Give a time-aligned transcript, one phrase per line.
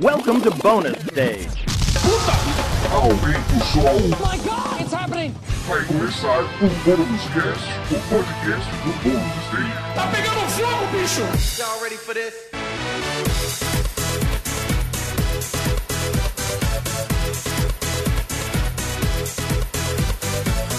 [0.00, 1.66] Welcome to bonus stage.
[2.90, 3.94] Aumenta o som.
[4.18, 5.32] my god, it's happening!
[5.68, 9.72] Vai começar o Bônus Cast, o podcast do Bônus Stage.
[9.94, 11.20] Tá pegando fogo, bicho!
[11.60, 12.34] Y'all ready for this?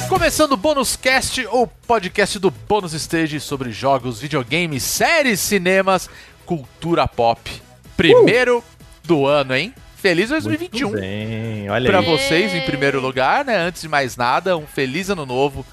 [0.09, 6.09] Começando o Bônus Cast, o podcast do Bônus Stage sobre jogos, videogames, séries, cinemas,
[6.45, 7.49] cultura pop.
[7.95, 8.61] Primeiro
[9.05, 9.73] do ano, hein?
[9.97, 12.05] Feliz 2021 Muito bem, olha para aí.
[12.05, 13.57] vocês em primeiro lugar, né?
[13.57, 15.65] Antes de mais nada, um feliz ano novo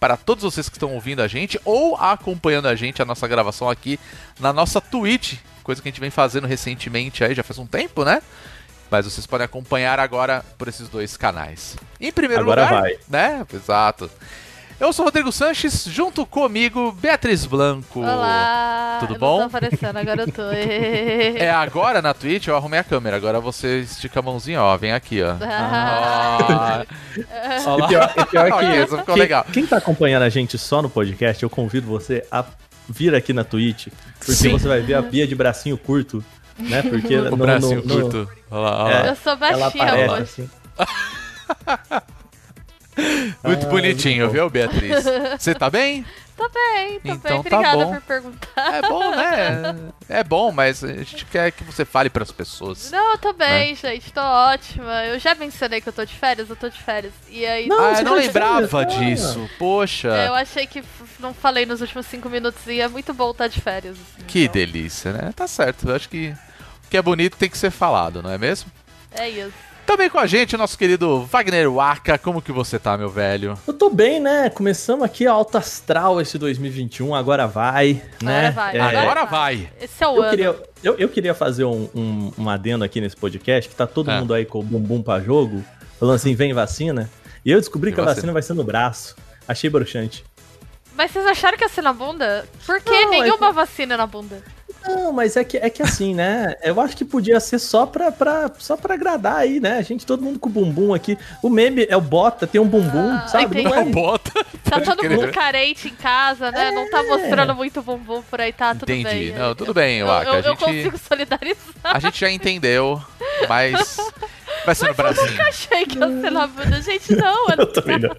[0.00, 3.68] para todos vocês que estão ouvindo a gente ou acompanhando a gente a nossa gravação
[3.68, 3.98] aqui
[4.38, 8.04] na nossa Twitch, coisa que a gente vem fazendo recentemente aí, já faz um tempo,
[8.04, 8.22] né?
[8.90, 11.76] Mas vocês podem acompanhar agora por esses dois canais.
[12.00, 12.96] Em primeiro Agora lugar, vai.
[13.08, 13.44] né?
[13.52, 14.10] Exato.
[14.80, 18.00] Eu sou o Rodrigo Sanches, junto comigo, Beatriz Blanco.
[18.00, 18.98] Olá!
[19.00, 19.40] Tudo eu bom?
[19.40, 20.42] Não tô aparecendo, agora eu tô.
[20.50, 24.92] É agora na Twitch eu arrumei a câmera, agora você estica a mãozinha, ó, vem
[24.92, 25.36] aqui, ó.
[25.40, 26.84] Ah,
[27.66, 27.78] Ó.
[27.78, 29.46] E pior, e pior que essa ficou quem, legal.
[29.52, 32.44] quem tá acompanhando a gente só no podcast, eu convido você a
[32.88, 33.88] vir aqui na Twitch,
[34.18, 34.50] porque Sim.
[34.52, 36.22] você vai ver a Bia de bracinho curto,
[36.58, 36.82] né?
[36.82, 38.28] Porque O no, bracinho no- no- curto.
[38.50, 39.06] Olha lá, olha lá.
[39.06, 39.10] É.
[39.10, 40.22] eu sou ela baixinha aparece hoje.
[40.22, 40.50] assim.
[43.42, 45.04] Muito Ah, bonitinho, viu, Beatriz?
[45.38, 46.04] Você tá bem?
[46.36, 47.50] Tô bem, tô Então bem.
[47.52, 47.94] tá Obrigada bom.
[47.94, 48.74] por perguntar.
[48.74, 49.76] É bom, né?
[50.08, 52.90] É bom, mas a gente quer que você fale pras pessoas.
[52.90, 53.74] Não, eu tô bem, Né?
[53.76, 55.04] gente, tô ótima.
[55.06, 57.12] Eu já mencionei que eu tô de férias, eu tô de férias.
[57.30, 59.48] E aí, Não, ah, eu não tá lembrava férias, disso.
[59.60, 60.82] Poxa, eu achei que
[61.20, 63.96] não falei nos últimos cinco minutos e é muito bom estar de férias.
[63.96, 65.32] assim, que então, delícia, né?
[65.36, 65.88] Tá certo.
[65.88, 66.34] Eu acho que
[66.84, 68.68] o que é bonito tem que ser falado, não é mesmo?
[69.12, 69.52] É isso.
[69.86, 72.16] Também com a gente, o nosso querido Wagner Waka.
[72.18, 73.56] Como que você tá, meu velho?
[73.66, 74.48] Eu tô bem, né?
[74.50, 78.48] Começamos aqui alto astral esse 2021, agora vai, né?
[78.48, 79.70] Agora vai, É, Agora vai.
[79.80, 80.30] Esse é o Eu ano.
[80.30, 84.10] queria, eu, eu queria fazer um, um, um adendo aqui nesse podcast, que tá todo
[84.10, 84.18] É.
[84.18, 85.62] mundo aí com o bumbum pra jogo,
[86.00, 87.10] falando assim, vem vacina.
[87.44, 88.14] E eu descobri Vem que a vacina.
[88.16, 89.14] vacina vai ser no braço.
[89.46, 90.24] Achei broxante.
[90.96, 92.48] Mas vocês acharam que ia ser na bunda?
[92.64, 94.42] Por que Não, é nenhuma que- vacina na bunda?
[94.86, 96.54] Não, mas é que, é que assim, né?
[96.62, 99.78] Eu acho que podia ser só pra, pra, só pra agradar aí, né?
[99.78, 101.16] A gente, todo mundo com bumbum aqui.
[101.42, 103.44] O meme é o bota, tem um bumbum, Ah, sabe?
[103.46, 103.62] entendi.
[103.64, 104.30] Não Não é, bota.
[104.64, 105.10] Tá todo crer.
[105.16, 106.70] mundo carente em casa, né?
[106.70, 109.30] Não tá mostrando muito bumbum por aí, tá tudo Entendi.
[109.30, 109.38] bem.
[109.38, 110.26] Não, tudo bem, eu, Waka.
[110.28, 111.56] eu, A eu gente, consigo solidarizar.
[111.84, 113.00] a gente já entendeu,
[113.48, 113.96] mas
[114.64, 115.22] vai ser no Brasil.
[115.46, 116.80] Achei que ia ser na bunda.
[116.82, 118.16] Gente, não, eu eu também não.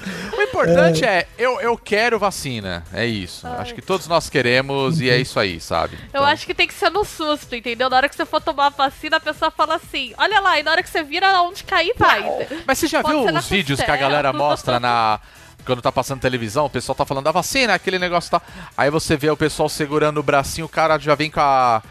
[0.36, 2.82] O importante é, eu, eu quero vacina.
[2.92, 3.46] É isso.
[3.46, 5.96] Acho que todos nós queremos e é isso aí, sabe?
[5.96, 7.90] Eu Então, acho que tem que ser no susto, entendeu?
[7.90, 10.62] Na hora que você for tomar a vacina, a pessoa fala assim: olha lá, e
[10.62, 12.24] na hora que você vira onde cair, vai.
[12.66, 15.20] Mas você já Pode viu os vídeos que a galera mostra na.
[15.66, 18.40] Quando tá passando televisão, o pessoal tá falando da vacina, aquele negócio tá.
[18.76, 21.82] Aí você vê o pessoal segurando o bracinho, o cara já vem com a.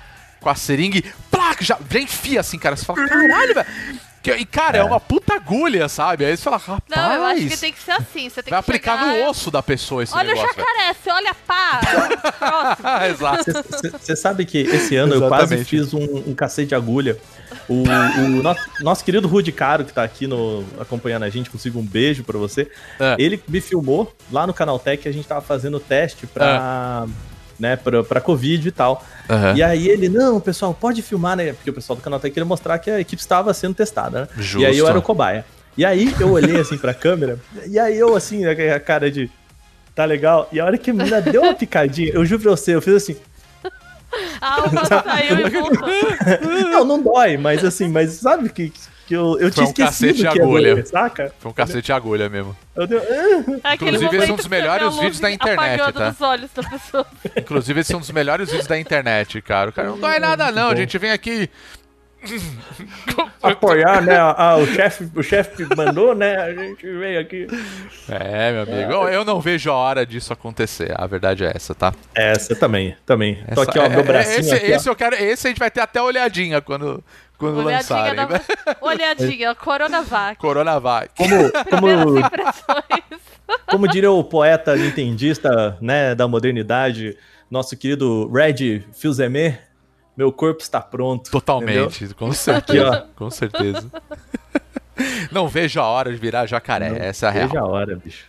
[0.42, 1.02] com a seringa e.
[1.30, 2.76] Placa, já, já enfia assim, cara.
[2.76, 3.68] Você fala, caralho, velho.
[4.22, 4.84] Que- E, cara, é.
[4.84, 6.26] uma puta agulha, sabe?
[6.26, 6.82] Aí você fala, rapaz.
[6.90, 8.30] Não, eu acho que tem que ser assim.
[8.30, 10.56] Você tem Vai que aplicar chegar, no osso da pessoa esse Olha o negócio.
[10.56, 10.68] velho.
[10.68, 11.80] jacaré, você olha pá.
[12.40, 12.78] Próximo.
[12.84, 13.52] Ah, exato.
[14.00, 15.70] Você sabe que esse ano eu quase Exatamente.
[15.70, 17.18] fiz um, um cacete de agulha.
[17.68, 21.80] O, o nosso, nosso querido Rudy Caro, que tá aqui no, acompanhando a gente, consigo
[21.80, 22.70] um beijo pra você.
[23.00, 23.16] É.
[23.18, 27.08] Ele me filmou lá no Canaltech, a gente tava fazendo teste pra,
[27.60, 29.04] né, pra, pra Covid e tal.
[29.30, 29.56] Aham.
[29.56, 31.54] E aí ele, não, pessoal, pode filmar, né?
[31.54, 34.28] Porque o pessoal do Canaltech queria mostrar que a equipe estava sendo testada, né?
[34.38, 34.62] Justo.
[34.62, 35.46] E aí eu era o cobaia.
[35.78, 39.30] E aí eu olhei assim pra câmera, e aí eu assim, a a cara de.
[39.96, 40.48] Tá legal?
[40.52, 42.96] E a hora que a menina deu uma picadinha, eu juro pra você, eu fiz
[42.96, 43.18] assim.
[44.42, 45.90] A alma saiu e voltou.
[46.72, 48.74] Não, não dói, mas assim, mas sabe que,
[49.10, 50.74] que eu, eu Foi tinha um cacete esquecido de que ia agulha.
[50.76, 51.34] doer, saca?
[51.40, 52.56] Foi um cacete de agulha mesmo.
[52.76, 53.00] Eu deu,
[53.66, 56.10] É Inclusive, esse é um dos melhores vídeos da internet, tá?
[56.10, 57.08] nos olhos da pessoa.
[57.36, 59.72] Inclusive, esse é um dos melhores vídeos da internet, cara.
[59.72, 60.70] O cara não dói nada, não.
[60.70, 61.50] A gente vem aqui.
[63.42, 64.16] apoiar, né?
[64.18, 66.36] Ah, o chefe o chefe mandou, né?
[66.36, 67.48] A gente veio aqui.
[68.10, 68.92] É, meu amigo.
[68.92, 70.94] Eu, eu não vejo a hora disso acontecer.
[70.96, 71.94] A verdade é essa, tá?
[72.14, 73.44] Essa também, também.
[73.56, 74.76] Tô Essa- aqui, ó, é- meu é- bracinho esse, aqui, ó.
[74.76, 75.16] esse eu quero.
[75.16, 77.04] Esse a gente vai ter até olhadinha quando,
[77.40, 78.16] quando Olhadinha, lançarem.
[78.16, 78.28] né?
[78.28, 78.78] da...
[78.86, 80.40] Olhadinha, Coronavac.
[80.40, 81.10] Coronavac.
[81.16, 81.88] Como, como,
[83.66, 87.18] como diria o poeta nintendista, né, da modernidade,
[87.50, 89.62] nosso querido Red Filzemer,
[90.16, 91.32] meu corpo está pronto.
[91.32, 92.14] Totalmente.
[92.14, 93.08] Com certeza.
[93.16, 93.90] Com certeza.
[95.32, 97.08] Não vejo a hora de virar jacaré.
[97.08, 97.48] Essa é a real.
[97.48, 98.26] Veja a hora, bicho.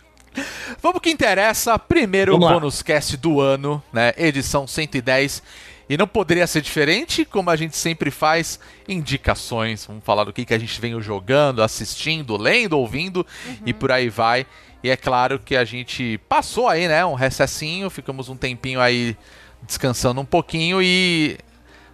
[0.81, 1.77] Vamos que interessa.
[1.77, 4.13] Primeiro Vamos bônus cast do ano, né?
[4.17, 5.43] Edição 110.
[5.91, 9.85] E não poderia ser diferente, como a gente sempre faz, indicações.
[9.85, 13.27] Vamos falar do que, que a gente vem jogando, assistindo, lendo, ouvindo
[13.65, 14.47] e por aí vai.
[14.81, 17.03] E é claro que a gente passou aí, né?
[17.03, 19.17] Um recessinho, ficamos um tempinho aí
[19.63, 21.37] descansando um pouquinho e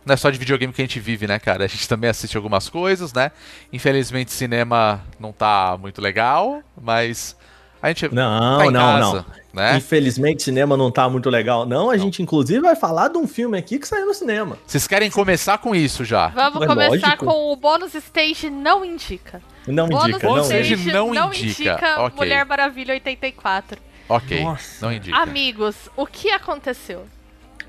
[0.06, 1.66] não é só de videogame que a gente vive, né, cara?
[1.66, 3.32] A gente também assiste algumas coisas, né?
[3.74, 7.36] Infelizmente, cinema não tá muito legal, mas
[7.82, 9.26] a gente Não, tá em não, casa, não.
[9.54, 9.78] né?
[9.78, 11.66] Infelizmente, cinema não tá muito legal.
[11.66, 14.58] Não, a gente inclusive vai falar de um filme aqui que saiu no cinema.
[14.66, 16.28] Vocês querem começar com isso já?
[16.30, 17.26] Vamos É começar lógico.
[17.26, 19.42] com o bônus stage não indica.
[19.68, 20.42] Não Bônus indica, não.
[20.44, 21.46] stage não não indica.
[21.74, 22.16] indica Ok.
[22.18, 23.82] Mulher Maravilha 84.
[24.10, 24.86] Ok, Nossa.
[24.86, 25.18] não indica.
[25.18, 27.06] Amigos, o que aconteceu?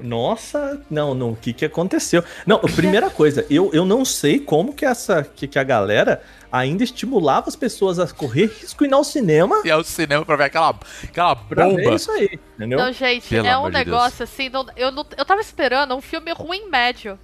[0.00, 2.22] Nossa, não, não, o que que aconteceu?
[2.46, 6.82] Não, primeira coisa, eu, eu não sei como que essa que, que a galera ainda
[6.82, 10.36] estimulava as pessoas a correr risco e ir ao cinema E é o cinema pra
[10.36, 10.74] ver aquela,
[11.04, 11.96] aquela pra ver bomba.
[11.96, 12.78] isso aí, entendeu?
[12.78, 14.48] Não, gente, Pelo é um negócio assim.
[14.48, 17.18] não- eu, não- eu tava esperando um filme ruim médio.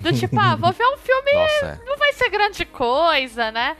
[0.00, 1.32] Do tipo, ah, vou ver um filme.
[1.32, 1.84] Nossa, é.
[1.86, 3.76] Não vai ser grande coisa, né?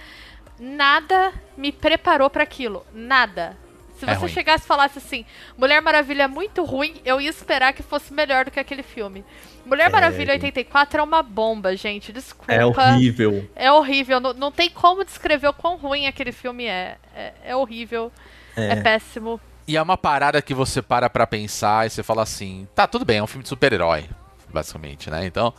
[0.58, 2.84] Nada me preparou pra aquilo.
[2.92, 3.56] Nada.
[4.00, 4.32] Se É você ruim.
[4.32, 5.24] chegasse e falasse assim,
[5.56, 9.24] Mulher Maravilha é muito ruim, eu ia esperar que fosse melhor do que aquele filme.
[9.64, 12.12] Mulher Maravilha 84 é uma bomba, gente.
[12.12, 12.52] Desculpa.
[12.52, 13.48] É horrível.
[13.54, 14.18] É horrível.
[14.18, 16.96] Não, não tem como descrever o quão ruim aquele filme é.
[17.14, 18.10] É, é horrível.
[18.56, 18.76] É.
[18.76, 19.40] péssimo.
[19.68, 23.04] E é uma parada que você para pra pensar e você fala assim: tá, tudo
[23.04, 24.08] bem, é um filme de super-herói,
[24.48, 25.24] basicamente, né?
[25.26, 25.54] Então,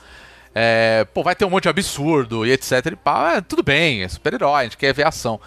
[0.53, 2.87] é, pô, vai ter um monte de absurdo e etc.
[2.87, 5.39] E pá, é, tudo bem, é super-herói, a gente quer ver ação.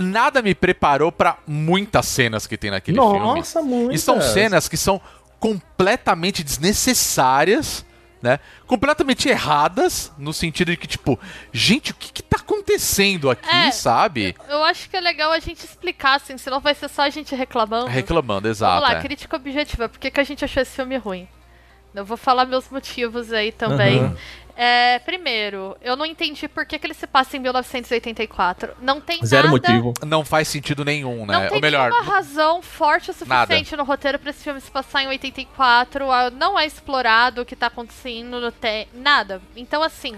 [0.00, 3.18] Nada me preparou pra muitas cenas que tem naquele filme.
[3.18, 3.94] Nossa, muito.
[3.94, 5.00] E são cenas que são
[5.38, 7.84] completamente desnecessárias,
[8.22, 8.38] né?
[8.66, 11.18] Completamente erradas, no sentido de que, tipo,
[11.52, 14.36] gente, o que que tá acontecendo aqui, É, sabe?
[14.48, 17.34] Eu acho que é legal a gente explicar, assim, senão vai ser só a gente
[17.34, 17.86] reclamando.
[17.86, 18.74] Reclamando, exato.
[18.74, 19.02] Vamos lá, é.
[19.02, 19.88] crítica objetiva.
[19.88, 21.26] Por que, que a gente achou esse filme ruim?
[21.94, 23.98] Eu vou falar meus motivos aí também.
[23.98, 24.16] Aham.
[24.62, 28.74] É, primeiro, eu não entendi por que, que ele se passa em 1984.
[28.82, 29.94] Não tem Zero nada, motivo.
[30.06, 31.32] Não faz sentido nenhum, né?
[31.32, 34.70] Não tem Ou melhor, nenhuma razão forte o suficiente no roteiro pra esse filme se
[34.70, 36.10] passar em 84.
[36.12, 39.40] ah, Não é explorado o que tá acontecendo, não tem nada.
[39.56, 40.14] Então, assim,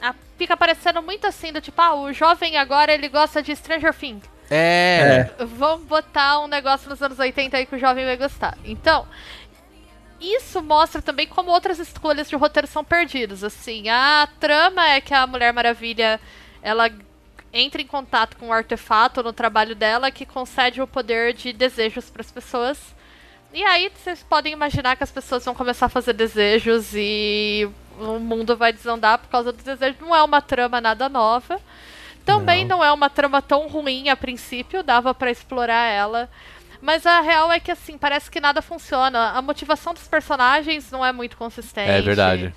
[0.00, 3.92] a- fica parecendo muito assim, do tipo, ah, o jovem agora ele gosta de Stranger
[3.92, 4.22] Things.
[4.50, 5.30] é.
[5.40, 8.56] Vamos botar um negócio nos anos 80 aí que o jovem vai gostar.
[8.64, 9.06] Então,
[10.22, 13.42] isso mostra também como outras escolhas de roteiro são perdidas.
[13.42, 16.20] Assim, a trama é que a Mulher Maravilha
[16.62, 16.90] ela
[17.52, 22.08] entra em contato com um artefato no trabalho dela que concede o poder de desejos
[22.08, 22.78] para as pessoas.
[23.52, 28.18] E aí vocês podem imaginar que as pessoas vão começar a fazer desejos e o
[28.18, 30.00] mundo vai desandar por causa dos desejos.
[30.00, 31.60] Não é uma trama nada nova.
[32.24, 36.30] Também não, é uma trama tão ruim a princípio, dava pra explorar ela.
[36.82, 39.30] Mas a real é que assim, parece que nada funciona.
[39.30, 41.88] A motivação dos personagens não é muito consistente.
[41.88, 42.52] É verdade.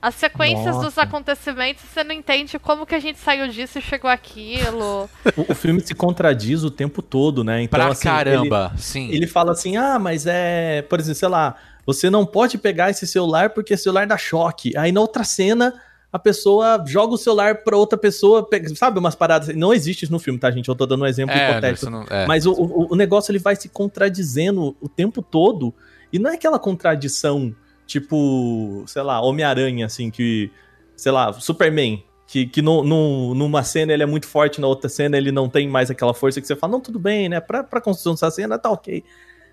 [0.00, 1.02] As sequências dos Nossa.
[1.02, 5.10] acontecimentos, você não entende como que a gente saiu disso e chegou aquilo.
[5.36, 7.62] O, o filme se contradiz o tempo todo, né?
[7.62, 9.08] Então, Pra assim, caramba, sim.
[9.08, 10.82] Ele, ele fala assim: ah, mas é.
[10.82, 14.76] Por exemplo, sei lá, você não pode pegar esse celular porque esse celular dá choque.
[14.76, 15.74] Aí na outra cena.
[16.14, 19.48] A pessoa joga o celular pra outra pessoa, sabe umas paradas.
[19.56, 20.68] Não existe isso no filme, tá, gente?
[20.68, 21.90] Eu tô dando um exemplo É, hipotético.
[21.90, 22.24] não- é.
[22.24, 25.74] Mas o, o, o negócio ele vai se contradizendo o tempo todo.
[26.12, 27.52] E não é aquela contradição,
[27.84, 30.50] tipo, sei lá, Homem-Aranha, assim, que.
[30.96, 32.04] Sei lá, Superman.
[32.28, 35.48] Que, que no, no- numa cena ele é muito forte, na outra cena ele não
[35.48, 37.38] tem mais aquela força que você fala, não, tudo bem, né?
[37.40, 39.04] Pra, pra construção dessa cena tá ok.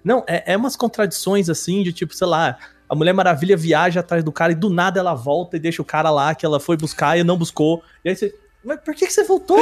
[0.04, 2.58] Não, é, é umas contradições assim, de tipo, sei lá,
[2.92, 5.86] a Mulher Maravilha viaja atrás do cara e do nada ela volta e deixa o
[5.86, 7.82] cara lá que ela foi buscar e não buscou.
[8.04, 8.36] E aí você.
[8.64, 9.58] Mas por que, que você voltou?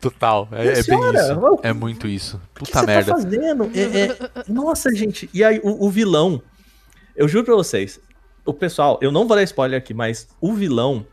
[0.00, 0.48] Total.
[0.50, 1.58] É, é bem isso.
[1.62, 2.36] É muito isso.
[2.36, 3.12] O que Puta você merda.
[3.14, 3.70] tá fazendo?
[3.74, 4.16] É- é-
[4.48, 5.28] Nossa, gente.
[5.34, 6.42] E aí, o, o vilão.
[7.14, 8.00] Eu juro pra vocês.
[8.46, 11.06] O pessoal, eu não vou dar spoiler aqui, mas o vilão,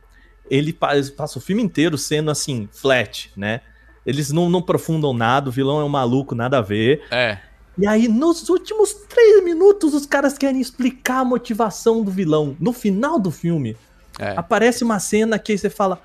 [0.50, 3.60] ele pa- passa o filme inteiro sendo assim, flat, né?
[4.06, 7.04] Eles não, não aprofundam nada, o vilão é um maluco, nada a ver.
[7.12, 7.38] É.
[7.78, 12.56] E aí, nos últimos três minutos, os caras querem explicar a motivação do vilão.
[12.60, 13.78] No final do filme,
[14.20, 14.34] É.
[14.36, 16.02] aparece uma cena que você fala: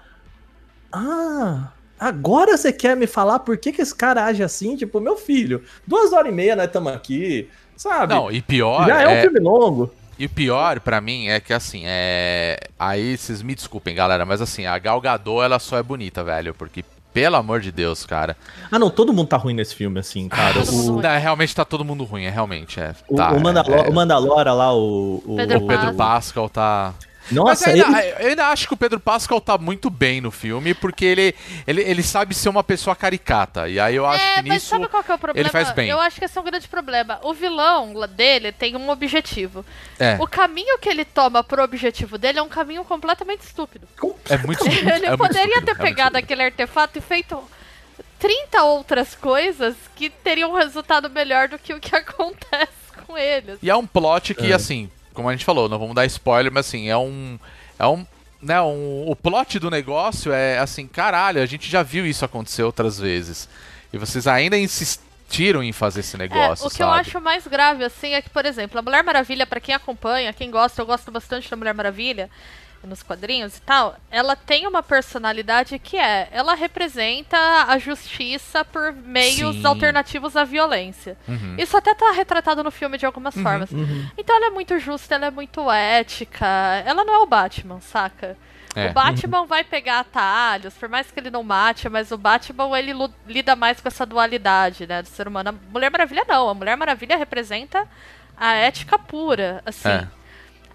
[0.93, 4.77] Ah, agora você quer me falar por que, que esse cara age assim?
[4.77, 8.13] Tipo, meu filho, duas horas e meia nós estamos aqui, sabe?
[8.15, 8.87] Não, e pior.
[8.87, 9.91] Já é, um é- filme longo.
[10.19, 12.59] E pior pra mim é que assim, é.
[12.79, 16.53] Aí vocês me desculpem, galera, mas assim, a Gal Gadot ela só é bonita, velho.
[16.55, 18.37] Porque, pelo amor de Deus, cara.
[18.71, 20.61] Ah, não, todo mundo tá ruim nesse filme, assim, cara.
[20.65, 21.03] Mundo o.
[21.03, 22.81] Não, realmente tá todo mundo ruim, é realmente.
[22.81, 25.23] É, o, tá, o, Mandalor, é- o Mandalora lá, o.
[25.27, 25.95] o Pedro o Pedro.
[25.95, 26.95] Pascal tá.
[27.35, 28.25] Nossa, Mas eu ainda, ele.
[28.25, 31.35] eu ainda acho que o Pedro Pascal tá muito bem no filme, porque ele,
[31.67, 33.69] ele, ele sabe ser uma pessoa caricata.
[33.69, 34.67] E aí eu acho é, que mas nisso.
[34.67, 35.43] sabe qual que é o problema?
[35.47, 35.89] ele faz bem.
[35.89, 37.19] Eu acho que esse é um grande problema.
[37.23, 39.65] O vilão dele tem um objetivo.
[39.99, 43.87] É, O caminho que ele toma pro objetivo dele é um caminho completamente estúpido.
[44.29, 46.17] é muito Ele é poderia estúpido, ter é pegado estúpido.
[46.19, 47.43] aquele artefato e feito
[48.19, 52.73] 30 outras coisas que teriam um resultado melhor do que o que acontece
[53.07, 53.59] com eles.
[53.63, 54.55] E é um plot que, É.
[54.55, 57.39] assim, como a gente falou, não vamos dar spoiler, mas assim, é um.
[57.79, 58.07] É um.
[58.41, 62.65] Né, um, o plot do negócio é assim, caralho, a gente já viu isso acontecer
[62.65, 63.49] outras vezes.
[63.93, 66.91] E vocês ainda insistiram em fazer esse negócio, é, o que sabe?
[66.91, 70.33] eu acho mais grave, assim, é que, por exemplo, a Mulher Maravilha, pra quem acompanha,
[70.33, 72.29] quem gosta, eu gosto bastante da Mulher Maravilha,
[72.85, 77.37] nos quadrinhos e tal, ela tem uma personalidade que é, ela representa
[77.69, 79.67] a justiça por meios Sim.
[79.67, 81.17] alternativos à violência.
[81.29, 81.57] Uhum.
[81.59, 83.71] Isso até tá retratado no filme de algumas formas.
[83.71, 84.09] uhum.
[84.17, 86.47] Então ela é muito justa, ela é muito ética.
[86.85, 88.37] Ela não é o Batman, saca?
[88.75, 88.89] É.
[88.89, 92.93] O Batman vai pegar atalhos, por mais que ele não mate, mas o Batman ele
[93.27, 95.51] lida mais com essa dualidade, né, do ser humano.
[95.51, 97.87] A Mulher Maravilha não, a Mulher Maravilha representa
[98.37, 99.89] a ética pura, assim.
[99.89, 100.09] É.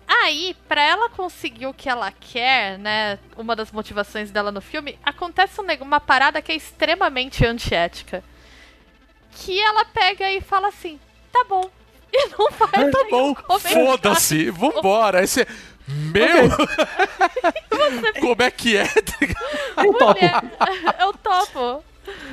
[0.08, 4.98] Aí, pra ela conseguir o que ela quer, né, uma das motivações dela no filme,
[5.04, 8.24] acontece um uma parada que é extremamente antiética.
[9.32, 11.00] Que ela pega e fala assim,
[11.32, 11.70] tá bom.
[12.10, 15.20] E não faz Tá bom, foda-se, vambora.
[15.20, 15.46] Aí você.
[15.88, 16.50] Meu!
[18.22, 18.86] Como é que é?
[19.78, 20.20] Eu topo.
[20.20, 20.42] Mulher,
[21.00, 21.84] eu topo.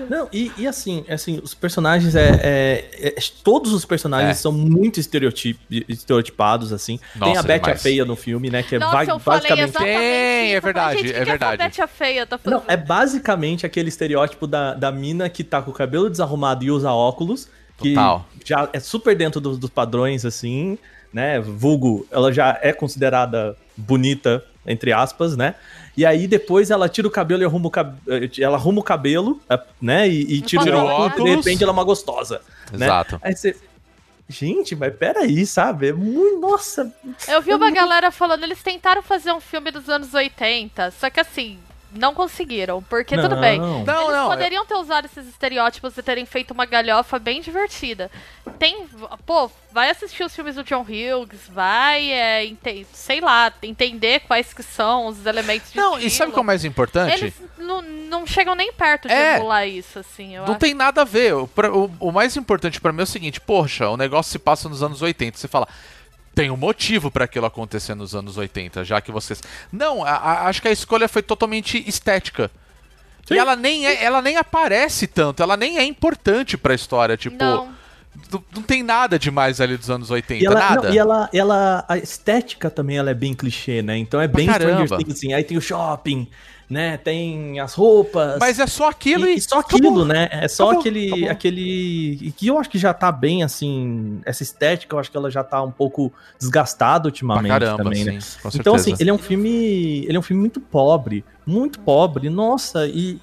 [0.08, 4.34] Não, e, e assim, assim, os personagens é, é- é- Todos os personagens É.
[4.34, 6.98] são muito estereotip, estereotipados, assim.
[7.18, 7.76] Tem Nossa, a Betty a.
[7.76, 8.62] Feia no filme, né?
[8.62, 9.72] Que é Nossa, eu falei basicamente.
[9.72, 10.56] Tem, isso.
[10.56, 11.62] é verdade, Gente, é verdade.
[11.62, 12.60] Betty a feia tá fazendo?
[12.60, 16.70] Não, é basicamente aquele estereótipo da, da mina que tá com o cabelo desarrumado e
[16.70, 17.48] usa óculos.
[17.76, 18.24] Que Total.
[18.44, 20.78] já é super dentro dos, dos padrões, assim,
[21.12, 21.40] né?
[21.40, 25.56] Vulgo, ela já é considerada bonita, entre aspas, né?
[25.96, 28.00] E aí depois ela tira o cabelo e arruma o cabelo.
[28.38, 30.08] Ela arruma o cabelo, eh, né?
[30.08, 32.40] E, e tira, Tira o óculos, e de repente ela é uma gostosa.
[32.72, 32.86] né?
[32.86, 33.20] Exato.
[33.22, 33.56] Aí você.
[34.26, 35.88] Gente, mas peraí, sabe?
[35.88, 36.40] É muito.
[36.40, 36.90] Nossa.
[37.28, 41.20] Eu vi uma galera falando, eles tentaram fazer um filme dos anos 80, só que
[41.20, 41.58] assim,
[41.94, 43.58] não conseguiram, porque tudo bem.
[43.58, 43.84] Não.
[43.84, 44.26] Não, Eles não.
[44.26, 48.10] é- poderiam ter usado esses estereótipos e terem feito uma galhofa bem divertida.
[48.58, 48.86] Tem.
[49.24, 54.52] Pô, vai assistir os filmes do John Hughes, vai, é, ente- sei lá, entender quais
[54.52, 57.12] que são os elementos de Não, e sabe o que é o mais importante?
[57.14, 59.36] Eles não, não chegam nem perto de É.
[59.36, 60.34] emular isso, assim.
[60.36, 60.60] Eu Não acho.
[60.60, 61.34] tem nada a ver.
[61.34, 64.68] O, o- o mais importante pra mim é o seguinte: poxa, o negócio se passa
[64.68, 65.38] nos anos 80.
[65.38, 65.66] Você fala,
[66.34, 69.42] tem um motivo pra aquilo acontecer nos anos 80, já que vocês.
[69.72, 72.50] Não, a- a- acho que a escolha foi totalmente estética.
[73.26, 73.34] Sim.
[73.34, 77.16] E ela nem, é- ela nem aparece tanto, ela nem é importante pra história.
[77.16, 77.68] Tipo, Não.
[78.30, 80.88] não, não tem nada demais ali dos anos 80, E ela, nada.
[80.88, 83.96] não, e ela, ela, a estética também ela é bem clichê, né?
[83.96, 84.84] Então é bem caramba.
[84.84, 85.32] Stranger Things, assim.
[85.32, 86.28] Aí tem o shopping,
[86.68, 86.96] né?
[86.96, 88.38] Tem as roupas.
[88.38, 89.78] Mas é só aquilo e, e, só acabou.
[89.78, 90.28] aquilo, né?
[90.30, 91.30] É só Acabou, aquele, acabou.
[91.30, 92.18] aquele.
[92.22, 94.20] e Que eu acho que já tá bem, assim.
[94.24, 98.04] Essa estética, eu acho que ela já tá um pouco desgastada Pra ultimamente caramba, também,
[98.04, 98.18] sim, né?
[98.42, 100.04] com Então, assim, ele é um filme.
[100.04, 101.24] Ele é um filme muito pobre.
[101.46, 102.28] Muito pobre.
[102.30, 103.20] Nossa, e.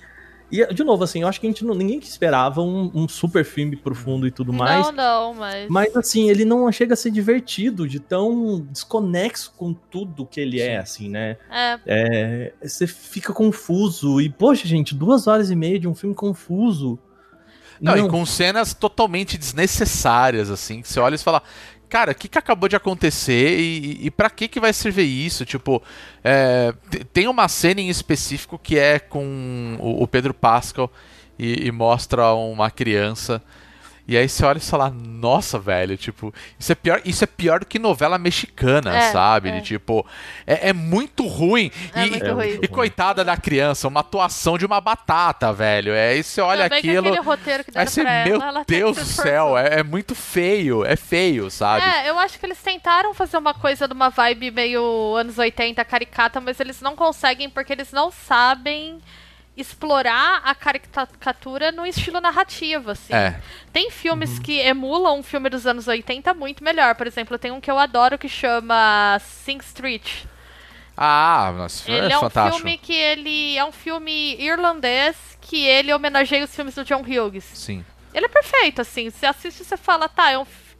[0.51, 3.07] E, de novo, assim, eu acho que a gente não, ninguém que esperava um, um
[3.07, 4.87] super filme profundo e tudo mais.
[4.87, 5.69] Não, não, mas.
[5.69, 10.59] Mas assim, ele não chega a ser divertido, de tão desconexo com tudo que ele
[10.59, 11.37] é, assim, né?
[11.49, 14.19] É, É, você fica confuso.
[14.19, 16.99] E, poxa, gente, duas horas e meia de um filme confuso.
[17.81, 21.41] Não, e com cenas totalmente desnecessárias, assim, que você olha e fala,
[21.91, 25.45] cara, o que, que acabou de acontecer e, e para que que vai servir isso?
[25.45, 25.83] Tipo,
[26.23, 30.91] é, te- tem uma cena em específico que é com o, o Pedro Pascal
[31.37, 33.43] e, e mostra uma criança.
[34.07, 37.59] E aí você olha e fala, nossa, velho, tipo, isso é pior, isso é pior
[37.59, 39.49] do que novela mexicana, É, sabe?
[39.49, 39.51] é.
[39.53, 40.05] De, tipo,
[40.45, 41.71] é, é muito ruim.
[41.93, 42.59] É e, muito ruim.
[42.61, 45.93] e coitada da criança, uma atuação de uma batata, velho.
[45.93, 47.07] É, aí você olha Também que aquilo.
[47.07, 49.83] aquele roteiro que Aí você, pra meu ela, ela até Deus do céu, é, é
[49.83, 51.85] muito feio, é feio, sabe?
[51.85, 55.83] É, eu acho que eles tentaram fazer uma coisa de uma vibe meio anos 80
[55.85, 58.99] caricata, mas eles não conseguem porque eles não sabem
[59.55, 63.13] explorar a caricatura no estilo narrativo, assim.
[63.13, 63.39] É.
[63.73, 66.95] Tem filmes que emulam um filme dos anos 80 muito melhor.
[66.95, 70.23] Por exemplo, tem um que eu adoro que chama Sing Street.
[70.95, 72.57] Ah, nossa, Ele é, é, um fantástico.
[72.57, 77.43] filme que ele é um filme irlandês que ele homenageia os filmes do John Hughes.
[77.53, 77.83] Sim.
[78.13, 79.09] Ele é perfeito, assim.
[79.09, 80.41] Você assiste e você fala, tá, é um.
[80.43, 80.70] f-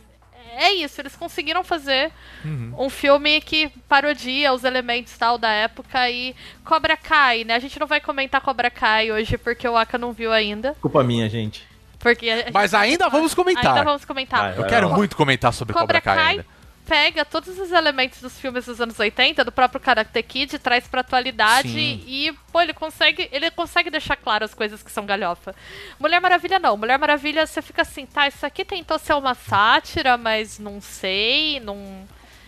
[0.57, 2.11] É isso, eles conseguiram fazer
[2.43, 2.73] Uhum.
[2.77, 7.55] um filme que parodia os elementos tal da época e Cobra Kai, né?
[7.55, 10.75] A gente não vai comentar Cobra Kai hoje porque o Aka não viu ainda.
[10.81, 11.65] Culpa minha, gente.
[11.99, 13.65] Porque gente- Mas ainda vamos comentar.
[13.67, 14.39] ainda vamos comentar.
[14.41, 14.69] Vai, Eu vai.
[14.69, 14.95] quero lá.
[14.95, 16.45] muito comentar sobre Cobra, Kai, ainda.
[16.91, 20.99] Pega todos os elementos dos filmes dos anos 80, do próprio Karate Kid, traz pra
[20.99, 22.03] atualidade Sim.
[22.05, 25.55] e, pô, ele consegue, ele consegue deixar claro as coisas que são galhofa.
[25.97, 26.75] Mulher Maravilha não.
[26.75, 31.61] Mulher Maravilha você fica assim, tá, isso aqui tentou ser uma sátira, mas não sei,
[31.61, 31.77] não,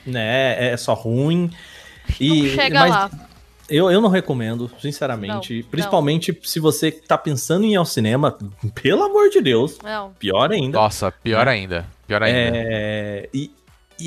[0.05, 0.73] Né?
[0.73, 1.49] É só ruim.
[2.09, 3.11] não E, chega mas lá.
[3.69, 5.61] Eu, eu não recomendo, sinceramente.
[5.61, 8.37] Não, Principalmente se você tá pensando em ir ao cinema,
[8.75, 9.77] pelo amor de Deus.
[9.81, 10.11] Não.
[10.19, 10.77] Pior ainda.
[10.77, 11.85] Nossa, pior ainda.
[12.05, 12.57] Pior ainda.
[12.57, 13.49] É, e,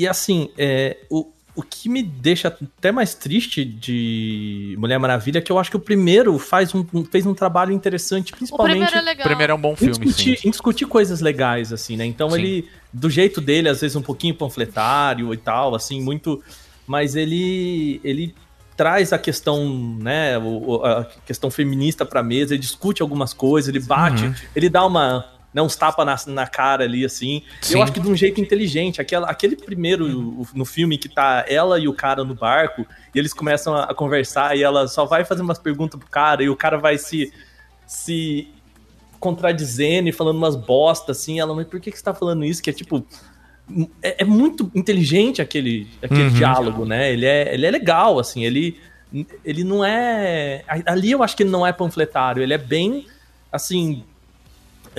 [0.03, 5.41] e assim, é, o, o que me deixa até mais triste de Mulher Maravilha é
[5.41, 8.95] que eu acho que o primeiro faz um, fez um trabalho interessante, O principalmente primeiro
[8.97, 9.23] é O legal.
[9.27, 10.47] primeiro é um bom em filme, discutir, sim.
[10.47, 12.05] em discutir coisas legais, assim, né?
[12.05, 12.39] Então Sim.
[12.39, 16.43] ele, do jeito dele, às vezes um pouquinho panfletário e tal, assim, muito.
[16.85, 18.33] Mas ele, ele
[18.77, 20.37] traz a questão, né?
[20.37, 24.35] o- o- a questão feminista pra mesa, ele discute algumas coisas, ele bate, Uhum.
[24.55, 25.25] ele dá uma.
[25.57, 27.41] Né, uns tapas na, na cara ali, assim.
[27.63, 27.73] Sim.
[27.77, 29.01] Eu acho que de um jeito inteligente.
[29.01, 32.85] Aquela, aquele primeiro no filme que tá ela e o cara no barco,
[33.15, 36.43] e eles começam a, a conversar, e ela só vai fazer umas perguntas pro cara,
[36.43, 37.33] e o cara vai se.
[37.87, 38.47] se
[39.19, 41.39] contradizendo e falando umas bostas, assim.
[41.39, 42.61] Ela, mas por que, que você tá falando isso?
[42.61, 43.03] Que é tipo.
[44.03, 46.29] É, é muito inteligente aquele, aquele Uhum.
[46.29, 47.11] diálogo, né?
[47.11, 48.45] Ele é, ele é legal, assim.
[48.45, 48.77] Ele,
[49.43, 50.63] ele não é.
[50.85, 53.07] Ali eu acho que ele não é panfletário, ele é bem.
[53.51, 54.03] Assim.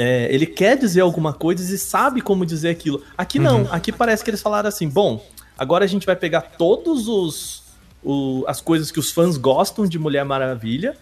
[0.00, 3.02] É, ele quer dizer alguma coisa e sabe como dizer aquilo.
[3.16, 5.26] Aqui não, aqui parece que eles falaram assim: bom,
[5.58, 7.64] agora a gente vai pegar todos os.
[8.04, 10.96] o- as coisas que os fãs gostam de Mulher Maravilha.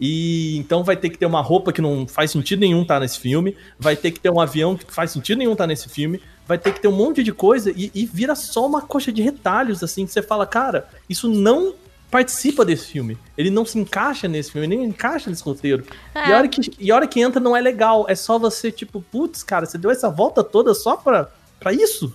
[0.00, 3.18] E então vai ter que ter uma roupa que não faz sentido nenhum estar nesse
[3.18, 6.58] filme, vai ter que ter um avião que faz sentido nenhum estar nesse filme, vai
[6.58, 9.82] ter que ter um monte de coisa e, e vira só uma coxa de retalhos,
[9.82, 11.72] assim, que você fala, cara, isso não
[12.10, 13.18] participa desse filme.
[13.36, 15.84] Ele não se encaixa nesse filme, nem encaixa nesse roteiro.
[16.14, 16.28] É.
[16.28, 18.70] E, a hora que, e a hora que entra não é legal, é só você,
[18.70, 22.14] tipo, putz, cara, você deu essa volta toda só pra, pra isso?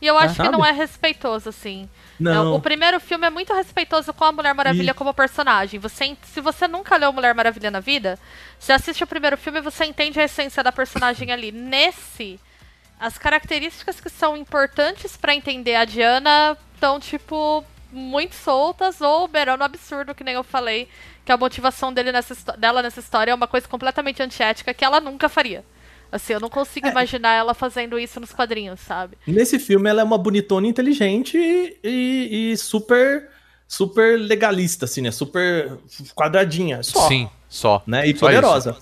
[0.00, 1.88] E eu acho que não é respeitoso, assim.
[2.20, 2.54] Não.
[2.54, 5.80] O primeiro filme é muito respeitoso com a Mulher Maravilha E- como personagem.
[5.80, 8.18] Você, se você nunca leu Mulher Maravilha na vida,
[8.58, 11.50] você assiste o primeiro filme e você entende a essência da personagem ali.
[11.50, 12.38] Nesse,
[12.98, 19.64] as características que são importantes pra entender a Diana estão, tipo, muito soltas ou beirando
[19.64, 20.88] absurdo, que nem eu falei.
[21.24, 25.00] Que a motivação dele nessa, dela nessa história é uma coisa completamente antiética que ela
[25.00, 25.64] nunca faria.
[26.10, 26.90] Assim, eu não consigo É.
[26.90, 29.18] imaginar ela fazendo isso nos quadrinhos, sabe?
[29.26, 33.28] Nesse filme ela é uma bonitona inteligente e, e- e super
[33.66, 35.10] super legalista, assim, né?
[35.10, 35.76] Super
[36.14, 37.06] quadradinha, só.
[37.08, 37.82] Sim, só.
[37.86, 38.08] Né?
[38.08, 38.76] E Só poderosa.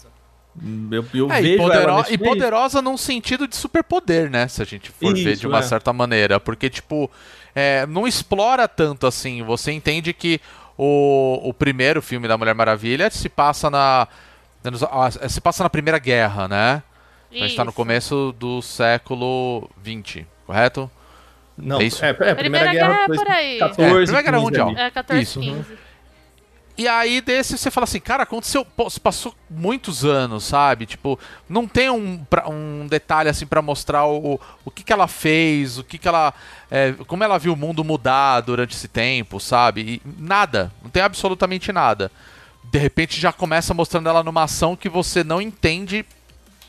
[0.90, 2.30] Eu, eu É, e, vejo podero- e meio.
[2.30, 4.46] poderosa num sentido de superpoder, né?
[4.48, 5.62] Se a gente for ver Isso, de uma é.
[5.62, 6.38] certa maneira.
[6.40, 7.10] Porque, tipo,
[7.56, 9.42] é, não explora tanto assim.
[9.42, 10.40] Você entende que
[10.76, 14.06] o, o primeiro filme da Mulher Maravilha se passa na.
[15.28, 16.82] Se passa na Primeira Guerra, né?
[17.32, 17.76] A gente tá no Isso.
[17.76, 20.90] começo do século XX, correto?
[21.56, 22.04] Não, É isso?
[22.04, 23.58] é, é, Primeira, Primeira Guerra, Guerra é foi por aí.
[23.58, 24.70] 14, É, Primeira Guerra 15 Mundial.
[24.76, 25.40] É 14, Isso.
[25.40, 25.64] 15.
[26.78, 28.64] E aí desse você fala assim, cara, aconteceu,
[29.02, 30.84] passou muitos anos, sabe?
[30.84, 35.08] Tipo, não tem um, pra- um detalhe assim pra mostrar o, o que, que ela
[35.08, 36.34] fez, o que, que ela,
[36.70, 39.80] é, como ela viu o mundo mudar durante esse tempo, sabe?
[39.80, 42.12] E nada, não tem absolutamente nada.
[42.64, 46.04] De repente já começa mostrando ela numa ação que você não entende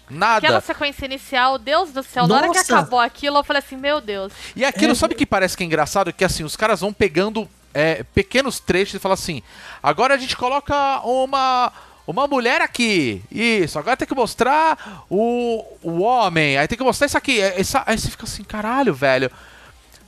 [0.09, 0.37] nada.
[0.37, 2.77] Aquela sequência inicial, Deus do céu, na hora que Nossa!
[2.77, 4.31] acabou aquilo, eu falei assim, meu Deus.
[4.55, 4.95] E aquilo, É.
[4.95, 6.13] sabe que parece que é engraçado?
[6.13, 9.41] Que assim, os caras vão pegando é, pequenos trechos e falam assim:
[9.81, 11.71] agora a gente coloca uma.
[12.09, 17.05] Uma mulher aqui, isso, agora tem que mostrar o, o homem, aí tem que mostrar
[17.05, 17.41] isso aqui.
[17.41, 19.29] é- essa- aí você fica assim, caralho, velho.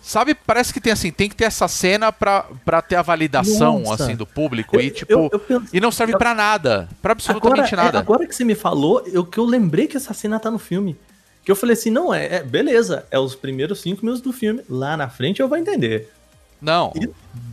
[0.02, 3.80] Sabe, parece que tem assim, tem que ter essa cena pra, pra ter a validação,
[3.80, 4.06] Nossa.
[4.06, 4.78] assim, do público.
[4.78, 5.12] Eu- e tipo.
[5.12, 6.88] eu- eu penso- e não serve pra nada.
[7.02, 8.00] Pra absolutamente agora, é, nada.
[8.00, 10.98] agora que você me falou, eu que eu lembrei que essa cena tá no filme.
[11.44, 14.62] Que eu falei assim, não, é, é, beleza, é os primeiros cinco minutos do filme.
[14.70, 16.10] Lá na frente eu vou entender.
[16.62, 16.92] Não.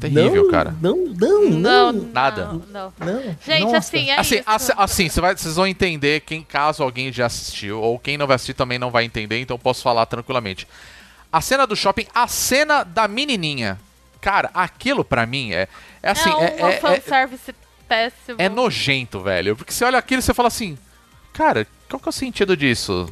[0.00, 0.74] Terrível, não, cara.
[0.80, 2.08] Não, não, Não, não.
[2.12, 2.46] nada.
[2.46, 2.92] Não, não.
[2.98, 3.36] não.
[3.46, 3.76] Gente, Nossa.
[3.78, 4.44] assim, é assim, isso.
[4.46, 8.26] assim, assim, você vai- vocês vão entender quem, caso alguém já assistiu, ou quem não
[8.26, 10.66] vai assistir também não vai entender, então eu posso falar tranquilamente.
[11.32, 13.78] A cena do shopping, a cena da menininha.
[14.20, 15.68] Cara, aquilo pra mim é.
[16.02, 17.54] É assim, é um é, é, é, fanservice
[17.88, 18.36] péssimo.
[18.38, 19.54] é nojento, velho.
[19.56, 20.76] Porque você olha aquilo e você fala assim.
[21.32, 23.08] Cara, qual que é o sentido disso?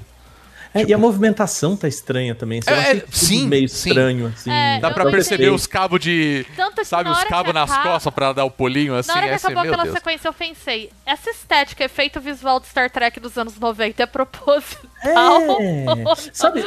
[0.75, 2.59] É, e a movimentação tá estranha também.
[2.59, 3.89] assim, eu É, achei é, tudo sim, meio sim.
[3.91, 4.51] estranho, assim.
[4.51, 6.45] É, Dá pra perceber os cabos de.
[6.57, 9.09] Tanto que Sabe, na os cabos nas acaba- costas pra dar o pulinho assim.
[9.09, 9.95] Na hora que essa, acabou aquela Deus.
[9.97, 14.81] sequência, eu pensei, essa estética, efeito visual do Star Trek dos anos 90 é proposital.
[15.05, 15.85] É.
[16.33, 16.65] Sabe,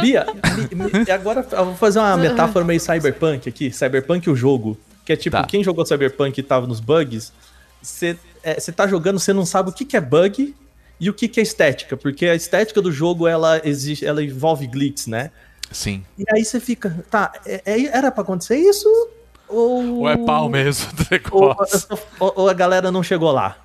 [0.00, 0.24] Bia,
[0.72, 3.70] me- me- agora eu vou fazer uma metáfora meio cyberpunk aqui.
[3.72, 4.78] Cyberpunk o jogo.
[5.04, 5.44] Que é tipo, Tá.
[5.44, 7.32] quem jogou cyberpunk e tava nos bugs,
[7.82, 8.16] você
[8.76, 10.54] tá jogando, você não sabe o que, que é bug
[11.00, 11.96] e o que, que é estética.
[11.96, 15.30] Porque a estética do jogo, ela existe, ela envolve glitz, né?
[15.70, 16.04] Sim.
[16.18, 18.88] E aí você fica, tá, é- é- era pra acontecer isso?
[19.48, 21.98] Ou, Ou é pau mesmo do Ou, negócio.
[22.18, 23.56] ou- ou a galera não chegou lá?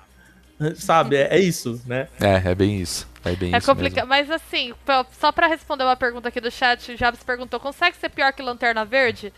[0.76, 2.08] Sabe, é, é isso, né?
[2.20, 3.06] É, é bem isso.
[3.24, 3.66] É bem É isso.
[3.66, 4.06] complicado.
[4.06, 7.96] Mas assim, pra- só pra responder uma pergunta aqui do chat, o Jabs perguntou: consegue
[7.96, 9.32] ser pior que Lanterna Verde?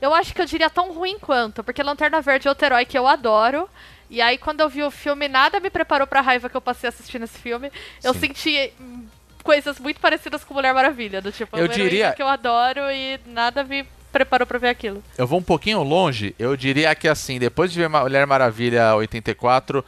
[0.00, 2.96] Eu acho que eu diria tão ruim quanto, porque Lanterna Verde é outro herói que
[2.98, 3.68] eu adoro.
[4.12, 6.86] E aí, quando eu vi o filme, nada me preparou pra raiva que eu passei
[6.86, 7.72] assistindo esse filme.
[8.04, 8.20] Eu Sim.
[8.20, 9.06] senti hum,
[9.42, 13.64] coisas muito parecidas com Mulher Maravilha, do tipo, Eu diria- que eu adoro e nada
[13.64, 15.02] me preparou pra ver aquilo.
[15.16, 19.82] Eu vou um pouquinho longe, eu diria que assim, depois de ver Mulher Maravilha 84,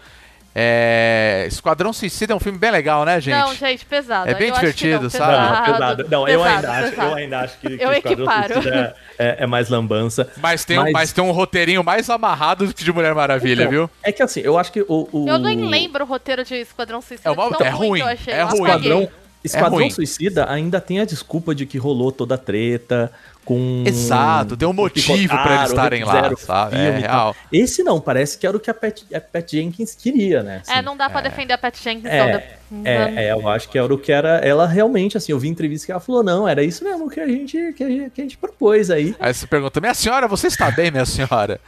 [0.55, 1.45] é...
[1.49, 3.37] Esquadrão Suicida é um filme bem legal, né, gente?
[3.39, 4.31] Não, gente, pesado.
[4.31, 5.33] É bem Eu acho que divertido, não, sabe?
[5.33, 6.09] Não, Pesado, pesado.
[6.11, 7.09] Não, eu, pesado, ainda acho, pesado.
[7.09, 8.53] eu ainda acho que, que Eu Esquadrão equiparo.
[8.55, 10.29] Suicida é, é mais lambança.
[10.37, 13.63] Mas tem, um- Mas- mas tem um roteirinho mais amarrado do que de Mulher Maravilha,
[13.63, 13.91] Então, viu?
[14.03, 15.09] É que assim, eu acho que o.
[15.13, 17.29] o Eu nem lembro o roteiro de Esquadrão Suicida.
[17.29, 18.33] É uma- tão é ruim, que eu achei.
[18.35, 18.61] é Eu ruim.
[18.63, 19.09] Esquadrão,
[19.43, 19.91] Esquadrão ruim.
[19.91, 23.13] Suicida ainda tem a desculpa de que rolou toda a treta
[23.45, 23.85] com.
[23.87, 26.77] Exato, tem um motivo pra eles estarem lá, sabe?
[26.77, 27.37] É real.
[27.53, 30.63] Esse não, parece que era o que a Pat, a Pat Jenkins queria, né?
[30.67, 30.83] É, assim.
[30.83, 32.05] não dá pra defender a Pat Jenkins.
[32.05, 32.43] não, É, da-
[32.91, 34.39] é, é, eu acho que era o que era.
[34.39, 37.27] Ela realmente, assim, eu vi entrevista que ela falou: não, era isso mesmo que a
[37.29, 39.15] gente, que a gente, que a gente propôs aí.
[39.21, 41.61] Aí você pergunta, minha senhora, você está bem, minha senhora?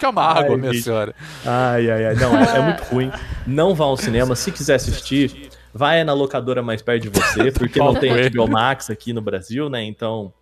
[0.00, 0.82] Quer uma água, Ai, minha gente.
[0.84, 1.14] senhora?
[1.44, 2.14] Ai, ai, ai.
[2.16, 3.12] Não, é, é muito ruim.
[3.46, 4.34] Não vá ao cinema.
[4.34, 8.12] Se quiser assistir, vai na locadora mais perto de você, porque não tem.
[8.30, 9.84] HBO Max aqui no Brasil, né?
[9.84, 10.32] Então,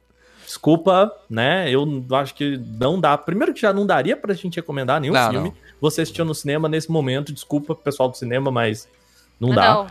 [0.47, 1.69] desculpa, né?
[1.71, 3.19] Eu acho que não dá.
[3.19, 5.49] Primeiro que já não daria pra gente recomendar nenhum Não, filme.
[5.49, 5.57] não.
[5.81, 8.89] Você assistiu no cinema nesse momento, desculpa, pessoal do cinema, mas
[9.39, 9.87] não Não, dá.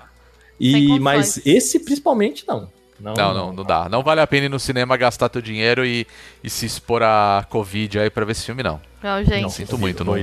[0.59, 2.69] sem E, mas esse principalmente não.
[2.99, 3.89] Não, Não, não, não dá.
[3.89, 6.07] Não vale a pena ir no cinema gastar teu dinheiro e,
[6.41, 8.79] e se expor a Covid aí pra ver esse filme, não.
[9.03, 9.41] Não, gente.
[9.41, 10.13] Não, sinto muito, não.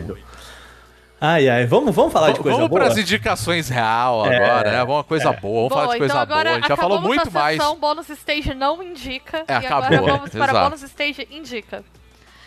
[1.24, 2.80] Ai, ai, vamos, vamos falar de coisa Vamos boa?
[2.80, 4.78] para as indicações real É, agora, né?
[4.78, 5.36] Vamos uma coisa é.
[5.36, 6.50] boa, vamos Bom, falar de então coisa agora boa.
[6.50, 7.56] A gente já falou muito a mais.
[7.58, 9.44] sessão bônus stage não indica.
[9.46, 10.64] É, e acabou, agora vamos para exato.
[10.64, 11.84] bônus stage indica.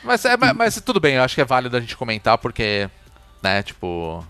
[0.03, 2.89] Mas, é, mas, mas tudo bem, eu acho que é válido a gente comentar, porque,
[3.41, 4.21] né, tipo.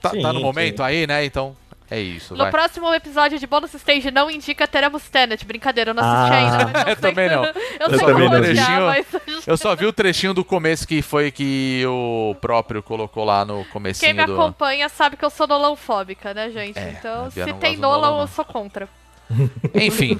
[0.00, 0.82] Tá, Sim, tá no momento sim.
[0.84, 1.24] aí, né?
[1.24, 1.56] Então
[1.90, 2.34] é isso.
[2.34, 2.50] No vai.
[2.50, 5.44] próximo episódio de bônus stage não indica, teremos Tenet.
[5.44, 6.58] Brincadeira, eu não assisti Ah.
[6.58, 6.66] ainda.
[6.72, 7.44] Mas eu, Eu também não.
[7.46, 8.38] Eu, Eu sei também não.
[8.40, 9.06] odiar, mas
[9.46, 13.62] Eu só vi o trechinho do começo que foi que o próprio colocou lá no
[13.62, 14.32] quem comecinho me do.
[14.32, 16.78] acompanha sabe que eu sou nolanfóbica, né, gente?
[16.78, 18.88] É, então, se tem Nolan, Nolan, eu sou contra.
[19.74, 20.18] Enfim,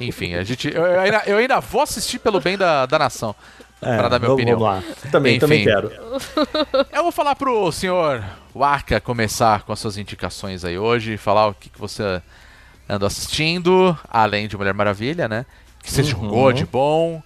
[0.00, 3.34] enfim, a gente, eu, eu ainda, eu ainda vou assistir pelo bem da, da nação.
[3.80, 4.58] É, Pra dar minha vamos, opinião.
[4.58, 5.10] Vamos lá.
[5.10, 5.40] Também, Enfim.
[5.40, 5.90] também quero.
[6.92, 11.54] Eu vou falar pro senhor Waka começar com as suas indicações aí hoje, falar o
[11.54, 12.20] que, que você
[12.88, 15.46] andou assistindo, além de Mulher Maravilha, né?
[15.82, 16.08] Que você Uhum.
[16.08, 17.22] jogou de bom,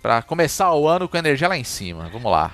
[0.00, 2.08] pra começar o ano com a energia lá em cima.
[2.10, 2.52] Vamos lá.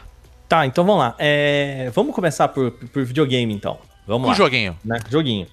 [0.49, 1.15] Tá, então vamos lá.
[1.19, 3.79] É, vamos começar por, por videogame, então.
[4.07, 4.37] Vamos Um lá.
[4.37, 4.77] joguinho.
[4.85, 4.99] né?
[5.09, 5.47] Joguinho.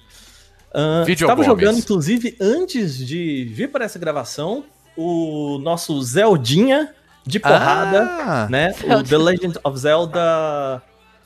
[1.06, 4.64] Video estava jogando, inclusive, antes de vir para essa gravação,
[4.96, 6.92] o nosso Zeldinha
[7.26, 8.74] de porrada, Ah, né?
[8.84, 9.02] O.
[9.02, 10.82] The Legend of Zelda.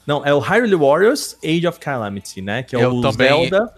[0.07, 2.63] Não, é o Hyrule Warriors Age of Calamity, né?
[2.63, 3.75] Que é Eu o também- Zelda.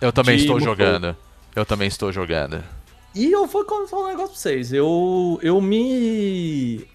[0.00, 1.16] Eu também estou jogando.
[1.54, 2.62] Eu também estou jogando.
[3.14, 4.72] E eu vou falar um negócio pra vocês.
[4.72, 6.86] Eu, eu me.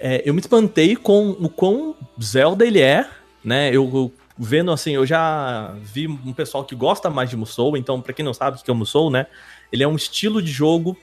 [0.00, 3.08] é, eu me espantei com o quão Zelda ele é,
[3.44, 3.68] né?
[3.68, 8.00] Eu, eu vendo assim, eu já vi um pessoal que gosta mais de Musou, então,
[8.00, 9.26] pra quem não sabe o que é o Musou, né?
[9.72, 10.96] Ele é um estilo de jogo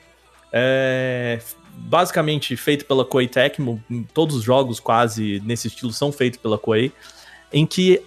[0.51, 1.39] é,
[1.77, 3.83] basicamente feito pela Koei Tecmo.
[4.13, 6.91] Todos os jogos quase nesse estilo são feitos pela Koei,
[7.51, 8.01] em que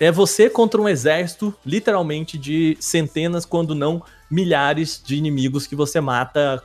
[0.00, 6.00] é você contra um exército, literalmente, de centenas, quando não milhares de inimigos que você
[6.00, 6.62] mata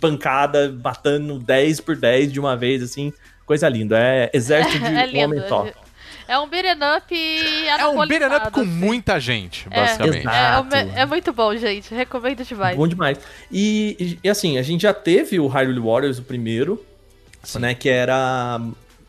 [0.00, 3.12] pancada, matando 10 por 10 de uma vez, assim.
[3.46, 3.98] Coisa linda.
[3.98, 5.24] É exército de é lindo.
[5.24, 5.66] homem só.
[6.26, 8.68] É um beat'em up É um beat'em up com assim.
[8.70, 9.80] muita gente, É.
[9.84, 10.26] basicamente.
[10.28, 11.94] É, é é muito bom, gente.
[11.94, 12.76] Recomendo demais.
[12.76, 13.18] Bom demais.
[13.50, 16.84] E, e- e, assim, a gente já teve o Hyrule Warriors, o primeiro,
[17.58, 17.74] né?
[17.74, 18.60] Que era.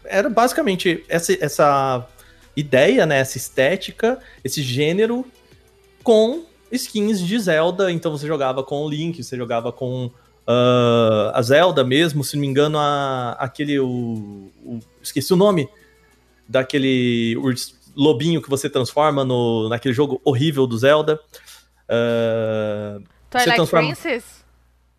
[0.03, 2.07] Era basicamente essa, essa
[2.55, 3.19] ideia, né?
[3.19, 5.25] Essa estética, esse gênero
[6.03, 7.91] com skins de Zelda.
[7.91, 10.11] Então você jogava com o Link, você jogava com
[10.45, 13.79] ah, a Zelda mesmo, se não me engano, a, aquele.
[13.79, 15.67] O, o- esqueci o nome
[16.47, 17.35] daquele
[17.95, 21.19] lobinho que você transforma no, naquele jogo horrível do Zelda.
[21.89, 22.97] Ah,
[23.29, 24.45] Twilight transforma- Princess?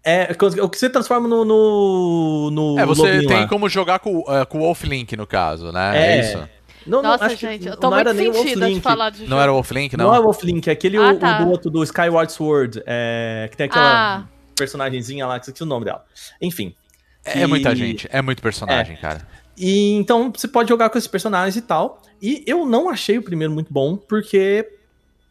[0.04, 0.28] é,
[0.62, 1.44] o que você transforma no.
[1.44, 3.48] no, no É, você lobinho tem lá.
[3.48, 5.92] como jogar com, é, com o Wolf Link, no caso, né?
[5.96, 6.16] É.
[6.16, 6.48] É, isso.
[6.86, 9.10] Não, não, Nossa, acho que gente, eu não tô muito era nem sentida de falar
[9.10, 9.40] de Não jogo.
[9.40, 10.14] era o Wolf Link, Não, não?
[10.14, 11.40] é o Wolflink, é aquele Ah, tá.
[11.40, 15.52] o do outro do Skyward Sword, é, que tem aquela Ah, personagenzinha lá, que eu
[15.52, 16.04] esqueci o nome dela.
[16.40, 16.76] Enfim.
[17.24, 19.26] É que- muita gente, é muito personagem, cara.
[19.56, 22.02] E então você pode jogar com esses personagens e tal.
[22.20, 24.68] E eu não achei o primeiro muito bom, porque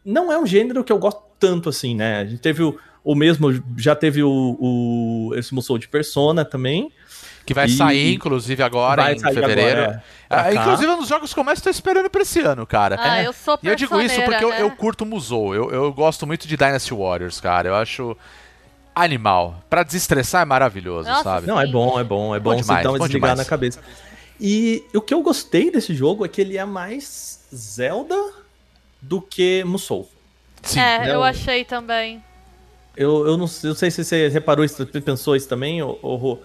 [0.04, 2.20] não é um gênero que eu gosto tanto assim, né?
[2.20, 6.90] A gente teve o, o mesmo, já teve o, o esse Musou de Persona também.
[7.44, 9.80] Que vai E- sair, inclusive, agora, Vai em sair fevereiro.
[9.82, 12.40] agora, pra Ah, inclusive, é um dos jogos que eu mais tô esperando pra esse
[12.40, 12.96] ano, cara.
[12.98, 13.26] ah, É.
[13.28, 14.74] eu sou E eu digo isso porque eu, personeira, eu né?
[14.76, 15.54] curto Musou.
[15.54, 17.68] Eu, eu gosto muito de Dynasty Warriors, cara.
[17.68, 18.16] Eu acho
[18.94, 19.62] animal.
[19.68, 21.46] Pra desestressar é maravilhoso, Nossa, sabe?
[21.46, 23.38] Não, é bom, é bom, é bom, Bom demais, uma bom desligar demais.
[23.38, 23.80] na cabeça.
[24.40, 28.16] E o que eu gostei desse jogo é que ele é mais Zelda
[29.00, 30.08] do que Musou.
[30.62, 30.80] Sim.
[30.80, 32.22] É, né, eu achei também.
[32.96, 36.38] Eu, eu não, eu sei se você reparou isso, pensou isso também, Rô,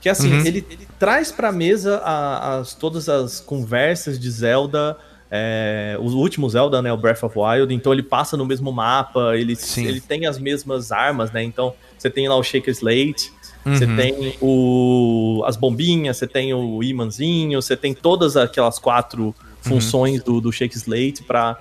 [0.00, 0.46] Que assim, Uhum.
[0.46, 4.96] ele, ele traz pra mesa a- as, todas as conversas de Zelda.
[5.32, 6.92] é, o último Zelda, né?
[6.92, 7.72] O Breath of Wild.
[7.72, 9.86] Então ele passa no mesmo mapa, ele, Sim.
[9.86, 11.40] ele tem as mesmas armas, né?
[11.44, 13.30] Então você tem lá o Shaker Slate,
[13.64, 13.96] você Uhum.
[13.96, 20.40] tem o, as bombinhas, você tem o imãzinho, você tem todas aquelas quatro funções do,
[20.40, 21.56] do Shake Slate pra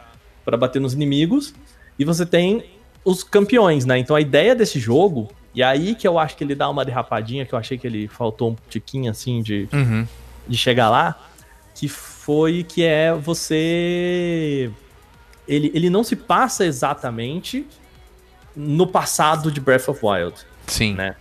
[0.57, 1.53] bater nos inimigos.
[1.97, 2.63] E você tem
[3.03, 3.97] os campeões, né?
[3.99, 7.45] Então a ideia desse jogo, e aí que eu acho que ele dá uma derrapadinha,
[7.45, 10.07] que eu achei que ele faltou um tiquinho assim de, Uhum.
[10.47, 11.19] de chegar lá,
[11.75, 14.71] que foi que é você.
[15.47, 17.65] Ele, ele não se passa exatamente
[18.55, 20.35] no passado de Breath of Wild,
[20.67, 20.93] Sim.
[20.93, 21.15] né?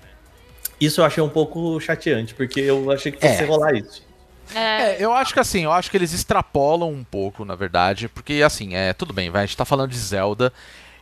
[0.81, 3.47] Isso eu achei um pouco chateante, porque eu achei que fosse É.
[3.47, 4.07] rolar isso.
[4.55, 8.09] É, É, eu acho que assim, eu acho que eles extrapolam um pouco, na verdade,
[8.09, 10.53] porque assim, é, tudo bem, vai, a gente tá falando de Zelda,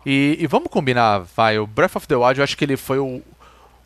[0.04, 2.98] e, e vamos combinar, vai, o Breath of the Wild, eu acho que ele foi
[2.98, 3.22] o-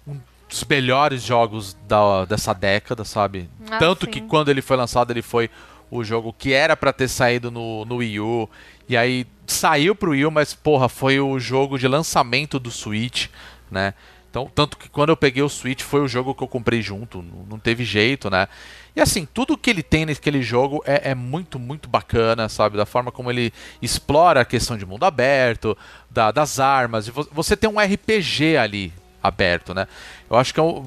[0.07, 0.17] um
[0.49, 3.51] dos melhores jogos da, dessa década, sabe?
[3.71, 4.13] Ah, Tanto sim.
[4.13, 5.51] que quando ele foi lançado, ele foi
[5.91, 8.49] o jogo que era pra ter saído no, no Wii U,
[8.89, 13.27] e aí saiu pro Wii U, mas porra, foi o jogo de lançamento do Switch,
[13.71, 13.93] né?
[14.31, 17.21] Então, tanto que quando eu peguei o Switch foi o jogo que eu comprei junto,
[17.49, 18.47] não, teve jeito, né?
[18.95, 22.77] E assim, tudo que ele tem naquele jogo é, é muito, muito bacana, sabe?
[22.77, 25.77] Da forma como ele explora a questão de mundo aberto,
[26.09, 29.89] da- das armas, e vo- você tem um RPG ali aberto, né?
[30.31, 30.85] Eu acho que é o,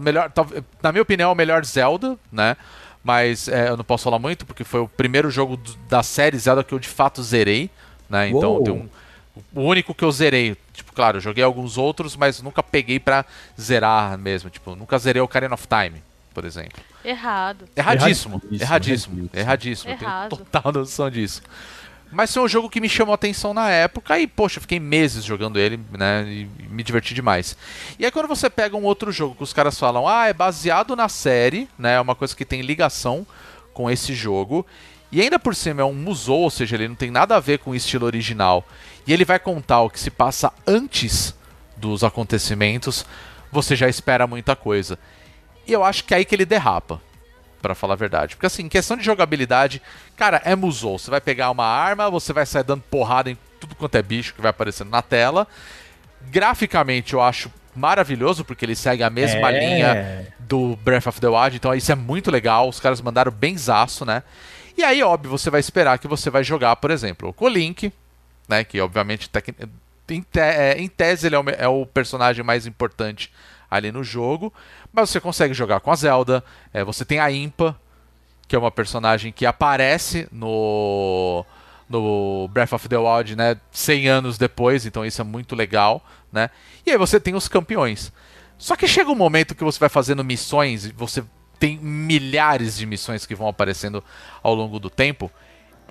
[0.00, 0.32] melhor,
[0.80, 2.56] na minha opinião, é o melhor Zelda, né?
[3.02, 6.62] Mas é, eu não posso falar muito, porque foi o primeiro jogo da série Zelda
[6.64, 7.68] que eu de fato zerei,
[8.08, 8.28] né?
[8.28, 8.62] Então Uou.
[8.62, 8.88] tem um,
[9.54, 13.24] o único que eu zerei, tipo, claro, eu joguei alguns outros, mas nunca peguei pra
[13.60, 14.50] zerar mesmo.
[14.50, 16.82] Tipo, nunca zerei o Ocarina of Time, por exemplo.
[17.04, 17.64] errado.
[17.74, 19.90] Erradíssimo, Erradíssimo, erradíssimo, erradíssimo.
[19.92, 21.42] Eu tenho total noção disso.
[22.12, 24.78] Mas foi um jogo que me chamou a atenção na época e, poxa, eu fiquei
[24.78, 26.24] meses jogando ele, né?
[26.28, 27.56] E me diverti demais.
[27.98, 30.94] E aí quando você pega um outro jogo que os caras falam, ah, é baseado
[30.94, 31.94] na série, né?
[31.94, 33.26] É uma coisa que tem ligação
[33.72, 34.64] com esse jogo.
[35.14, 37.60] E ainda por cima é um musou, ou seja, ele não tem nada a ver
[37.60, 38.66] com o estilo original.
[39.06, 41.34] E ele vai contar o que se passa antes
[41.76, 43.06] dos acontecimentos,
[43.52, 44.98] você já espera muita coisa.
[45.66, 47.00] E eu acho que é aí que ele derrapa,
[47.62, 48.36] Pra falar a verdade.
[48.36, 49.80] Porque assim, questão de jogabilidade,
[50.16, 50.98] cara, é musou.
[50.98, 54.34] Você vai pegar uma arma, você vai sair dando porrada em tudo quanto é bicho
[54.34, 55.46] que vai aparecendo na tela.
[56.30, 59.58] Graficamente eu acho maravilhoso, porque ele segue a mesma É.
[59.60, 62.68] linha do Breath of the Wild, então isso é muito legal.
[62.68, 64.22] Os caras mandaram benzaço, né?
[64.76, 67.92] E aí, óbvio, você vai esperar que você vai jogar, por exemplo, o Link,
[68.48, 68.64] né?
[68.64, 69.30] Que obviamente
[70.08, 73.32] em, te- é, em tese ele é o, é o personagem mais importante
[73.70, 74.52] ali no jogo,
[74.92, 76.44] mas você consegue jogar com a Zelda.
[76.72, 77.78] é, você tem a Impa,
[78.46, 81.44] que é uma personagem que aparece no
[81.88, 86.48] no Breath of the Wild, né, 100 anos depois, então isso é muito legal, né?
[86.86, 88.10] E aí você tem os campeões.
[88.56, 91.22] Só que chega um momento que você vai fazendo missões e você
[91.58, 94.02] tem milhares de missões que vão aparecendo
[94.42, 95.30] ao longo do tempo.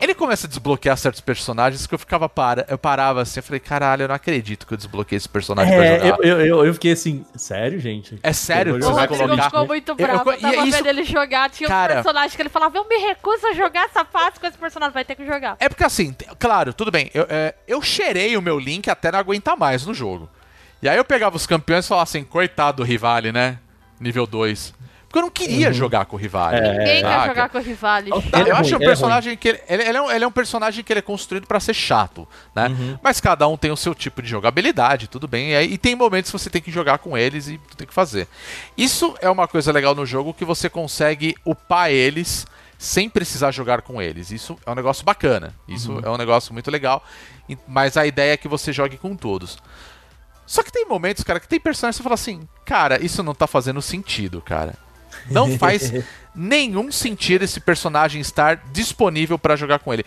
[0.01, 3.59] Ele começa a desbloquear certos personagens que eu ficava para, eu parava assim, eu falei,
[3.59, 6.17] caralho, eu não acredito que eu desbloqueei esse personagem pra É, jogar.
[6.17, 8.19] eu, eu, eu, eu fiquei assim, sério, gente?
[8.23, 9.43] É sério Eu que você O vai colocar?
[9.43, 10.23] ficou muito Eu- eu bravo.
[10.23, 11.49] co- Eu, tava e isso- vendo ele jogar.
[11.51, 14.47] Tinha Cara- um personagem que ele falava: Eu me recuso a jogar essa fase com
[14.47, 14.93] esse personagem.
[14.95, 15.55] Vai ter que jogar.
[15.59, 17.11] É porque assim, claro, tudo bem.
[17.13, 20.27] Eu, é, eu cheirei o meu Link até não aguentar mais no jogo.
[20.81, 23.59] E aí eu pegava os campeões e falava assim, coitado do Rivale, né?
[23.99, 24.73] Nível 2.
[25.13, 26.59] Porque eu não queria jogar com o Rivale.
[26.59, 28.09] Ninguém quer jogar com o Rivale.
[28.11, 30.31] É eu acho ruim, um é personagem que ele, ele, é um, ele é um
[30.31, 32.69] personagem que ele é construído pra ser chato, né?
[32.69, 32.97] Uhum.
[32.99, 35.51] Mas cada um tem o seu tipo de jogabilidade, tudo bem.
[35.51, 37.85] E, aí- e tem momentos que você tem que jogar com eles e tu tem
[37.85, 38.27] que fazer.
[38.75, 42.47] Isso é uma coisa legal no jogo que você consegue upar eles
[42.79, 44.31] sem precisar jogar com eles.
[44.31, 45.53] Isso é um negócio bacana.
[45.67, 46.01] Isso Uhum.
[46.03, 47.05] é um negócio muito legal.
[47.67, 49.59] Mas a ideia é que você jogue com todos.
[50.47, 53.35] Só que tem momentos, cara, que tem personagens que você fala assim, cara, isso não
[53.35, 54.73] tá fazendo sentido, cara.
[55.29, 55.91] Não faz
[56.35, 60.05] nenhum sentido esse personagem estar disponível pra jogar com ele.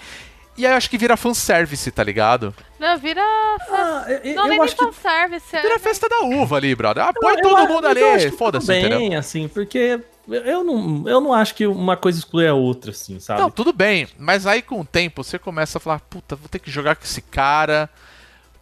[0.58, 2.54] E aí eu acho que vira fanservice, tá ligado?
[2.78, 3.20] Não, vira.
[3.22, 5.54] Ah, eu, não, eu nem nem acho que fanservice.
[5.54, 7.04] é- Vira festa da uva ali, brother.
[7.04, 8.98] Ah, põe Eu- todo eu- mundo eu ali, que foda-se, tudo entendeu?
[8.98, 13.20] bem, assim, porque eu não, eu não acho que uma coisa exclui a outra, assim,
[13.20, 13.38] sabe?
[13.40, 16.58] Não, tudo bem, mas aí com o tempo você começa a falar, puta, vou ter
[16.58, 17.88] que jogar com esse cara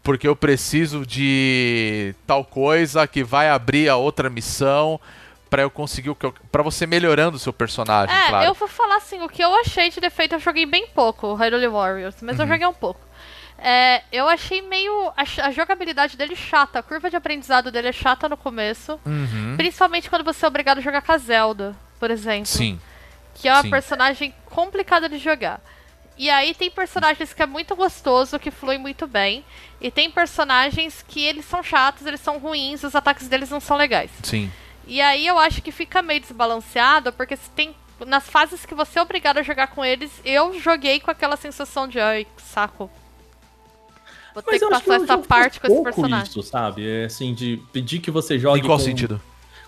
[0.03, 5.01] porque eu preciso de tal coisa que vai abrir a outra missão
[5.55, 8.45] pra eu conseguir o que eu, para você melhorando o seu personagem, É, claro.
[8.47, 11.69] eu vou falar assim, o que eu achei de defeito, eu joguei bem pouco, Hyrule
[11.69, 12.43] Warriors, mas Uhum.
[12.43, 13.01] eu joguei um pouco.
[13.57, 15.12] É, eu achei meio.
[15.17, 18.99] A, a jogabilidade dele chata, a curva de aprendizado dele é chata no começo.
[19.07, 19.55] Uhum.
[19.57, 22.47] Principalmente quando você é obrigado a jogar com a Zelda, por exemplo.
[22.47, 22.81] Sim.
[23.33, 23.71] Que é uma sim.
[23.71, 25.61] personagem complicada de jogar.
[26.19, 29.45] E aí tem personagens que é muito gostoso, que fluem muito bem.
[29.81, 33.77] E tem personagens que eles são chatos, eles são ruins, os ataques deles não são
[33.77, 34.11] legais.
[34.25, 34.51] Sim.
[34.87, 37.75] E aí eu acho que fica meio desbalanceado, porque se tem.
[38.07, 41.87] Nas fases que você é obrigado a jogar com eles, eu joguei com aquela sensação
[41.88, 42.90] de ai, que saco.
[44.35, 46.29] Vou ter Mas que eu acho que passar o essa parte com esse personagem.
[46.29, 46.88] isso, sabe?
[46.88, 49.20] É assim, de pedir que você jogue Em qual com- sentido?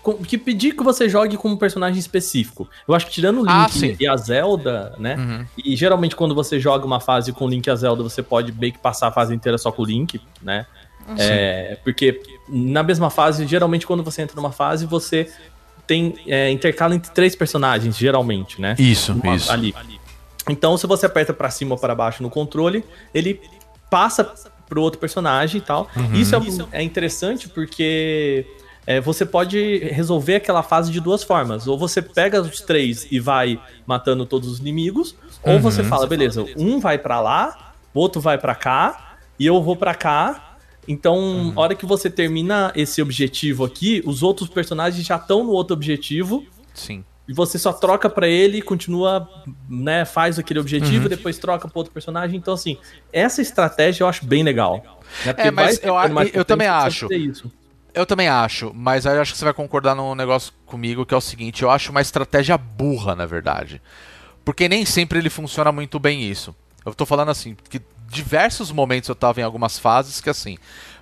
[0.03, 2.69] com- que pedir que você jogue com um personagem específico.
[2.85, 5.15] Eu acho que tirando o Link Ah, e a Zelda, né?
[5.15, 5.45] Uhum.
[5.63, 8.51] E geralmente quando você joga uma fase com o Link e a Zelda, você pode
[8.51, 10.65] meio que passar a fase inteira só com o Link, né?
[11.17, 15.31] É, porque na mesma fase, geralmente quando você entra numa fase, você
[15.85, 18.75] tem é, intercala entre três personagens, geralmente, né?
[18.77, 19.51] Isso, Uma- isso.
[19.51, 19.73] Ali.
[20.49, 23.39] Então, se você aperta pra cima ou para baixo no controle, ele
[23.89, 24.23] passa
[24.67, 25.89] pro outro personagem e tal.
[25.95, 26.13] Uhum.
[26.13, 28.45] Isso é, é interessante porque
[28.85, 31.67] é, você pode resolver aquela fase de duas formas.
[31.67, 35.59] Ou você pega os três e vai matando todos os inimigos, ou Uhum.
[35.59, 39.75] você fala, beleza, um vai pra lá, o outro vai pra cá, e eu vou
[39.75, 40.46] pra cá.
[40.87, 41.53] Então, Uhum.
[41.55, 46.45] hora que você termina esse objetivo aqui, os outros personagens já estão no outro objetivo
[46.73, 47.03] Sim.
[47.27, 49.27] e você só troca pra ele e continua,
[49.69, 51.09] né, faz aquele objetivo, Uhum.
[51.09, 52.37] depois troca pra outro personagem.
[52.37, 52.77] Então, assim,
[53.11, 55.01] essa estratégia eu acho bem legal.
[55.25, 55.33] né?
[55.37, 55.93] É, mas eu
[56.33, 57.07] eu também acho.
[57.93, 61.13] Eu também acho, mas aí eu acho que você vai concordar num negócio comigo que
[61.13, 63.81] é o seguinte: eu acho uma estratégia burra, na verdade.
[64.45, 66.55] Porque nem sempre ele funciona muito bem isso.
[66.85, 70.57] Eu tô falando assim, que diversos momentos eu tava em algumas fases que assim,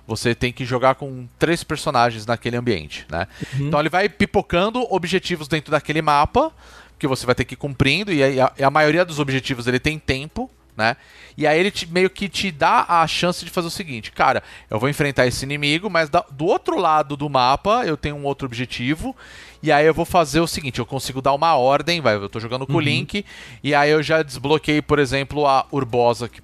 [0.06, 3.26] você tem que jogar com três personagens naquele ambiente, né?
[3.58, 6.52] Então ele vai pipocando objetivos dentro daquele mapa
[6.98, 9.98] que você vai ter que ir cumprindo e a, a maioria dos objetivos ele tem
[9.98, 10.96] tempo, né?
[11.36, 14.42] E aí ele te- meio que te dá a chance de fazer o seguinte, cara,
[14.70, 18.24] eu vou enfrentar esse inimigo, mas da- do outro lado do mapa eu tenho um
[18.24, 19.14] outro objetivo,
[19.62, 22.38] e aí eu vou fazer o seguinte, eu consigo dar uma ordem, vai, eu tô
[22.40, 23.24] jogando com o Link,
[23.62, 26.40] e aí eu já desbloqueei, por exemplo, a Urbosa, que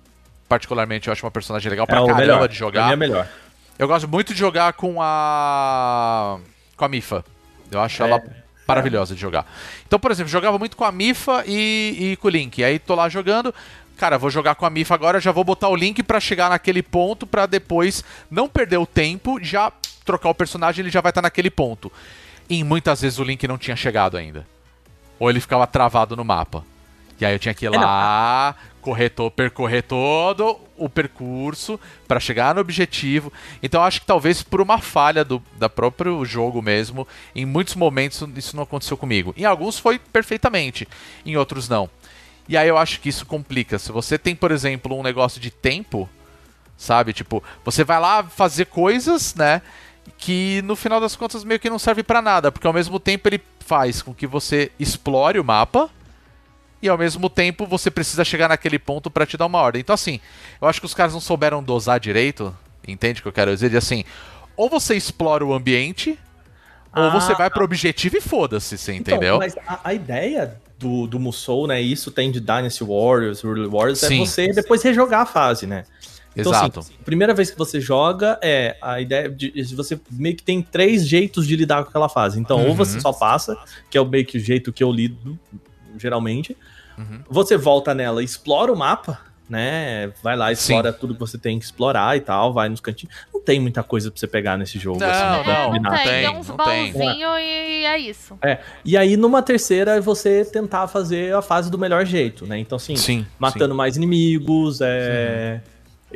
[0.52, 2.46] particularmente eu acho uma personagem legal pra é caramba melhor.
[2.48, 2.92] de jogar.
[2.92, 3.26] é melhor.
[3.78, 6.38] Eu gosto muito de jogar com a.
[6.76, 7.24] com a Mifa.
[7.70, 8.06] Eu acho É.
[8.06, 8.22] ela
[8.68, 9.46] maravilhosa de jogar.
[9.86, 12.62] Então, por exemplo, jogava muito com a Mifa e, e com o Link.
[12.62, 13.54] Aí tô lá jogando.
[13.96, 16.82] Cara, vou jogar com a Mifa agora, já vou botar o Link pra chegar naquele
[16.82, 19.72] ponto pra depois não perder o tempo, já
[20.04, 21.90] trocar o personagem, ele já vai estar naquele ponto.
[22.48, 24.46] E muitas vezes o Link não tinha chegado ainda.
[25.18, 26.62] Ou ele ficava travado no mapa.
[27.20, 28.54] E aí eu tinha que ir É, lá,
[29.35, 33.33] percorrer todo o percurso pra chegar no objetivo.
[33.62, 38.27] Então acho que talvez por uma falha do da próprio jogo mesmo, em muitos momentos
[38.37, 39.33] isso não aconteceu comigo.
[39.37, 40.88] Em alguns foi perfeitamente,
[41.25, 41.88] em outros não.
[42.49, 43.79] E aí eu acho que isso complica.
[43.79, 46.09] Se você tem, por exemplo, um negócio de tempo,
[46.77, 47.12] sabe?
[47.12, 49.62] Tipo, você vai lá fazer coisas, né?
[50.18, 53.29] Que no final das contas meio que não serve pra nada, porque ao mesmo tempo
[53.29, 55.88] ele faz com que você explore o mapa
[56.83, 59.81] e ao mesmo tempo você precisa chegar naquele ponto pra te dar uma ordem.
[59.81, 60.21] Então assim,
[60.61, 62.55] eu acho que os caras não souberam dosar direito,
[62.87, 63.71] entende o que eu quero dizer?
[63.71, 64.05] De assim,
[64.57, 66.18] ou você explora o ambiente,
[66.95, 69.38] ou Ah, você vai pro objetivo e foda-se, você Então, entendeu?
[69.38, 71.81] mas a, a ideia do, do Musou, né?
[71.81, 74.16] Isso tem de Dynasty Warriors, Early Warriors, Sim.
[74.16, 75.85] é você depois rejogar a fase, né?
[76.35, 76.81] Então, Exato.
[76.81, 81.07] assim, primeira vez que você joga, é a ideia de você meio que tem três
[81.07, 82.40] jeitos de lidar com aquela fase.
[82.40, 82.75] Então, ou Uhum.
[82.75, 83.57] você só passa,
[83.90, 85.38] que é o meio que o jeito que eu lido,
[85.99, 86.57] geralmente.
[86.98, 87.20] Uhum.
[87.28, 90.11] Você volta nela, e explora o mapa, né?
[90.22, 93.14] Vai lá, explora tudo que você tem que explorar e tal, vai nos cantinhos.
[93.33, 95.90] Não tem muita coisa pra você pegar nesse jogo, Não, assim, pra não, É, não
[95.90, 98.38] tem, tem, tem uns baúzinhos e é isso.
[98.42, 102.59] É, e aí numa terceira é você tentar fazer a fase do melhor jeito, né?
[102.59, 105.61] Então, assim, Sim, matando mais inimigos, é.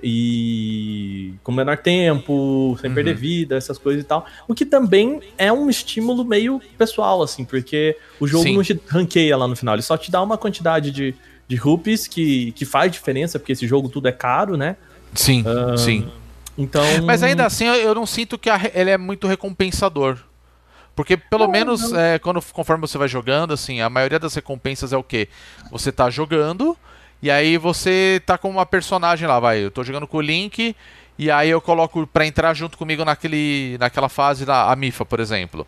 [0.02, 2.94] E com menor tempo, sem Uhum.
[2.94, 4.26] perder vida, essas coisas e tal.
[4.48, 8.56] O que também é um estímulo meio pessoal, assim, porque o jogo Sim.
[8.56, 11.14] não te ranqueia lá no final, ele só te dá uma quantidade de,
[11.48, 14.76] de rupees que, que faz diferença, porque esse jogo tudo é caro, né?
[15.14, 15.44] Sim,
[15.76, 16.08] sim.
[16.58, 16.82] Então.
[17.04, 20.18] Mas ainda assim, eu, não sinto que a ele é muito recompensador.
[20.94, 22.00] Porque pelo Não, menos não.
[22.00, 25.28] é, quando, conforme você vai jogando, assim, a maioria das recompensas é o quê?
[25.70, 26.74] Você tá jogando,
[27.22, 29.64] e aí você tá com uma personagem lá, vai.
[29.64, 30.74] Eu tô jogando com o Link,
[31.18, 35.20] e aí eu coloco pra entrar junto comigo naquele, naquela fase da a Mifa, por
[35.20, 35.66] exemplo.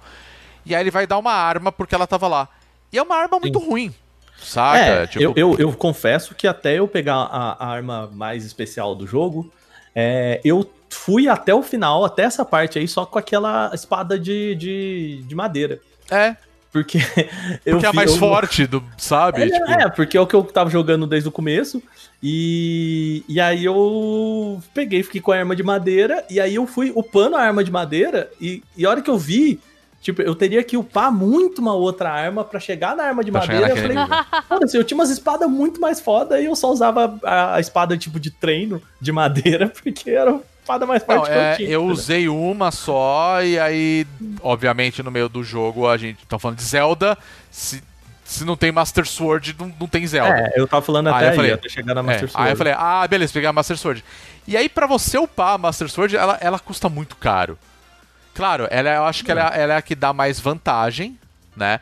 [0.64, 2.48] E aí ele vai dar uma arma porque ela tava lá.
[2.92, 3.94] E é uma arma muito ruim.
[4.38, 4.78] Saca?
[4.78, 8.94] É, Tipo, eu, eu, eu confesso que até eu pegar a, a arma mais especial
[8.94, 9.50] do jogo,
[9.94, 14.54] é, eu fui até o final, até essa parte aí, só com aquela espada de,
[14.54, 15.80] de, de madeira.
[16.10, 16.36] É,
[16.72, 16.98] Porque
[17.64, 19.42] eu porque é a mais eu- forte, do, sabe?
[19.42, 21.82] É, Tipo, é, porque é o que eu tava jogando desde o começo.
[22.22, 26.24] E, e aí eu peguei, fiquei com a arma de madeira.
[26.28, 28.30] E aí eu fui upando a arma de madeira.
[28.40, 29.60] E, e a hora que eu vi,
[30.02, 33.40] tipo, eu teria que upar muito uma outra arma pra chegar na arma de Pra
[33.40, 33.70] madeira.
[33.70, 33.96] Eu falei,
[34.48, 36.40] foda-se, eu tinha umas espadas muito mais foda.
[36.40, 40.38] E eu só usava a, a espada tipo de treino de madeira, porque era
[40.68, 41.70] espada mais Não, forte é, que eu tinha.
[41.70, 44.06] eu usei uma só e aí,
[44.42, 47.16] obviamente, no meio do jogo a gente tá falando de Zelda.
[47.50, 47.82] Se,
[48.24, 50.52] se não tem Master Sword, não, não tem Zelda.
[50.54, 52.46] É, eu tava falando Aí até eu aí, falei- até chegar na É, Master Sword.
[52.46, 54.04] Aí eu falei, ah, beleza, pegar a Master Sword.
[54.46, 57.58] E aí, pra você upar a Master Sword, ela, ela custa muito caro.
[58.34, 61.18] Claro, ela, eu acho que ela, ela é a que dá mais vantagem,
[61.56, 61.80] né?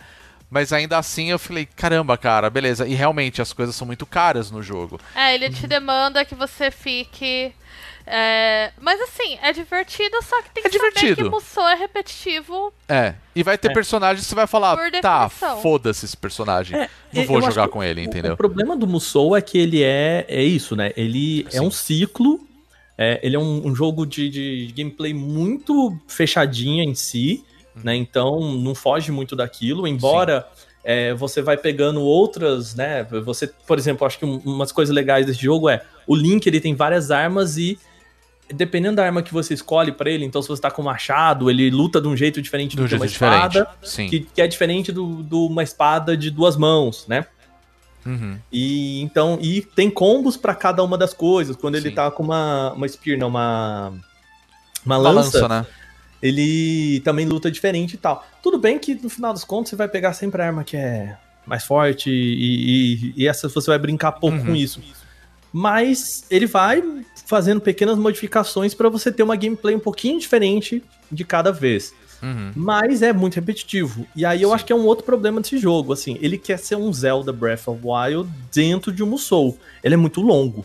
[0.49, 2.87] Mas ainda assim eu falei, caramba, cara, beleza.
[2.87, 4.99] E realmente as coisas são muito caras no jogo.
[5.14, 7.53] É, ele te demanda que você fique.
[8.07, 11.25] É, Mas assim, é divertido, só que tem É que saber divertido.
[11.25, 12.73] que Musou é repetitivo.
[12.89, 13.15] É.
[13.35, 13.75] E vai ter É.
[13.75, 16.79] personagens que você vai falar, tá, foda-se esse personagem.
[16.79, 18.35] É, não vou jogar com ele, o- entendeu?
[18.35, 20.93] O problema do Musou é que ele é, é isso, né?
[20.97, 22.41] Ele é um ciclo,
[22.97, 27.45] é, ele é um, um jogo de, de gameplay muito fechadinho em si,
[27.75, 27.83] Uhum.
[27.85, 27.97] né?
[27.97, 30.47] Então não foge muito daquilo, embora
[30.89, 33.03] é, você vai pegando outras, né?
[33.25, 36.61] Você, por exemplo, acho que um- umas coisas legais desse jogo é o Link ele
[36.61, 37.77] tem várias armas e
[38.53, 41.70] dependendo da arma que você escolhe pra ele, então se você tá com machado, ele
[41.70, 44.09] luta de um jeito diferente do, que uma espada, Sim.
[44.09, 47.26] que, que é diferente de uma espada de duas mãos, né?
[48.05, 48.38] Uhum.
[48.53, 51.57] E então, e tem combos pra cada uma das coisas.
[51.57, 51.94] Quando ele Sim.
[51.97, 53.92] tá com uma, uma spear, não, uma
[54.84, 55.66] uma Uma lança, lança, né?
[56.22, 58.24] ele também luta diferente e tal.
[58.42, 61.16] Tudo bem que no final dos contos você vai pegar sempre a arma que é
[61.44, 64.47] mais forte e, e, e essa você vai brincar pouco Uhum.
[64.47, 64.80] com isso.
[65.53, 66.82] Mas ele vai
[67.27, 71.93] fazendo pequenas modificações pra você ter uma gameplay um pouquinho diferente de cada vez.
[72.22, 72.53] Uhum.
[72.55, 74.07] Mas é muito repetitivo.
[74.16, 74.55] E aí eu Sim.
[74.55, 75.93] acho que é um outro problema desse jogo.
[75.93, 79.59] Assim, ele quer ser um Zelda Breath of the Wild dentro de um Musou.
[79.85, 80.64] Ele é muito longo.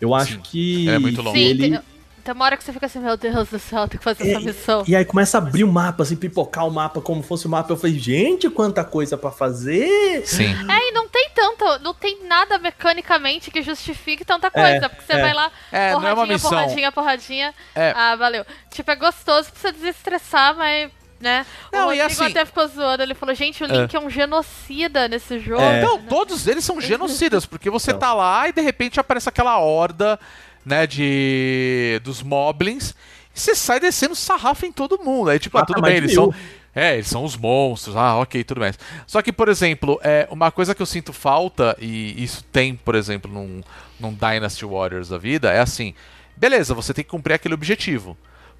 [0.00, 0.86] Eu acho Sim, que.
[0.86, 1.36] ele é muito longo.
[1.36, 1.70] Sim, ele...
[1.70, 1.80] tem,
[2.24, 4.40] tem uma hora que você fica assim, meu Deus do céu, tem que fazer essa
[4.40, 4.84] missão.
[4.86, 7.72] E aí começa a abrir o mapa, assim, pipocar o mapa como fosse o mapa.
[7.72, 10.22] Eu falei, gente, quanta coisa pra fazer!
[10.26, 10.54] Sim.
[10.70, 15.12] É, e não tem tanto, não tem nada mecanicamente que justifique tanta coisa, porque você
[15.14, 15.20] é.
[15.20, 16.50] vai lá, É, não é uma porradinha, missão.
[16.50, 17.54] porradinha, porradinha.
[17.74, 17.92] É.
[17.96, 18.44] Ah, valeu.
[18.70, 21.44] Tipo, é gostoso pra você desestressar, mas, né?
[21.72, 24.08] Não, o e Rodrigo assim- até ficou zoando, ele falou, gente, o Link é, um
[24.10, 25.62] genocida nesse jogo.
[25.62, 25.80] É.
[25.82, 28.00] Não, todos eles são genocidas, porque você Então.
[28.00, 30.18] tá lá e de repente aparece aquela horda,
[30.64, 32.94] né, de dos moblins,
[33.34, 35.30] e você sai descendo sarrafo em todo mundo.
[35.30, 36.32] Aí tipo, ah, Mata tudo bem, eles mil.
[36.32, 36.34] são
[36.74, 37.96] é, eles são os monstros.
[37.96, 38.72] Ah, OK, tudo bem.
[39.06, 42.94] Só que, por exemplo, é uma coisa que eu sinto falta e isso tem, por
[42.94, 43.62] exemplo, num,
[44.00, 45.94] num Dynasty Warriors da vida, é assim,
[46.36, 48.16] beleza, você tem que cumprir aquele objetivo.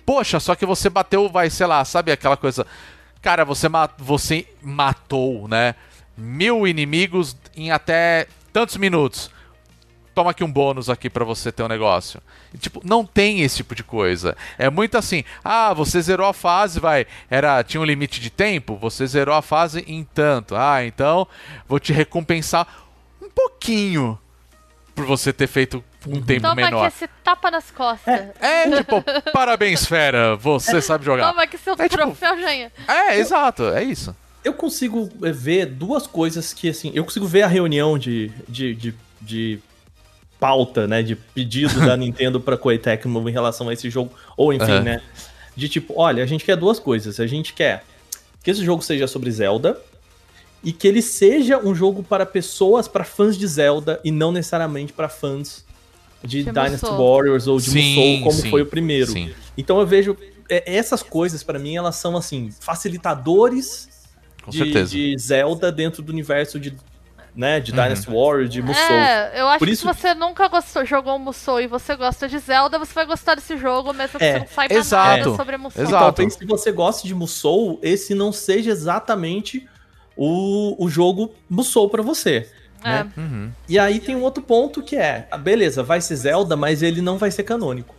[0.06, 2.66] Poxa, só que você bateu, vai, sei lá, sabe aquela coisa.
[3.20, 5.74] Cara, você, ma você matou, né?
[6.16, 9.30] Mil inimigos em até tantos minutos.
[10.14, 12.20] Toma aqui um bônus aqui pra você ter um negócio.
[12.52, 14.36] E, tipo, não tem esse tipo de coisa.
[14.56, 18.76] É muito assim, ah, você zerou a fase, vai, era tinha um limite de tempo,
[18.76, 20.54] você zerou a fase em tanto.
[20.54, 21.26] Ah, então
[21.68, 22.66] vou te recompensar
[23.20, 24.18] um pouquinho
[24.94, 26.86] por você ter feito um tempo Toma menor.
[26.86, 28.28] aqui esse tapa nas costas.
[28.40, 29.02] É, tipo,
[29.32, 31.28] parabéns, fera, você sabe jogar.
[31.30, 32.70] Toma aqui seu É, tipo, troféu, Janha.
[32.86, 34.14] É, exato, é isso.
[34.44, 38.74] Eu consigo é, ver duas coisas que, assim, eu consigo ver a reunião de, de,
[38.74, 39.58] de, de
[40.44, 44.52] pauta, né, de pedido da Nintendo pra Koei Tecmo em relação a esse jogo, ou
[44.52, 44.80] enfim, Aham.
[44.82, 45.02] né,
[45.56, 47.82] de tipo, olha, a gente quer duas coisas, a gente quer
[48.42, 49.80] que esse jogo seja sobre Zelda
[50.62, 54.92] e que ele seja um jogo para pessoas, para fãs de Zelda e não necessariamente
[54.92, 55.64] para fãs
[56.22, 57.16] de, De Dynasty Musou.
[57.16, 59.12] Warriors ou de Sim, Musou, como sim, foi o primeiro.
[59.12, 59.32] sim.
[59.56, 60.14] Então eu vejo
[60.50, 63.88] é, essas coisas pra mim elas são assim facilitadores
[64.42, 64.90] Com de, certeza.
[64.90, 66.74] de Zelda dentro do universo de
[67.34, 68.80] né, de Dynasty Warriors, de Musou.
[68.80, 72.28] É, eu acho Por que isso- se você nunca gostou, jogou Musou e você gosta
[72.28, 75.36] de Zelda, você vai gostar desse jogo, mesmo que É, você não saiba exato, nada
[75.36, 75.82] sobre Musou.
[75.82, 76.04] exato.
[76.04, 79.68] Talvez se você goste de Musou, esse não seja exatamente
[80.16, 82.48] o, o jogo Musou pra você.
[82.84, 82.88] É.
[83.02, 83.12] né?
[83.16, 83.50] Uhum.
[83.68, 87.00] E aí tem um outro ponto que é, ah, beleza, vai ser Zelda, mas ele
[87.00, 87.94] não vai ser canônico.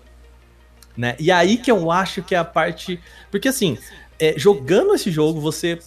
[0.96, 1.16] Né?
[1.20, 3.02] E aí que eu acho que é a parte.
[3.32, 3.78] Porque assim,
[4.20, 5.78] é, jogando esse jogo, você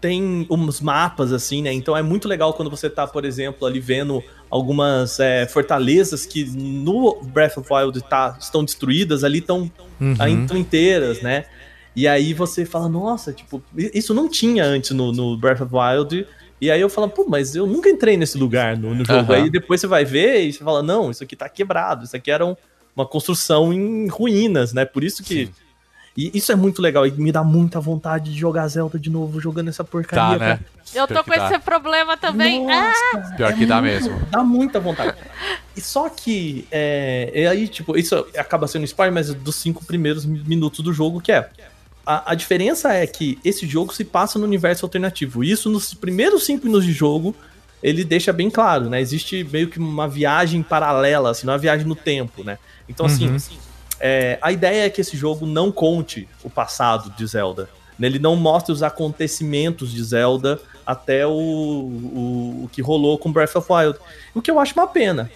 [0.00, 1.72] tem uns mapas, assim, né?
[1.72, 6.44] Então é muito legal quando você tá, por exemplo, ali vendo algumas é, fortalezas que
[6.44, 9.70] no Breath of Wild tá, estão destruídas, ali estão
[10.00, 10.56] Uhum.
[10.56, 11.44] inteiras, né?
[11.96, 16.24] E aí você fala, nossa, tipo, isso não tinha antes no, no Breath of Wild.
[16.60, 19.32] E aí eu falo, pô, mas eu nunca entrei nesse lugar no, no jogo.
[19.32, 19.34] Aham.
[19.34, 22.30] Aí depois você vai ver e você fala, não, isso aqui tá quebrado, isso aqui
[22.30, 22.54] era um-
[22.94, 24.84] uma construção em ruínas, né?
[24.84, 25.46] Por isso que.
[25.46, 25.52] Sim.
[26.20, 29.40] E isso é muito legal e me dá muita vontade de jogar Zelda de novo,
[29.40, 30.36] jogando essa porcaria.
[30.36, 30.60] Tá, né?
[30.92, 31.46] Eu Pior tô com dá.
[31.48, 32.68] esse problema também.
[32.68, 34.26] Ah, Nossa, Pior é que dá muito- mesmo.
[34.28, 35.16] Dá muita vontade.
[35.76, 40.24] E só que, é, e aí, tipo, isso acaba sendo spoiler, mas dos cinco primeiros
[40.26, 41.48] mi- minutos do jogo, que é.
[42.04, 45.44] A, a diferença é que esse jogo se passa no universo alternativo.
[45.44, 47.32] E Isso nos primeiros cinco minutos de jogo,
[47.80, 49.00] ele deixa bem claro, né?
[49.00, 52.58] Existe meio que uma viagem paralela, assim, não é uma viagem no tempo, né?
[52.88, 53.36] Então, assim,
[54.00, 57.68] é, a ideia é que esse jogo não conte o passado de Zelda.
[58.00, 63.56] Ele não mostre os acontecimentos de Zelda até o, o, o que rolou com Breath
[63.56, 63.98] of Wild.
[64.34, 65.30] O que eu acho uma pena.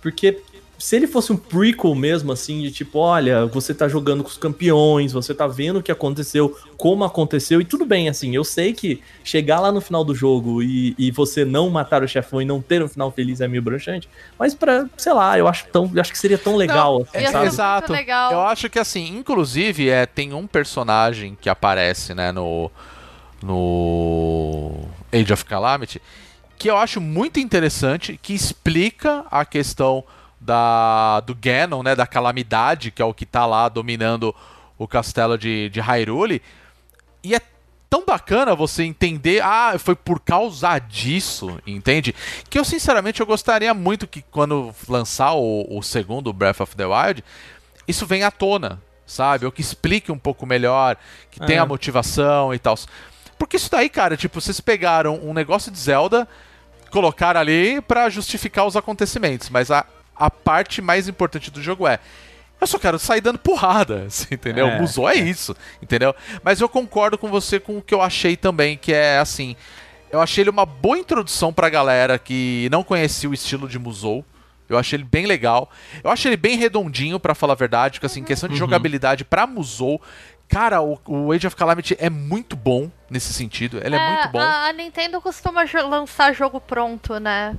[0.00, 0.40] Porque
[0.78, 4.36] se ele fosse um prequel mesmo, assim, de tipo, olha, você tá jogando com os
[4.36, 8.72] campeões, você tá vendo o que aconteceu, como aconteceu, e tudo bem, assim, eu sei
[8.72, 12.44] que chegar lá no final do jogo e, e você não matar o chefão e
[12.44, 14.08] não ter um final feliz é meio broxante,
[14.38, 17.18] mas pra, sei lá, eu acho tão, eu acho que seria tão legal, Não, assim,
[17.18, 17.46] é, sabe?
[17.46, 17.92] exato.
[17.92, 18.32] legal.
[18.32, 22.70] Eu acho que assim, inclusive, é, tem um personagem que aparece, né, no
[23.42, 26.00] no Age of Calamity,
[26.56, 30.02] que eu acho muito interessante, que explica a questão
[30.44, 34.34] da do Ganon, né, da calamidade, que é o que tá lá dominando
[34.78, 36.42] o castelo de, de Hyrule.
[37.22, 37.40] E é
[37.88, 42.14] tão bacana você entender, ah, foi por causa disso, entende?
[42.50, 46.84] Que eu sinceramente eu gostaria muito que quando lançar o, o segundo Breath of the
[46.84, 47.24] Wild,
[47.88, 49.46] isso venha à tona, sabe?
[49.46, 50.96] Ou que explique um pouco melhor,
[51.30, 51.62] que tenha É.
[51.62, 52.74] a motivação e tal.
[53.38, 56.26] Porque isso daí, cara, tipo, vocês pegaram um negócio de Zelda,
[56.90, 59.84] colocaram ali pra justificar os acontecimentos, mas a,
[60.14, 61.98] a parte mais importante do jogo é
[62.60, 64.66] eu só quero sair dando porrada, assim, entendeu?
[64.66, 66.14] É, Musou é, isso, entendeu?
[66.42, 69.54] Mas eu concordo com você com o que eu achei também, que é assim,
[70.10, 74.24] eu achei ele uma boa introdução pra galera que não conhecia o estilo de Musou.
[74.66, 75.70] Eu achei ele bem legal.
[76.02, 79.46] Eu achei ele bem redondinho, pra falar a verdade, porque assim, questão de jogabilidade pra
[79.46, 80.00] Musou,
[80.48, 83.78] cara, o, o Age of Calamity é muito bom nesse sentido.
[83.84, 84.40] Ele é, muito bom.
[84.40, 87.58] A, a Nintendo costuma lançar jogo pronto, né?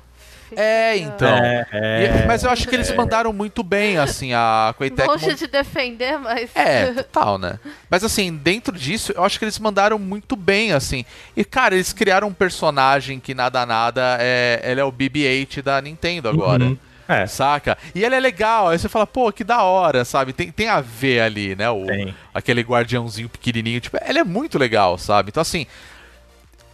[0.49, 1.27] Fica- É, então.
[1.27, 2.25] É, é.
[2.27, 6.49] Mas eu acho que eles mandaram muito bem, assim, a Quaytech Longe de defender, mas.
[6.55, 7.59] É, total, né?
[7.89, 11.03] Mas assim, dentro disso, eu acho que eles mandaram muito bem, assim.
[11.35, 14.61] E, cara, eles criaram um personagem que nada nada é.
[14.63, 16.63] Ele é o BB-8 da Nintendo agora.
[16.65, 16.77] Uhum.
[17.07, 17.27] É.
[17.27, 17.77] Saca?
[17.93, 20.33] E ele é legal, aí você fala, pô, que da hora, sabe?
[20.33, 21.69] Tem, tem a ver ali, né?
[21.69, 22.15] O, Tem.
[22.33, 25.29] aquele guardiãozinho pequenininho, tipo, ele é muito legal, sabe?
[25.29, 25.67] Então, assim,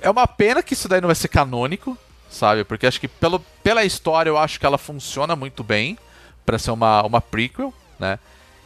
[0.01, 1.97] é uma pena que isso daí não vai ser canônico,
[2.31, 2.63] sabe?
[2.63, 5.97] Porque acho que pelo, pela história eu acho que ela funciona muito bem
[6.45, 8.17] pra ser uma, uma prequel, né?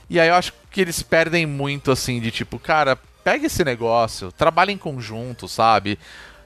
[0.10, 4.32] E aí eu acho que eles perdem muito, assim, de tipo, cara, pega esse negócio,
[4.32, 5.98] trabalha em conjunto, sabe?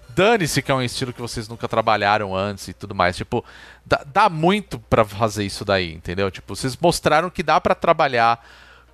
[0.10, 3.16] Dane-se que é um estilo que vocês nunca trabalharam antes e tudo mais.
[3.18, 3.44] Tipo,
[3.86, 6.32] dá, dá muito pra fazer isso daí, entendeu?
[6.32, 8.44] Tipo, vocês mostraram que dá pra trabalhar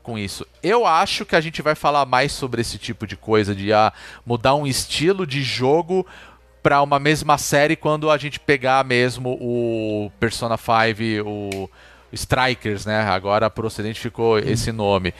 [0.03, 0.45] com isso.
[0.61, 3.91] Eu acho que a gente vai falar mais sobre esse tipo de coisa, de ah,
[4.25, 6.05] mudar um estilo de jogo
[6.65, 11.69] pra uma mesma série quando a gente pegar mesmo o Persona 5, o
[12.11, 13.01] Strikers, né?
[13.01, 15.13] Agora pro ocidente ficou esse nome.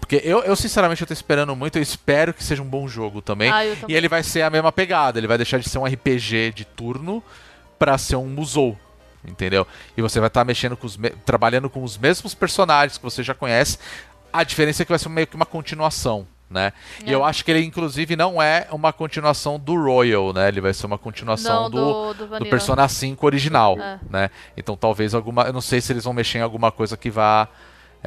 [0.00, 3.20] Porque eu, eu, sinceramente, eu tô esperando muito, eu espero que seja um bom jogo
[3.20, 3.52] também.
[3.52, 3.94] Ah, eu e também.
[3.94, 7.22] ele vai ser a mesma pegada, ele vai deixar de ser um RPG de turno
[7.78, 8.74] pra ser um Musou.
[9.22, 9.66] Entendeu?
[9.98, 13.34] E você vai estar mexendo com os trabalhando com os mesmos personagens que você já
[13.34, 13.76] conhece.
[14.32, 16.72] A diferença é que vai ser meio que uma continuação, né?
[17.04, 17.14] E É.
[17.14, 20.48] eu acho que ele, inclusive, não é uma continuação do Royal, né?
[20.48, 22.46] Ele vai ser uma continuação Não, do, do, do, do.
[22.46, 23.98] Persona 5 original, É.
[24.08, 24.30] né?
[24.56, 25.42] Então talvez alguma.
[25.44, 27.48] Eu não sei se eles vão mexer em alguma coisa que vá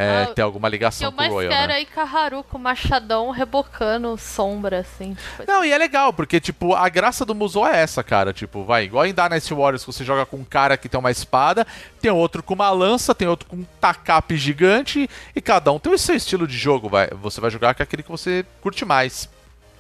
[0.02, 1.80] é, Ah, ter alguma ligação eu com mais o Royal, quero né?
[1.80, 5.14] é Ikaharu com machadão rebocando sombra, assim.
[5.16, 8.32] tipo, Não, e é legal, porque, tipo, a graça do Musou é essa, cara.
[8.32, 11.12] Tipo, vai, igual em Dynasty Warriors, que você joga com um cara que tem uma
[11.12, 11.68] espada,
[12.02, 15.92] tem outro com uma lança, tem outro com um tacape gigante, e cada um tem
[15.94, 17.10] o seu estilo de jogo, vai.
[17.22, 19.30] Você vai jogar com aquele que você curte mais,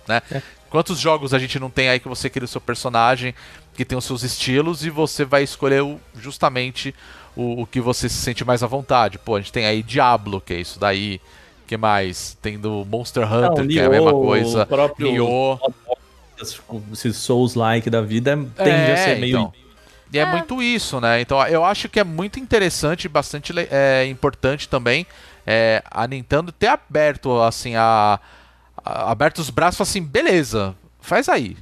[0.07, 0.21] né?
[0.69, 3.33] Quantos jogos a gente não tem aí que você cria o seu personagem,
[3.73, 6.93] que tem os seus estilos, e você vai escolher o- justamente
[7.41, 9.17] o, o que você se sente mais à vontade.
[9.17, 11.19] Pô, a gente tem aí Diablo, que é isso daí.
[11.67, 12.35] que mais?
[12.41, 14.63] Tem do Monster Hunter, que é a mesma coisa.
[14.63, 15.59] o próprio- Nioh.
[16.93, 19.37] Esses Souls-like da vida tende a ser meio.
[19.37, 19.53] então.
[20.11, 20.25] E é É.
[20.25, 21.21] muito isso, né?
[21.21, 25.05] Então eu acho que é muito interessante, bastante le- é, importante também
[25.45, 28.19] é, a Nintendo ter aberto assim a,
[28.83, 31.55] a- aberto os braços e falar assim, beleza, faz aí.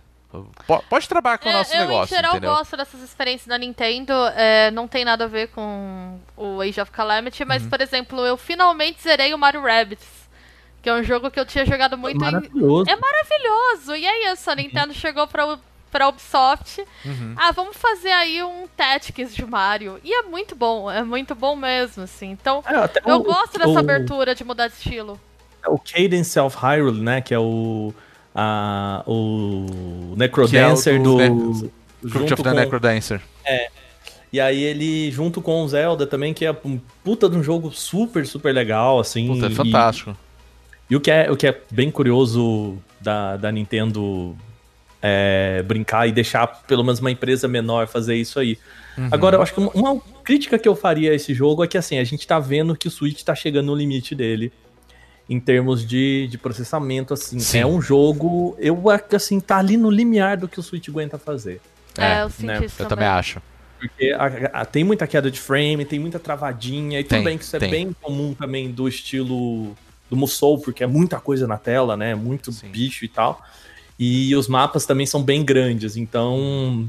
[0.65, 2.51] Po- Pode trabalhar com o É, nosso eu, negócio, em geral, entendeu?
[2.55, 4.13] gosto dessas experiências da Nintendo.
[4.35, 7.69] é, não tem nada a ver com o Age of Calamity, mas, Uhum.
[7.69, 10.07] por exemplo, eu finalmente zerei o Mario Rabbids.
[10.81, 12.31] Que é um jogo que eu tinha jogado muito em...
[12.31, 12.89] Maravilhoso.
[12.89, 13.95] É maravilhoso!
[13.95, 15.57] E é isso, a Nintendo chegou pra,
[15.91, 16.81] pra Ubisoft.
[17.03, 17.33] Uhum.
[17.35, 19.99] Ah, vamos fazer aí um Tactics de Mario.
[20.03, 22.31] E é muito bom, é muito bom mesmo, assim.
[22.31, 25.19] Então, É, eu o- gosto dessa o- abertura de mudar de estilo.
[25.65, 27.19] O Cadence of Hyrule, né?
[27.19, 27.93] Que é o.
[28.39, 31.17] A, o Necrodancer é o do.
[31.17, 31.71] do
[32.01, 33.21] Crypt junto of the com- Necrodancer.
[34.31, 37.71] E aí ele, junto com o Zelda também, que é um puta de um jogo
[37.71, 39.27] super, super legal, assim.
[39.27, 40.15] Puta, é e- fantástico.
[40.88, 44.38] E o que é, o que é bem curioso da, da Nintendo
[45.01, 48.57] é, brincar e deixar pelo menos uma empresa menor fazer isso aí.
[48.97, 49.09] Uhum.
[49.11, 51.77] Agora, eu acho que uma, uma crítica que eu faria a esse jogo é que
[51.77, 54.53] assim, a gente tá vendo que o Switch tá chegando no limite dele
[55.30, 57.39] em termos de, de processamento, assim.
[57.39, 57.59] Sim.
[57.59, 60.88] É um jogo, eu acho que assim, tá ali no limiar do que o Switch
[60.89, 61.59] aguenta fazer.
[61.97, 63.41] É, É, eu né, isso Eu também acho.
[63.80, 67.38] Porque a- a- tem muita queda de frame, tem muita travadinha, e Tem, tudo bem
[67.38, 67.67] que isso tem.
[67.67, 69.75] é bem comum também do estilo
[70.09, 72.15] do Musou, porque é muita coisa na tela, né?
[72.15, 72.69] Muito Sim.
[72.69, 73.41] bicho e tal.
[73.99, 76.88] E os mapas também são bem grandes, então.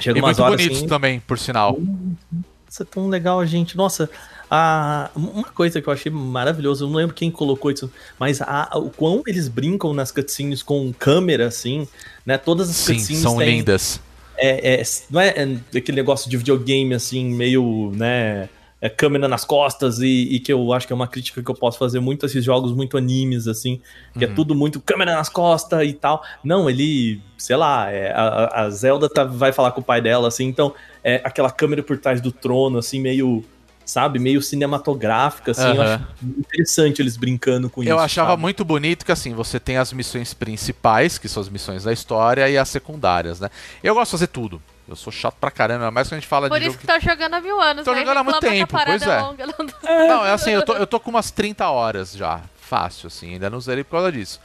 [0.00, 1.78] Chega E umas muito horas bonitos assim, também, por sinal.
[1.80, 3.76] Nossa, é tão legal, gente.
[3.76, 4.10] Nossa,
[4.50, 8.70] a, uma coisa que eu achei maravilhosa, eu não lembro quem colocou isso, mas a,
[8.74, 11.86] o quão eles brincam nas cutscenes com câmera, assim,
[12.24, 12.38] né?
[12.38, 14.00] Todas as Sim, cutscenes são têm- lindas.
[14.38, 18.48] é, é- não é, é aquele negócio de videogame, assim, meio, né,
[18.80, 21.54] é câmera nas costas e, e que eu acho que é uma crítica que eu
[21.54, 23.80] posso fazer muito a esses jogos muito animes, assim,
[24.16, 24.30] que Uhum.
[24.30, 26.22] é tudo muito câmera nas costas e tal.
[26.44, 30.28] Não, ele, sei lá, é, a, a Zelda tá- vai falar com o pai dela,
[30.28, 33.42] assim, então é aquela câmera por trás do trono, assim, meio,
[33.86, 35.94] sabe, meio cinematográfica, assim, eu Aham.
[35.94, 37.90] acho interessante eles brincando com isso.
[37.90, 38.42] Eu achava sabe?
[38.42, 42.48] muito bonito que assim, você tem as missões principais, que são as missões da história,
[42.50, 43.48] e as secundárias, né?
[43.82, 44.60] Eu gosto de fazer tudo.
[44.88, 46.86] Eu sou chato pra caramba, mais quando a gente fala Por de isso jogo que
[46.86, 47.84] tá jogando há mil anos.
[47.84, 49.20] Tô aí jogando há muito tempo, pois é.
[49.20, 50.06] longa, não dá.
[50.08, 52.40] Não, é assim, eu tô, eu tô com umas 30 horas já.
[52.60, 54.40] Fácil, assim, ainda não zerei por causa disso.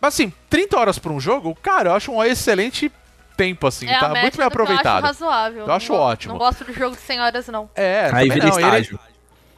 [0.00, 2.90] Mas assim, 30 horas pra um jogo, cara, eu acho um excelente
[3.36, 5.04] tempo, assim, É tá muito bem do que Eu aproveitado.
[5.04, 5.66] acho razoável.
[5.66, 6.32] Eu acho Não go- ótimo.
[6.34, 7.68] Não gosto de jogo de 100 horas, não.
[7.74, 9.00] É, Aí vira não, ele- estágio.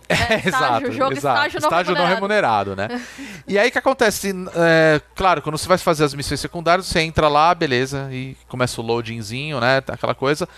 [0.09, 1.57] É, exato, estágio, jogo exato.
[1.59, 2.87] estágio não remunerado, né?
[3.49, 4.33] e aí o que acontece?
[4.55, 8.81] É, claro, quando você vai fazer as missões secundárias, você entra lá, beleza, e começa
[8.81, 9.79] o loadingzinho, né?
[9.79, 10.49] Aquela coisa.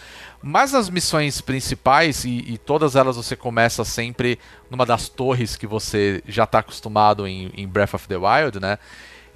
[0.42, 4.38] Mas as missões principais, e, e todas elas você começa sempre
[4.70, 8.78] numa das torres que você já tá acostumado em, em Breath of the Wild, né?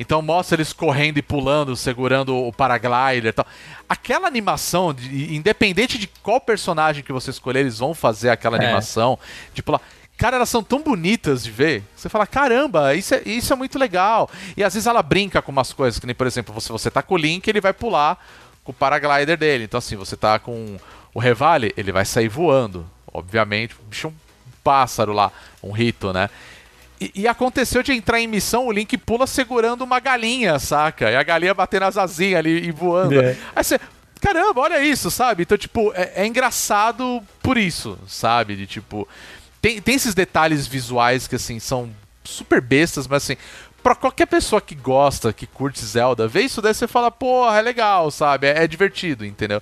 [0.02, 3.46] Então mostra eles correndo e pulando, segurando o paraglider e tal.
[3.88, 8.64] Aquela animação, de- independente de qual personagem que você escolher, eles vão fazer aquela É.
[8.64, 9.18] animação
[9.54, 9.80] de pular.
[10.16, 11.82] Cara, elas são tão bonitas de ver.
[11.96, 14.28] Você fala, caramba, isso é, isso é muito legal.
[14.56, 17.02] E às vezes ela brinca com umas coisas, que nem, por exemplo, você, você tá
[17.02, 18.22] com o Link, ele vai pular
[18.62, 19.64] com o paraglider dele.
[19.64, 20.76] Então, assim, você tá com
[21.14, 22.86] o Revale, ele vai sair voando.
[23.12, 24.14] Obviamente, o bicho é um
[24.62, 25.32] pássaro lá,
[25.62, 26.28] um rito, né?
[27.02, 31.10] E, e aconteceu de entrar em missão, o Link pula segurando uma galinha, saca?
[31.10, 33.20] E a galinha batendo as asinhas ali e voando.
[33.20, 33.36] É.
[33.56, 33.80] Aí você,
[34.20, 35.42] caramba, olha isso, sabe?
[35.42, 38.54] Então, tipo, é, é engraçado por isso, sabe?
[38.54, 39.08] De tipo.
[39.60, 41.90] Tem, tem esses detalhes visuais que, assim, são
[42.22, 43.36] super bestas, mas assim.
[43.82, 47.62] Pra qualquer pessoa que gosta, que curte Zelda, vê isso daí você fala, porra, é
[47.62, 48.46] legal, sabe?
[48.46, 49.60] É, é divertido, entendeu?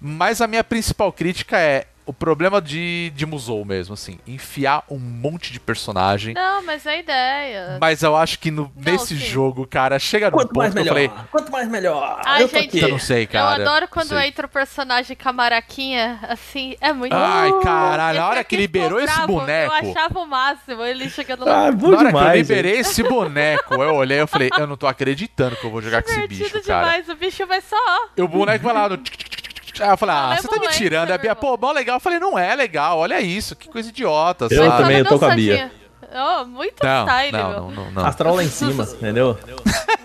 [0.00, 4.18] Mas a minha principal crítica é o problema de, de Musou mesmo, assim.
[4.26, 6.34] Enfiar um monte de personagem.
[6.34, 7.78] Não, mas é a ideia.
[7.80, 9.24] Mas eu acho que no- nesse sim.
[9.24, 11.10] jogo, cara, chega num Quanto ponto mais que eu melhor, falei.
[11.30, 12.20] quanto mais melhor.
[12.26, 12.80] Ai, eu tô gente, aqui.
[12.80, 13.58] Eu não sei, cara.
[13.58, 14.26] eu adoro não quando sei.
[14.28, 19.20] entra o personagem camaraquinha, assim, é muito Ai, caralho, Eu na hora que liberou esse
[19.26, 19.72] boneco.
[19.74, 21.68] Eu achava o máximo ele chegando lá.
[21.68, 22.24] Ah, bom Na hora demais.
[22.24, 22.48] que eu gente.
[22.48, 26.02] liberei esse boneco, eu olhei e falei, eu não tô acreditando que eu vou jogar
[26.02, 26.80] com esse bicho, cara.
[26.86, 27.76] demais, o bicho vai só.
[28.16, 28.96] E o boneco vai lá no.
[28.96, 29.39] tic, tic.
[29.78, 31.10] Aí eu falei, ah, Não, você tá me tirando.
[31.10, 31.96] A Bia, pô, bom legal.
[31.96, 34.82] Eu falei, não é legal, olha isso, que coisa idiota, Eu sabe?
[34.82, 35.34] também, eu tô com a.
[35.34, 35.70] Bia.
[36.12, 37.60] Oh, muito Não, style, não, meu.
[37.60, 38.04] não, não, não.
[38.04, 39.38] Astral lá em cima, entendeu?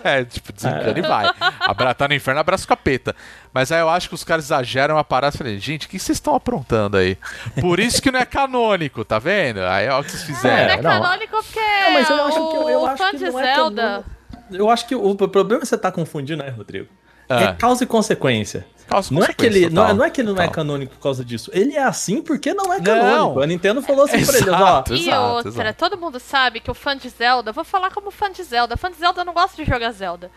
[0.04, 1.28] É, tipo, desencana e vai.
[1.58, 3.16] Abra, tá no inferno, abraça o capeta.
[3.52, 5.34] Mas aí eu acho que os caras exageram a parada.
[5.34, 7.18] Eu falei, gente, o que vocês estão aprontando aí?
[7.60, 9.58] Por isso que não é canônico, tá vendo?
[9.64, 10.74] Aí ó o que vocês Não fizeram.
[10.74, 10.82] é não.
[11.02, 13.40] canônico porque Não, mas eu acho o, que, eu o acho fã que de não
[13.40, 13.82] é Zelda...
[13.82, 14.10] canônico.
[14.52, 16.86] Eu acho que o, o problema é você tá confundindo, né, Rodrigo?
[17.28, 17.42] Ah.
[17.42, 18.64] É causa e consequência.
[18.88, 21.02] Causa Não é, que ele, não, é, não é que ele não é canônico por
[21.02, 21.50] causa disso.
[21.52, 22.84] Ele é assim porque não é Não.
[22.84, 23.40] canônico.
[23.42, 24.54] A Nintendo falou assim pra eles, ó.
[24.56, 24.94] Exato.
[24.94, 25.78] E Exato, outra, exato.
[25.78, 28.90] todo mundo sabe que o fã de Zelda, vou falar como fã de Zelda, fã
[28.90, 30.30] de Zelda não gosta de jogar Zelda.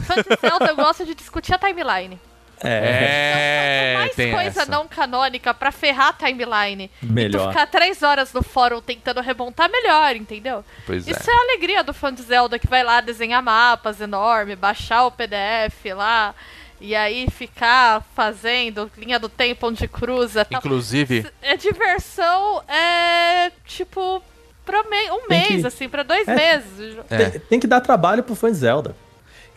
[0.00, 2.20] Fã de Zelda gosta de discutir a timeline.
[2.62, 4.70] É, Então, quanto mais tem coisa essa.
[4.70, 7.48] não canônica pra ferrar a timeline e tu Melhor.
[7.48, 10.64] ficar três horas no fórum tentando remontar, melhor, entendeu?
[10.86, 11.10] Pois é.
[11.10, 15.04] Isso é a alegria do fã de Zelda que vai lá desenhar mapas enormes, baixar
[15.04, 16.34] o PDF lá
[16.80, 20.44] e aí ficar fazendo linha do tempo onde cruza.
[20.44, 20.58] Tal.
[20.58, 24.22] Inclusive, É diversão, é tipo
[24.64, 26.34] pra me- um Tem mês, que- assim, pra dois É.
[26.34, 26.96] meses.
[27.10, 27.30] é.
[27.30, 28.96] Tem, tem que dar trabalho pro fã de Zelda.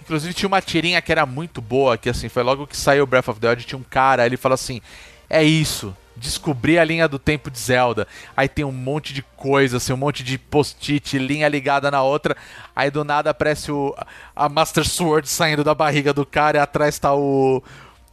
[0.02, 3.08] Inclusive tinha uma tirinha que era muito boa, que assim, foi logo que saiu o
[3.08, 4.82] Breath of the Wild, tinha um cara, ele falou assim:
[5.30, 8.08] "É isso, descobri a linha do tempo de Zelda".
[8.38, 12.36] Aí tem um monte de coisa, assim, um monte de post-it, linha ligada na outra.
[12.76, 13.96] Aí do nada aparece o
[14.36, 17.64] a Master Sword saindo da barriga do cara e atrás tá o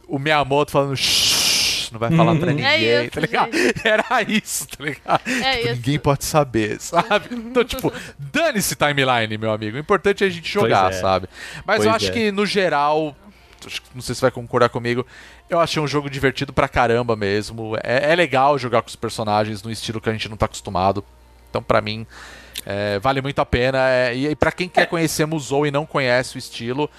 [0.07, 3.51] o Miyamoto falando Shhh, não vai falar pra ninguém, É isso, tá ligado?
[3.83, 5.21] Era isso, tá ligado?
[5.25, 5.75] É Tipo, isso.
[5.75, 7.27] Ninguém pode saber, sabe?
[7.35, 9.75] Então, tipo, dane-se timeline, meu amigo.
[9.75, 10.93] O importante é a gente jogar, é.
[10.93, 11.27] sabe?
[11.65, 12.13] Mas eu Pois acho é.
[12.13, 13.15] que, no geral,
[13.65, 15.05] acho que- não sei se vai concordar comigo.
[15.49, 17.77] Eu achei um jogo divertido pra caramba mesmo.
[17.83, 21.03] É, é legal jogar com os personagens no estilo que a gente não tá acostumado.
[21.49, 22.05] Então, pra mim,
[22.65, 23.77] é, vale muito a pena.
[23.89, 26.89] É, e, e para quem quer conhecer Musou e não conhece o estilo,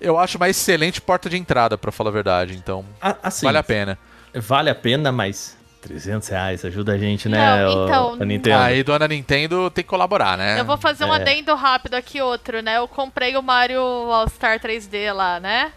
[0.00, 2.54] eu acho uma excelente porta de entrada, pra falar a verdade.
[2.54, 3.98] Então, A- Assim, vale a pena.
[4.34, 8.58] Vale a pena, mas 300 reais ajuda a gente, né, Não, então, a Nintendo.
[8.58, 10.58] Aí, dona Nintendo tem que colaborar, né?
[10.60, 11.16] Eu vou fazer um É.
[11.16, 12.78] adendo rápido aqui, outro, né?
[12.78, 15.72] Eu comprei o Mario All-Star 3D lá, né?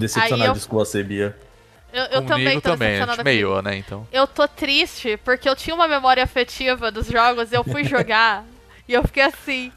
[0.00, 1.36] Decepcionado Aí eu- com você, Bia.
[1.92, 3.76] Eu, eu Comigo também tô também, a decepcionada meiou, né?
[3.76, 4.06] Então.
[4.12, 8.44] Eu tô triste porque eu tinha uma memória afetiva dos jogos, eu fui jogar
[8.88, 9.72] e eu fiquei assim.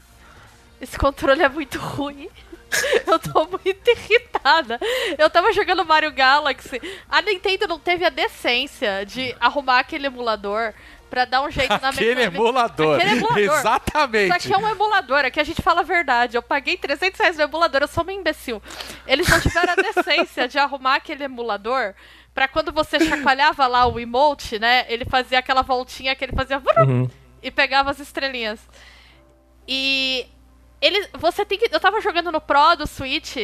[0.80, 2.28] Esse controle é muito ruim.
[3.06, 4.80] Eu tô muito irritada.
[5.16, 6.80] Eu tava jogando Mario Galaxy.
[7.08, 10.74] A Nintendo não teve a decência de arrumar aquele emulador
[11.10, 12.36] pra dar um jeito na Aquele mecânica.
[12.36, 12.96] emulador.
[12.96, 13.58] Aquele emulador.
[13.58, 14.24] Exatamente.
[14.24, 16.36] Isso aqui é um emulador, aqui a gente fala a verdade.
[16.36, 18.62] Eu paguei 300 reais no emulador, eu sou uma imbecil.
[19.06, 21.94] Eles não tiveram a decência de arrumar aquele emulador
[22.34, 24.84] pra quando você chacoalhava lá o emote, né?
[24.88, 27.08] Ele fazia aquela voltinha que ele fazia vrum,
[27.42, 28.60] e pegava as estrelinhas.
[29.68, 30.26] E
[30.80, 31.68] ele, você tem que.
[31.72, 33.36] Eu tava jogando no Pro do Switch.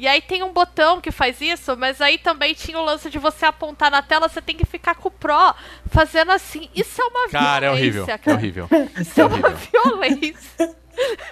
[0.00, 3.18] E aí tem um botão que faz isso, mas aí também tinha o lance de
[3.18, 5.54] você apontar na tela, você tem que ficar com o Pro
[5.90, 6.70] fazendo assim.
[6.74, 8.06] Isso é uma Cara, é horrível.
[8.06, 8.36] violência, É cara.
[8.38, 8.68] horrível.
[8.98, 9.58] Isso é uma horrível.
[9.84, 10.40] violência.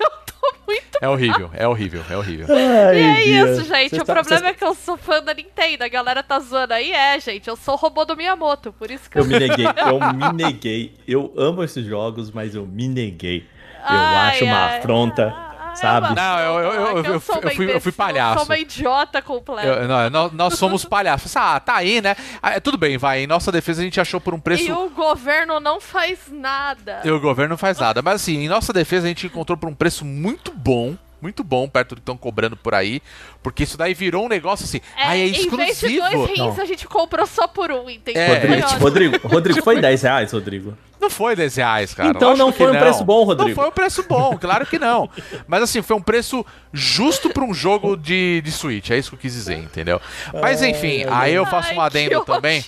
[0.01, 0.99] Eu tô muito.
[1.01, 2.47] É horrível, é horrível, é horrível.
[2.49, 3.91] E é isso, gente.
[3.91, 5.85] Cês o tá- problema cês- é que eu sou fã da Nintendo.
[5.85, 6.93] A galera tá zoando aí.
[6.93, 7.49] É, gente.
[7.49, 8.73] Eu sou o robô do Miyamoto.
[8.73, 9.23] Por isso que eu.
[9.23, 10.95] Eu me neguei, eu me neguei.
[11.07, 13.39] Eu amo esses jogos, mas eu me neguei.
[13.41, 15.48] Eu Ai, acho uma ai, afronta, ai,
[15.81, 16.07] sabe?
[16.09, 18.35] é Não, eu- eu- eu- é eu fui- eu fui- eu fui imbecil, palhaço.
[18.35, 19.67] Eu sou uma idiota completa.
[19.69, 21.35] Eu- não, nós, nós somos palhaços.
[21.37, 22.17] Ah, tá aí, né?
[22.43, 23.23] Ah, é, tudo bem, vai.
[23.23, 24.65] Em nossa defesa a gente achou por um preço.
[24.65, 27.01] E o governo não faz nada.
[27.05, 28.03] E o governo não faz nada.
[28.03, 30.97] Mas assim, em nossa defesa a gente encontrou por um preço muito bom.
[31.21, 33.03] Muito bom, perto do que estão cobrando por aí.
[33.43, 34.81] Porque isso daí virou um negócio assim.
[34.97, 36.01] ah, é Em vez de exclusivo.
[36.17, 36.61] dois rins, Não.
[36.61, 38.23] a gente comprou só por um, entendeu?
[38.23, 38.35] É.
[38.39, 38.69] Rodrigo.
[38.79, 40.79] Rodrigo, Rodrigo, foi 10 reais, Rodrigo?
[41.01, 42.11] Não foi 10 reais, cara.
[42.11, 43.49] Então Lógico não foi um preço bom, Rodrigo.
[43.51, 45.09] Não foi um preço bom, claro que não.
[45.47, 48.91] Mas assim, foi um preço justo pra um jogo de, de Switch.
[48.91, 50.01] É isso que eu quis dizer, entendeu?
[50.41, 52.65] Mas enfim, aí eu faço um adendo também.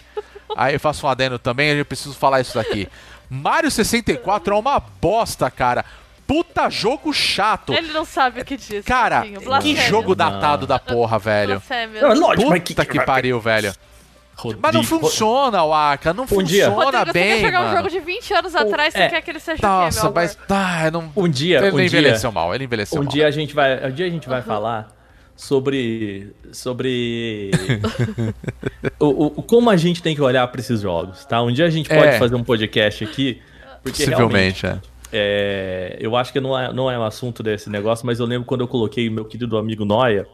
[0.57, 2.89] Aí eu faço um adendo também, eu preciso falar isso daqui.
[3.28, 5.85] Mario 64 é uma bosta, cara.
[6.26, 7.72] Puta jogo chato.
[7.72, 8.85] Ele não sabe o que diz.
[8.85, 9.24] Cara,
[9.61, 11.61] que jogo datado da porra, velho.
[12.01, 13.72] Não, lógico, mas Puta que pariu, velho.
[14.41, 16.12] Rodrigo, Mas não funciona, Waka.
[16.14, 16.66] Não Um dia.
[16.66, 17.70] funciona Rodrigo, você bem, quer jogar mano.
[17.72, 19.09] um jogo de 20 anos atrás, você é.
[19.09, 20.47] quer que ele seja Nossa, meu mas amor?
[20.47, 21.12] tá, não.
[21.16, 23.12] Um dia, ele um dia, envelheceu mal, ele envelheceu um mal.
[23.12, 24.88] dia a gente vai, um dia a gente vai falar
[25.36, 27.51] sobre sobre
[28.99, 31.43] o, o- como a gente tem que olhar para esses jogos, tá?
[31.43, 32.18] Um dia a gente pode É.
[32.18, 33.41] fazer um podcast aqui,
[33.82, 34.78] porque Possivelmente, é.
[35.12, 38.47] é, eu acho que não é, não é um assunto desse negócio, mas eu lembro
[38.47, 40.26] quando eu coloquei meu querido amigo Noia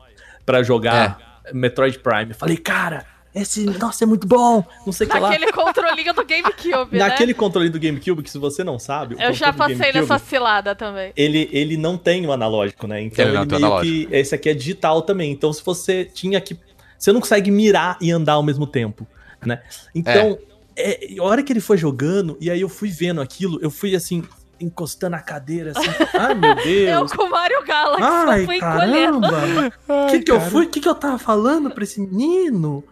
[0.44, 2.30] pra jogar Metroid Prime.
[2.30, 3.04] Eu falei, cara,
[3.37, 5.28] esse, nossa, é muito bom, não sei o que lá.
[5.30, 7.39] Naquele controlinho do GameCube, Naquele né?
[7.39, 11.12] controle do GameCube, que se você não sabe, Eu já passei GameCube, nessa cilada também.
[11.16, 13.03] ele, ele não tem o analógico, né?
[13.03, 14.09] Então Ele ele, não tem meio analógico.
[14.11, 14.16] que.
[14.16, 15.30] Esse aqui é digital também.
[15.30, 16.59] Então, se você tinha que.
[16.99, 19.07] Você não consegue mirar e andar ao mesmo tempo,
[19.45, 19.62] né?
[19.95, 20.39] Então,
[20.74, 23.95] é, a hora que ele foi jogando, e aí eu fui vendo aquilo, eu fui
[23.95, 24.22] assim,
[24.59, 25.91] encostando a cadeira, assim.
[26.18, 27.12] Ai, meu Eu Deus.
[27.12, 29.20] com o Mario Galaxy, eu Ai, fui encolhendo.
[29.20, 29.72] caramba!
[29.89, 30.64] O que, que eu fui?
[30.64, 32.82] O que, que eu tava falando pra esse menino?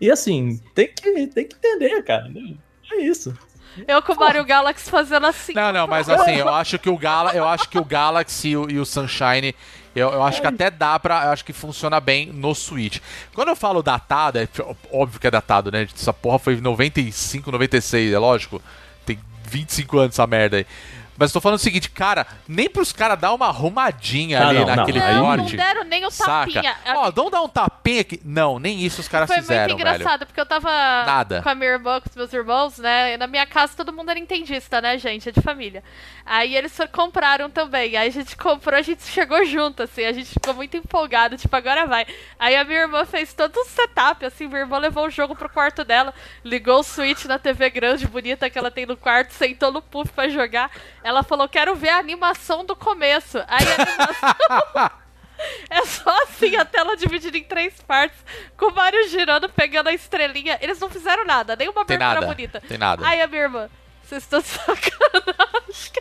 [0.00, 2.30] E assim, tem que, tem que entender, cara.
[2.92, 3.36] É isso.
[3.86, 5.52] Eu com o Mario Galaxy fazendo assim.
[5.52, 8.56] Não, não, mas assim, eu acho que o Gala, eu acho que o Galaxy e
[8.56, 9.54] o, e o Sunshine,
[9.94, 11.26] eu, eu acho que até dá pra.
[11.26, 12.98] Eu acho que funciona bem no Switch.
[13.34, 14.48] Quando eu falo datado, é
[14.92, 15.86] óbvio que é datado, né?
[15.94, 18.62] Essa porra foi em 95, 96, é lógico.
[19.04, 20.66] Tem 25 anos essa merda aí.
[21.18, 24.60] Mas eu tô falando o seguinte, cara, nem pros caras dar uma arrumadinha Ah, ali
[24.60, 25.56] não, não, naquele Não, não corte.
[25.56, 26.52] deram nem o Saca?
[26.52, 26.76] tapinha.
[26.94, 28.20] Ó, vamos dar um tapinha aqui.
[28.24, 29.96] Não, nem isso os caras Foi fizeram, muito velho.
[29.96, 31.42] engraçado, porque eu tava Nada.
[31.42, 33.14] com a minha irmã, com os meus irmãos, né?
[33.14, 35.28] E na minha casa todo mundo era entendista, né, gente?
[35.28, 35.82] É de família.
[36.24, 37.96] Aí eles só compraram também.
[37.96, 40.04] Aí a gente comprou, a gente chegou junto, assim.
[40.04, 42.06] A gente ficou muito empolgado, tipo, agora vai.
[42.38, 44.46] Aí a minha irmã fez todo um setup, assim.
[44.46, 46.14] Minha irmã levou o jogo pro quarto dela,
[46.44, 50.12] ligou o Switch na TV grande, bonita que ela tem no quarto, sentou no puff
[50.12, 50.70] pra jogar.
[51.08, 53.38] Ela falou: quero ver a animação do começo.
[53.48, 54.90] Aí a animação.
[55.70, 58.18] É só assim, a tela dividida em três partes,
[58.56, 60.58] com o Mario girando, pegando a estrelinha.
[60.60, 62.60] Eles não fizeram nada, nenhuma Tem abertura nada, bonita.
[62.66, 63.06] tem nada.
[63.06, 63.68] Aí a minha irmã,
[64.02, 64.92] vocês estão sacanagem.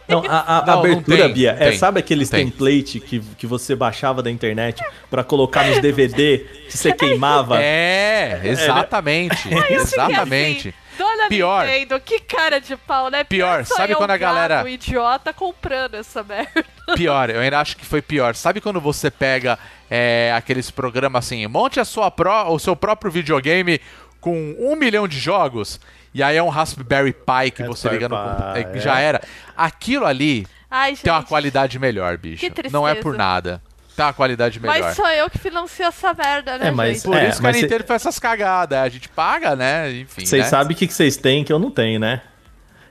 [0.08, 2.49] Não, a, a Não, não abertura, tem, Bia, é, tem, sabe aqueles tem.
[2.49, 7.62] template que, que você baixava da internet pra colocar nos DVD que você queimava?
[7.62, 9.51] É, exatamente.
[9.51, 10.74] Eu fiquei exatamente.
[10.98, 11.66] Dona Pior.
[11.66, 13.24] Nintendo, que cara de pau, né?
[13.24, 16.66] Pior, sou sabe quando a galera- idiota comprando essa merda.
[16.95, 18.36] Pior, eu ainda acho que foi pior.
[18.36, 23.12] Sabe quando você pega é, aqueles programas assim, monte a sua pró, o seu próprio
[23.12, 23.80] videogame
[24.20, 25.80] com um milhão de jogos,
[26.14, 28.76] e aí é um Raspberry Pi que você liga no computador.
[28.76, 29.22] É, Já era.
[29.56, 32.39] Aquilo ali Ai, tem uma qualidade melhor, bicho.
[32.41, 32.74] Que tristeza.
[32.74, 33.62] Não é por nada.
[33.98, 34.80] Tem uma qualidade melhor.
[34.80, 37.04] Mas sou eu que financio essa merda, né, É, mas- gente?
[37.06, 38.78] Por É, isso que a mas cê- Nintendo faz essas cagadas.
[38.80, 39.91] A gente paga, né?
[39.91, 40.24] Enfim.
[40.26, 40.50] Vocês né?
[40.50, 42.22] sabem o que vocês têm que eu não tenho, né?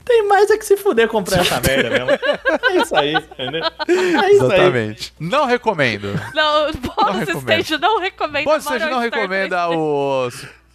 [0.04, 2.08] Tem mais é que se fuder comprar essa merda mesmo.
[2.70, 3.62] É isso aí, entendeu?
[3.64, 3.92] É
[4.32, 4.52] isso aí.
[4.52, 5.14] Exatamente.
[5.18, 6.08] Não recomendo.
[6.34, 7.60] Não, Bônus recomendo.
[7.60, 8.50] Stage não recomenda.
[8.60, 9.76] Você Mario não recomenda 3D.
[9.76, 10.28] o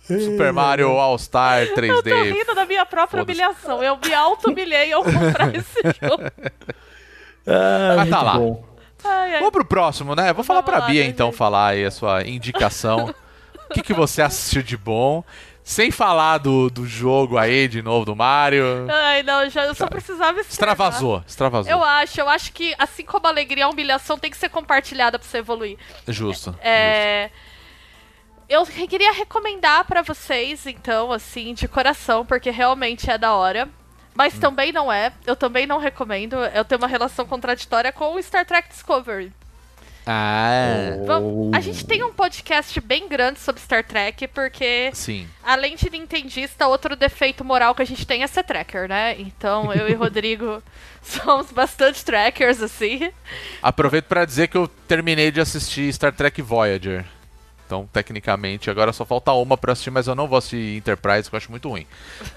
[0.08, 1.88] Super Mario All-Star 3D.
[1.90, 3.84] Eu tô rindo da minha própria humilhação.
[3.84, 6.24] Eu me auto-humilhei ao comprar esse jogo.
[7.48, 8.34] Ah, Mas tá lá.
[8.38, 8.71] bom.
[9.04, 9.40] Ai, ai.
[9.40, 10.34] Vamos pro próximo, né?
[10.34, 13.14] Vou falar Vamos pra lá, Bia né, então falar aí a sua indicação.
[13.72, 15.24] O que, que você assistiu de bom?
[15.64, 18.86] Sem falar do, do jogo aí de novo do Mario.
[18.90, 20.74] Ai, não, já, eu só precisava externar.
[20.74, 21.72] Extravasou, extravasou.
[21.72, 25.18] Eu acho, eu acho que assim como a alegria, a humilhação tem que ser compartilhada
[25.18, 25.78] pra você evoluir.
[26.06, 26.54] Justo.
[26.62, 27.30] É.
[28.50, 33.70] Eu queria recomendar pra vocês, então, assim, de coração, porque realmente é da hora.
[34.22, 34.40] Mas Hum.
[34.40, 35.12] também não é.
[35.26, 36.36] Eu também não recomendo.
[36.54, 39.32] Eu tenho uma relação contraditória com o Star Trek Discovery.
[40.06, 45.28] Ah, Vamos- A gente tem um podcast bem grande sobre Star Trek, porque sim.
[45.44, 49.16] além de nintendista, outro defeito moral que a gente tem é ser tracker, né?
[49.20, 50.62] Então eu e Rodrigo
[51.02, 53.12] somos bastante trackers, assim.
[53.62, 57.06] Aproveito pra dizer que eu terminei de assistir Star Trek Voyager.
[57.72, 61.34] Então, tecnicamente, agora só falta uma pra assistir, mas eu não vou assistir Enterprise, que
[61.34, 61.88] eu acho muito ruim.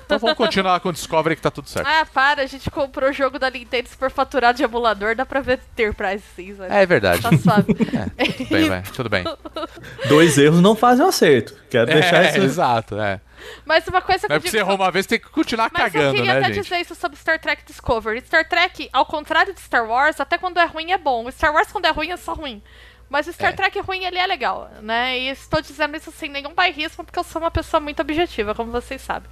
[0.06, 1.88] Então vamos continuar com Discovery que tá tudo certo.
[1.94, 5.40] Ah, para, a gente comprou o jogo da Nintendo super faturado de emulador, dá pra
[5.40, 6.72] ver Enterprise sim, sabe?
[6.72, 7.20] É verdade.
[7.20, 7.74] Tá suave.
[8.16, 9.24] É, tudo bem, vai, tudo bem.
[10.08, 11.56] Dois erros não fazem um acerto.
[11.68, 12.42] Quero deixar É, isso.
[12.42, 13.20] exato, é.
[13.64, 15.92] Mas uma coisa que é eu digo você errou uma vez, tem que continuar Mas
[15.94, 16.62] eu cagando, queria né, até gente?
[16.62, 18.20] dizer isso sobre Star Trek Discovery.
[18.20, 21.28] Star Trek, ao contrário de Star Wars, até quando é ruim é bom.
[21.30, 22.62] Star Wars, quando é ruim, é só ruim.
[23.08, 23.56] Mas o Star É.
[23.56, 25.18] Trek ruim, ele é legal, né?
[25.18, 28.72] E estou dizendo isso sem nenhum bairrismo, porque eu sou uma pessoa muito objetiva, como
[28.72, 29.30] vocês sabem.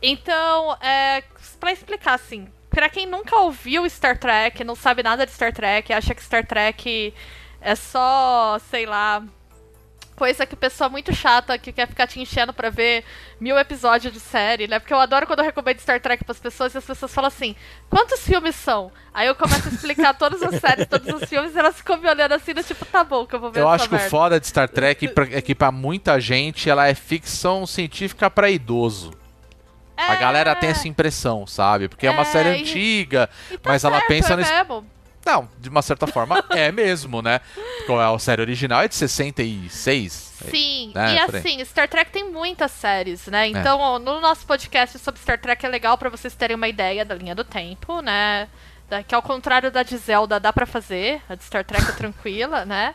[0.00, 1.22] Então, é,
[1.60, 5.92] pra explicar, assim, pra quem nunca ouviu Star Trek, não sabe nada de Star Trek,
[5.92, 7.14] acha que Star Trek
[7.60, 9.22] é só, sei lá,
[10.16, 13.04] coisa que pessoa muito chata que quer ficar te enchendo pra ver
[13.40, 14.78] mil episódios de série, né?
[14.78, 17.56] Porque eu adoro quando eu recomendo Star Trek pras pessoas e as pessoas falam assim:
[17.90, 18.92] quantos filmes são?
[19.12, 22.08] Aí eu começo a explicar todas as séries, todos os filmes, e elas ficam me
[22.08, 24.38] olhando assim, do tipo, tá bom, que eu vou ver Eu acho que o foda
[24.40, 29.12] de Star Trek é que pra muita gente ela é ficção científica pra idoso.
[29.96, 31.86] A É, galera tem essa impressão, sabe?
[31.88, 34.52] Porque é, uma É, série e- antiga, tá mas ela certo, pensa é nesse.
[34.52, 34.86] mesmo.
[35.24, 37.40] Não, de uma certa forma é mesmo, né?
[37.86, 40.32] Porque a série original é de 66.
[40.50, 43.46] Sim, É, e assim, Star Trek tem muitas séries, né?
[43.46, 47.04] Então, ó, no nosso podcast sobre Star Trek é legal pra vocês terem uma ideia
[47.04, 48.48] da linha do tempo, né?
[49.06, 52.64] Que ao contrário da de Zelda dá pra fazer, a de Star Trek é tranquila,
[52.64, 52.94] né?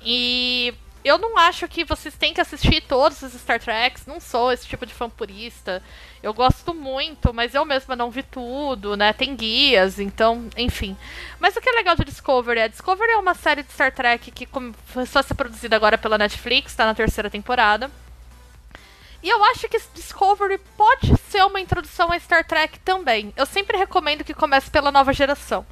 [0.00, 0.74] E
[1.04, 4.66] eu não acho que vocês têm que assistir todos os Star Treks, não sou esse
[4.66, 5.82] tipo de fã purista.
[6.22, 9.12] Eu gosto muito, mas eu mesma não vi tudo, né?
[9.12, 10.96] Tem guias, então, enfim.
[11.38, 14.30] Mas o que é legal de Discovery é Discovery é uma série de Star Trek
[14.30, 17.90] que começou a ser produzida agora pela Netflix, tá na terceira temporada.
[19.22, 23.32] E eu acho que Discovery pode ser uma introdução a Star Trek também.
[23.36, 25.66] Eu sempre recomendo que comece pela nova geração.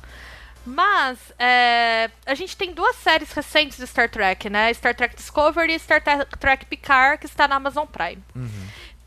[0.66, 4.72] Mas é, a gente tem duas séries recentes de Star Trek, né?
[4.74, 8.22] Star Trek Discovery e Star Tre- Trek Picard, que está na Amazon Prime.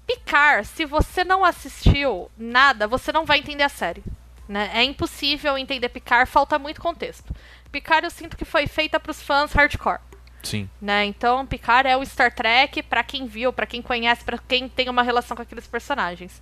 [0.08, 4.04] Picard, se você não assistiu nada, você não vai entender a série.
[4.48, 4.72] Né?
[4.74, 7.32] É impossível entender Picard, falta muito contexto.
[7.72, 10.00] Picard eu sinto que foi feita para os fãs hardcore.
[10.42, 10.68] Sim.
[10.82, 11.06] Né?
[11.06, 14.90] Então, Picard é o Star Trek pra quem viu, pra quem conhece, pra quem tem
[14.90, 16.42] uma relação com aqueles personagens.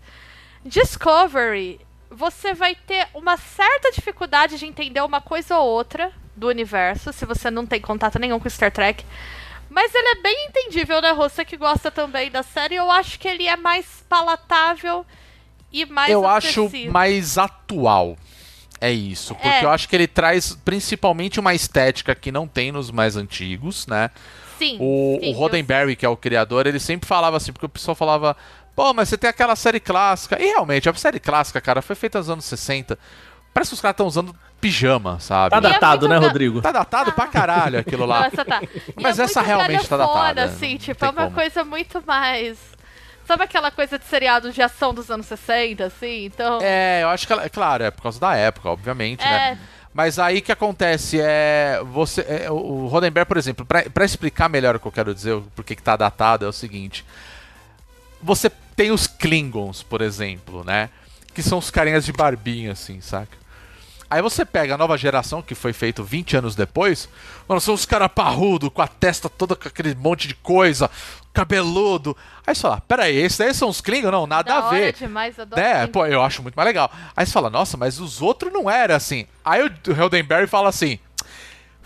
[0.64, 1.80] Discovery,
[2.10, 7.26] você vai ter uma certa dificuldade de entender uma coisa ou outra do universo, se
[7.26, 9.04] você não tem contato nenhum com Star Trek.
[9.70, 11.14] Mas ele é bem entendível, né?
[11.14, 15.06] Você que gosta também da série, eu acho que ele é mais palatável
[15.72, 18.18] e mais eu acho mais atual.
[18.80, 19.64] É isso, porque É.
[19.64, 24.12] eu acho que ele traz principalmente uma estética que não tem nos mais antigos, né?
[24.58, 27.70] Sim, O, sim, o Roddenberry, que é o criador, ele sempre falava assim, porque o
[27.70, 28.38] pessoal falava,
[28.78, 30.40] pô, mas você tem aquela série clássica.
[30.40, 32.96] E realmente, a série clássica, cara, foi feita nos anos 60.
[33.52, 35.50] Parece que os caras estão usando pijama, sabe?
[35.50, 36.62] Tá é datado, muito né, Rodrigo?
[36.62, 38.28] Tá datado pra caralho aquilo lá.
[38.28, 38.62] essa tá.
[39.02, 41.32] Mas é essa realmente tá galhofona, datada, assim, não tipo, é uma como.
[41.36, 42.60] coisa muito mais.
[43.26, 46.26] Sabe aquela coisa de seriado de ação dos anos 60, assim?
[46.26, 46.60] Então.
[46.62, 49.30] É, eu acho que, ela- é claro, é por causa da época, obviamente, É.
[49.30, 49.60] né?
[49.92, 51.82] Mas aí que acontece é.
[51.94, 55.32] Você, é, o Roddenberry, por exemplo, pra, pra explicar melhor o que eu quero dizer,
[55.34, 57.04] o porquê que tá datado, é o seguinte.
[58.22, 60.90] Você tem os Klingons, por exemplo, né?
[61.34, 63.36] Que são os carinhas de barbinha, assim, saca?
[64.10, 67.10] Aí você pega a nova geração, que foi feito 20 anos depois,
[67.46, 70.90] mano, são os caras parrudo, com a testa toda com aquele monte de coisa,
[71.34, 72.16] cabeludo.
[72.46, 74.10] Aí você fala, peraí, esses aí são os Klingon?
[74.10, 74.94] Não, nada Da a ver.
[74.94, 75.92] demais, adoro É, Klingon.
[75.92, 76.90] pô, eu acho muito mais legal.
[77.18, 79.28] Aí você fala, nossa, mas os outros não era assim.
[79.44, 80.98] Aí o Heldenberry fala assim,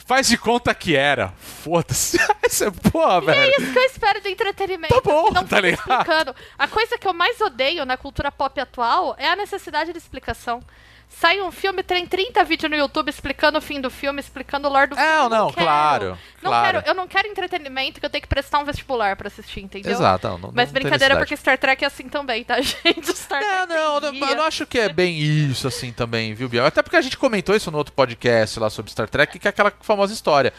[0.06, 1.34] faz de conta que era.
[1.38, 2.20] Foda-se.
[2.22, 3.52] Aí você, porra, E é velho.
[3.62, 4.94] isso que eu espero de entretenimento.
[4.94, 5.80] Tá bom, não tá ligado?
[5.90, 6.36] explicando.
[6.58, 10.62] A coisa que eu mais odeio na cultura pop atual é a necessidade de explicação.
[11.14, 14.72] Sai um filme, tem 30 vídeos no YouTube explicando o fim do filme, explicando o
[14.72, 15.30] lore do É, filme.
[15.30, 15.66] não, quero.
[15.66, 16.78] claro, Não claro.
[16.82, 19.92] quero, eu não quero entretenimento que eu tenho que prestar um vestibular pra assistir, entendeu?
[19.92, 23.14] Exato, não, não- Mas não brincadeira, porque Star Trek é assim também, tá, gente?
[23.16, 26.50] Star Não, Trek não, não, eu não acho que é bem isso assim também, viu,
[26.50, 26.66] Biel?
[26.66, 29.50] Até porque a gente comentou isso no outro podcast lá sobre Star Trek, que é
[29.50, 30.52] aquela famosa história.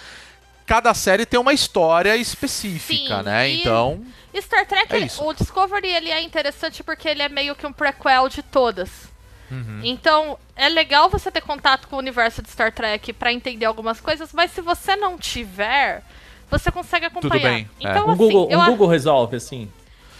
[0.64, 3.48] Cada série tem uma história específica, Sim, né?
[3.50, 4.04] Então,
[4.36, 8.28] Star Trek, É o Discovery, ele é interessante porque ele é meio que um prequel
[8.28, 9.10] de todas.
[9.52, 9.80] Uhum.
[9.84, 14.00] Então, é legal você ter contato com o universo de Star Trek pra entender algumas
[14.00, 16.02] coisas, mas se você não tiver,
[16.50, 17.42] você consegue acompanhar.
[17.42, 17.90] bem, é.
[17.90, 19.70] Então, Um assim, Google, um a- Google resolve, assim.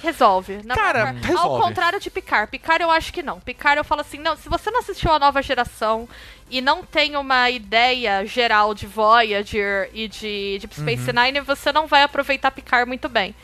[0.03, 0.61] resolve.
[0.65, 1.49] na Cara, maior- resolve.
[1.49, 2.51] Ao contrário de Picard.
[2.51, 3.39] Picard eu acho que não.
[3.41, 6.09] Picard eu falo assim, não, se você não assistiu a nova geração
[6.51, 11.23] e não tem uma ideia geral de Voyager e de Deep Space Uhum.
[11.25, 13.35] Nine, você não vai aproveitar Picard muito bem.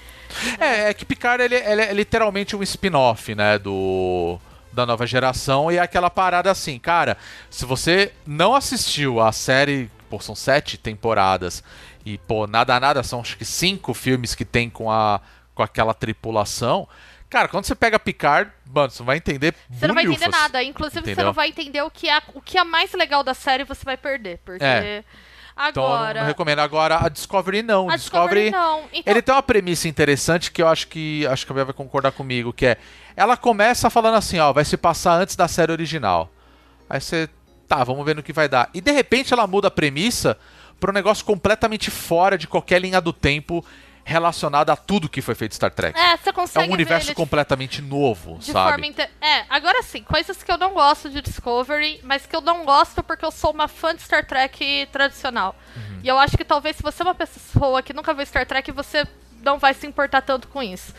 [0.60, 4.38] é, é que Picard ele, ele é literalmente um spin-off, né, do
[4.78, 7.16] da nova geração e é aquela parada assim, cara,
[7.50, 11.62] se você não assistiu a série, pô, são sete temporadas
[12.06, 15.20] e pô, nada nada, são acho que cinco filmes que tem com a
[15.54, 16.88] com aquela tripulação.
[17.28, 20.62] Cara, quando você pega Picard, mano, você não vai entender Você não vai entender nada.
[20.62, 21.26] Inclusive, você Entendeu?
[21.26, 23.96] não vai entender o que, é, o que é mais legal da série, você vai
[23.96, 24.38] perder.
[24.44, 25.04] Porque É.
[25.66, 26.20] Então agora.
[26.20, 26.60] não recomendo.
[26.60, 27.90] Agora a Discovery não.
[27.90, 28.84] a Discovery, não.
[28.92, 31.74] Então, Ele tem uma premissa interessante que eu acho que acho que a Bia vai
[31.74, 32.76] concordar comigo, que é
[33.16, 36.30] ela começa falando assim, ó, vai se passar antes da série original.
[36.88, 37.28] Aí você,
[37.66, 38.70] tá, vamos ver no que vai dar.
[38.72, 40.38] E de repente ela muda a premissa
[40.78, 43.64] para um negócio completamente fora de qualquer linha do tempo
[44.08, 45.98] relacionada a tudo que foi feito Star Trek.
[45.98, 48.70] é, você É consegue um ver universo completamente novo, de sabe?
[48.70, 52.40] forma inte- É, agora sim, coisas que eu não gosto de Discovery, mas que eu
[52.40, 55.54] não gosto porque eu sou uma fã de Star Trek tradicional.
[55.76, 56.00] Uhum.
[56.02, 58.72] E eu acho que talvez se você é uma pessoa que nunca viu Star Trek,
[58.72, 59.06] você
[59.42, 60.92] não vai se importar tanto com isso.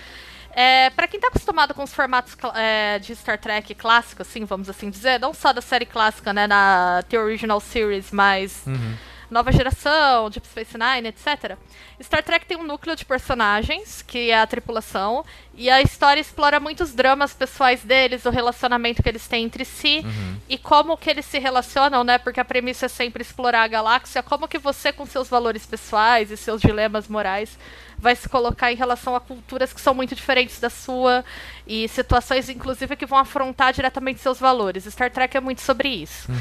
[0.52, 4.70] É, para quem tá acostumado com os formatos é, de Star Trek clássico, assim, vamos
[4.70, 8.96] assim dizer, não só da série clássica, né, na The Original Series, mas Uhum.
[9.30, 11.58] Nova geração, Deep Space Nine, etc.
[12.02, 16.60] Star Trek tem um núcleo de personagens, que é a tripulação, e a história explora
[16.60, 20.04] muitos dramas pessoais deles, o relacionamento que eles têm entre si,
[20.48, 22.18] e como que eles se relacionam, né?
[22.18, 26.32] Porque a premissa é sempre explorar a galáxia, como que você, com seus valores pessoais
[26.32, 27.58] e seus dilemas morais,
[27.98, 31.24] vai se colocar em relação a culturas que são muito diferentes da sua,
[31.68, 34.86] e situações, inclusive, que vão afrontar diretamente seus valores.
[34.86, 36.32] Star Trek é muito sobre isso.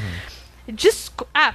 [0.67, 1.27] Disco...
[1.33, 1.53] Ah,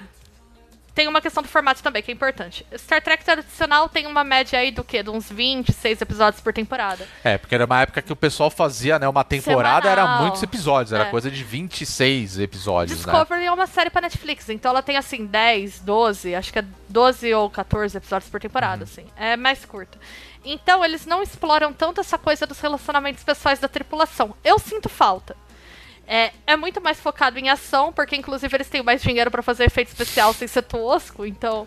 [0.94, 2.64] tem uma questão do formato também, que é importante.
[2.78, 5.02] Star Trek tradicional tem uma média aí do quê?
[5.02, 7.06] De uns 26 episódios por temporada.
[7.24, 10.22] É, porque era uma época que o pessoal fazia, né, uma temporada, era Semanal.
[10.22, 11.10] muitos episódios, era É.
[11.10, 13.12] coisa de 26 episódios, né?
[13.12, 16.64] Discovery é uma série pra Netflix, então ela tem assim 10, 12, acho que é
[16.88, 19.04] 12 ou 14 episódios por temporada, assim.
[19.16, 19.98] É mais curta.
[20.44, 24.34] Então eles não exploram tanto essa coisa dos relacionamentos pessoais da tripulação.
[24.44, 25.34] Eu sinto falta.
[26.06, 29.64] É, é muito mais focado em ação, porque inclusive eles têm mais dinheiro pra fazer
[29.64, 31.66] efeito especial sem ser tosco, então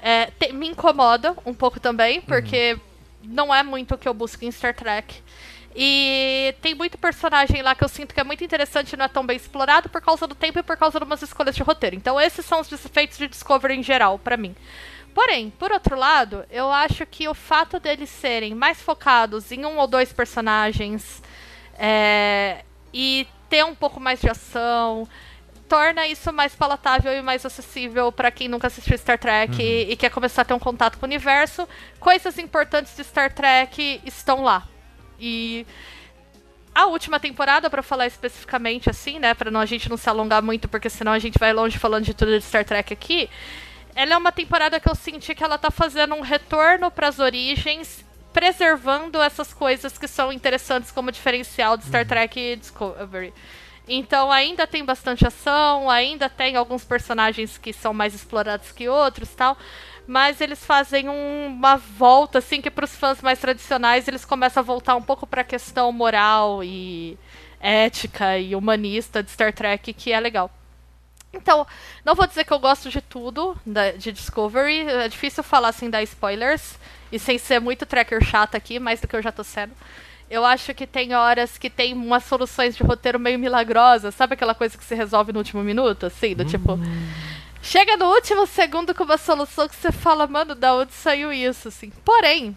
[0.00, 2.78] é, te- me incomoda um pouco também, porque
[3.24, 5.22] não é muito o que eu busco em Star Trek.
[5.76, 9.08] E tem muito personagem lá que eu sinto que é muito interessante e não é
[9.08, 11.96] tão bem explorado por causa do tempo e por causa de umas escolhas de roteiro.
[11.96, 14.54] Então esses são os defeitos de Discovery em geral, pra mim.
[15.12, 19.76] Porém, por outro lado, eu acho que o fato deles serem mais focados em um
[19.78, 21.20] ou dois personagens
[21.76, 25.08] é, e ter um pouco mais de ação
[25.68, 29.96] torna isso mais palatável e mais acessível pra quem nunca assistiu Star Trek e, e
[29.96, 31.68] quer começar a ter um contato com o universo.
[32.00, 34.66] Coisas importantes de Star Trek estão lá.
[35.20, 35.64] E
[36.74, 40.42] a última temporada, pra falar especificamente assim, né, Pra não, a gente não se alongar
[40.42, 43.30] muito, porque senão a gente vai longe falando de tudo de Star Trek aqui.
[43.94, 48.04] Ela é uma temporada que eu senti que ela tá fazendo um retorno pras origens,
[48.34, 53.32] preservando essas coisas que são interessantes como diferencial de Star Trek e Discovery.
[53.88, 59.28] Então ainda tem bastante ação, ainda tem alguns personagens que são mais explorados que outros,
[59.30, 59.56] tal,
[60.06, 64.62] mas eles fazem um- uma volta assim que para os fãs mais tradicionais eles começam
[64.62, 67.16] a voltar um pouco para a questão moral e
[67.60, 70.50] ética e humanista de Star Trek, que é legal.
[71.32, 71.66] Então,
[72.04, 74.88] não vou dizer que eu gosto de tudo da- de Discovery.
[74.88, 76.78] É difícil falar sem dar spoilers.
[77.14, 79.72] E sem ser muito tracker chata aqui, mais do que eu já tô sendo.
[80.28, 84.16] Eu acho que tem horas que tem umas soluções de roteiro meio milagrosas.
[84.16, 86.06] Sabe aquela coisa que se resolve no último minuto?
[86.06, 86.76] Assim, do tipo.
[87.62, 91.68] Chega no último segundo com uma solução que você fala, mano, da onde saiu isso,
[91.68, 91.92] assim.
[92.04, 92.56] Porém,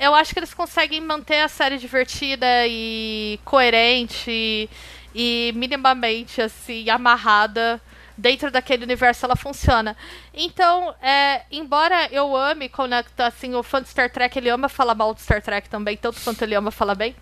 [0.00, 4.68] eu acho que eles conseguem manter a série divertida e coerente
[5.14, 7.80] e minimamente, assim, amarrada
[8.20, 9.96] dentro daquele universo ela funciona.
[10.34, 14.94] Então, é, embora eu ame quando assim, o fã de Star Trek, ele ama falar
[14.94, 17.16] mal de Star Trek também, tanto quanto ele ama falar bem.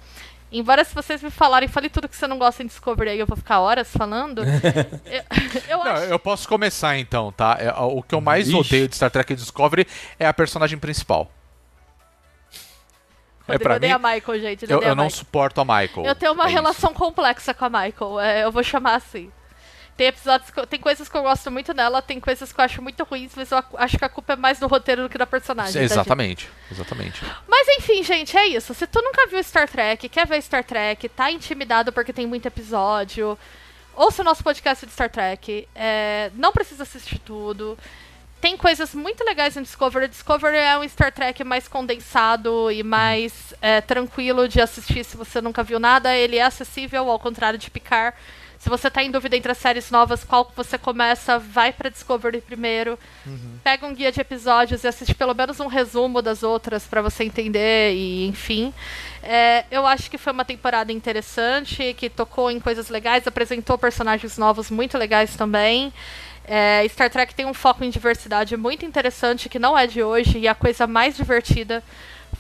[0.50, 3.26] Embora se vocês me falarem, fale tudo que você não gosta em Discovery aí, eu
[3.26, 4.42] vou ficar horas falando.
[5.04, 5.22] eu,
[5.68, 6.04] eu Não, acho...
[6.04, 7.56] eu posso começar então, tá?
[7.60, 8.56] É, O que eu mais Ixi.
[8.56, 9.86] odeio de Star Trek Discovery
[10.18, 11.30] é a personagem principal.
[13.46, 14.64] É pra eu odeio mim, a Michael, gente.
[14.70, 15.10] Eu, eu, a não Michael.
[15.10, 16.06] suporto a Michael.
[16.06, 16.54] Eu tenho uma É isso.
[16.56, 18.20] relação complexa com a Michael.
[18.20, 19.30] é, eu vou chamar assim.
[19.98, 22.80] Tem episódios que tem coisas que eu gosto muito nela, tem coisas que eu acho
[22.80, 25.18] muito ruins, mas eu ac- acho que a culpa é mais do roteiro do que
[25.18, 25.72] da personagem.
[25.74, 25.90] tá, gente?
[25.92, 27.20] Exatamente, exatamente.
[27.48, 28.72] Mas enfim, gente, é isso.
[28.74, 32.46] Se tu nunca viu Star Trek, quer ver Star Trek, tá intimidado porque tem muito
[32.46, 33.36] episódio,
[33.96, 35.68] ouça o nosso podcast de Star Trek.
[35.74, 37.76] é, não precisa assistir tudo.
[38.40, 40.06] Tem coisas muito legais em Discovery.
[40.06, 45.40] Discovery é um Star Trek mais condensado e mais é, tranquilo de assistir se você
[45.40, 46.14] nunca viu nada.
[46.14, 48.16] Ele é acessível, ao contrário de Picard.
[48.58, 51.88] Se você tá em dúvida entre as séries novas, qual que você começa, vai pra
[51.88, 52.98] Discovery primeiro.
[53.62, 57.24] Pega um guia de episódios e assiste pelo menos um resumo das outras pra você
[57.24, 58.74] entender e enfim.
[59.22, 64.36] É, eu acho que foi uma temporada interessante, que tocou em coisas legais, apresentou personagens
[64.36, 65.92] novos muito legais também.
[66.44, 70.38] É, Star Trek tem um foco em diversidade muito interessante, que não é de hoje,
[70.38, 71.84] e a coisa mais divertida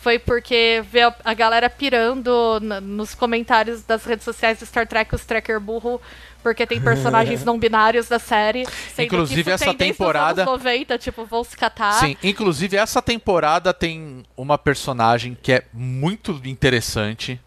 [0.00, 5.24] foi porque ver a- galera pirando nos comentários das redes sociais de Star Trek, os
[5.24, 6.00] tracker burro,
[6.42, 8.66] porque tem personagens não binários da série.
[8.98, 11.92] Inclusive, essa tem temporada- anos 90, tipo, vão se catar.
[11.94, 17.40] Sim, inclusive essa temporada tem uma personagem que é muito interessante,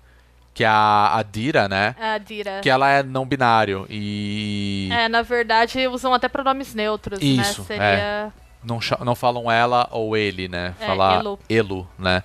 [0.53, 1.95] que é a Adira, né?
[1.99, 2.59] A Dira.
[2.61, 7.67] Que ela é não binário e É, na verdade, usam até pronomes neutros, Isso, né?
[7.67, 8.33] Seria.
[8.63, 10.73] Não, não falam ela ou ele, né?
[10.79, 11.39] É, Falar Elu.
[11.49, 12.23] Elu, né?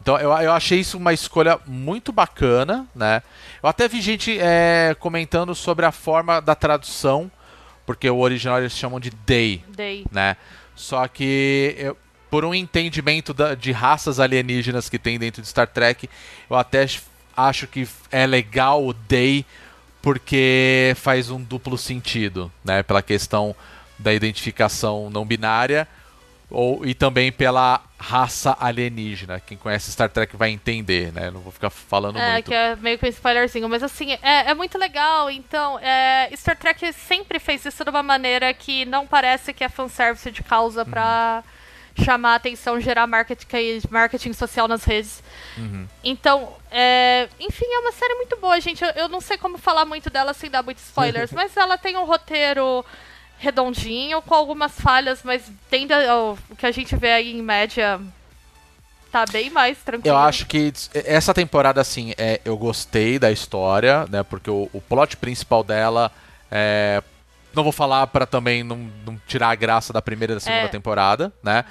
[0.00, 3.22] Então eu, eu achei isso uma escolha muito bacana, né?
[3.62, 7.30] Eu até vi gente é, comentando sobre a forma da tradução,
[7.86, 10.04] porque o original eles chamam de Day, Day.
[10.12, 10.36] né?
[10.76, 11.96] Só que eu-
[12.30, 16.08] por um entendimento da- de raças alienígenas que tem dentro de Star Trek,
[16.50, 17.00] eu até ach-
[17.36, 19.46] acho que é legal o Day
[20.02, 22.82] porque faz um duplo sentido, né?
[22.82, 23.56] Pela questão
[23.98, 25.86] da identificação não binária
[26.50, 29.40] ou, e também pela raça alienígena.
[29.40, 31.30] Quem conhece Star Trek vai entender, né?
[31.30, 32.46] Não vou ficar falando É, muito.
[32.46, 35.30] que é meio que um spoilerzinho, mas assim, é, é muito legal.
[35.30, 39.68] Então, é, Star Trek sempre fez isso de uma maneira que não parece que é
[39.68, 41.42] fanservice de causa pra
[41.96, 43.46] chamar a atenção, gerar marketing,
[43.88, 45.22] marketing social nas redes.
[46.02, 48.82] Então, é, enfim, é uma série muito boa, gente.
[48.84, 51.96] Eu, eu não sei como falar muito dela sem dar muitos spoilers, mas ela tem
[51.96, 52.84] um roteiro
[53.38, 58.00] redondinho, com algumas falhas, mas tende a- o que a gente vê aí em média
[59.12, 60.14] tá bem mais tranquilo.
[60.14, 64.22] Eu acho que essa temporada, assim, é, eu gostei da história, né?
[64.22, 66.10] Porque o, o plot principal dela
[66.50, 67.02] é.
[67.54, 70.64] Não vou falar pra também não, não tirar a graça da primeira e da segunda
[70.64, 70.68] É.
[70.68, 71.64] temporada, né?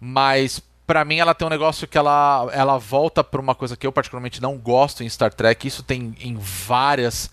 [0.00, 3.84] Mas pra mim ela tem um negócio que ela, ela volta pra uma coisa que
[3.84, 5.66] eu particularmente não gosto em Star Trek.
[5.66, 7.28] Isso tem em várias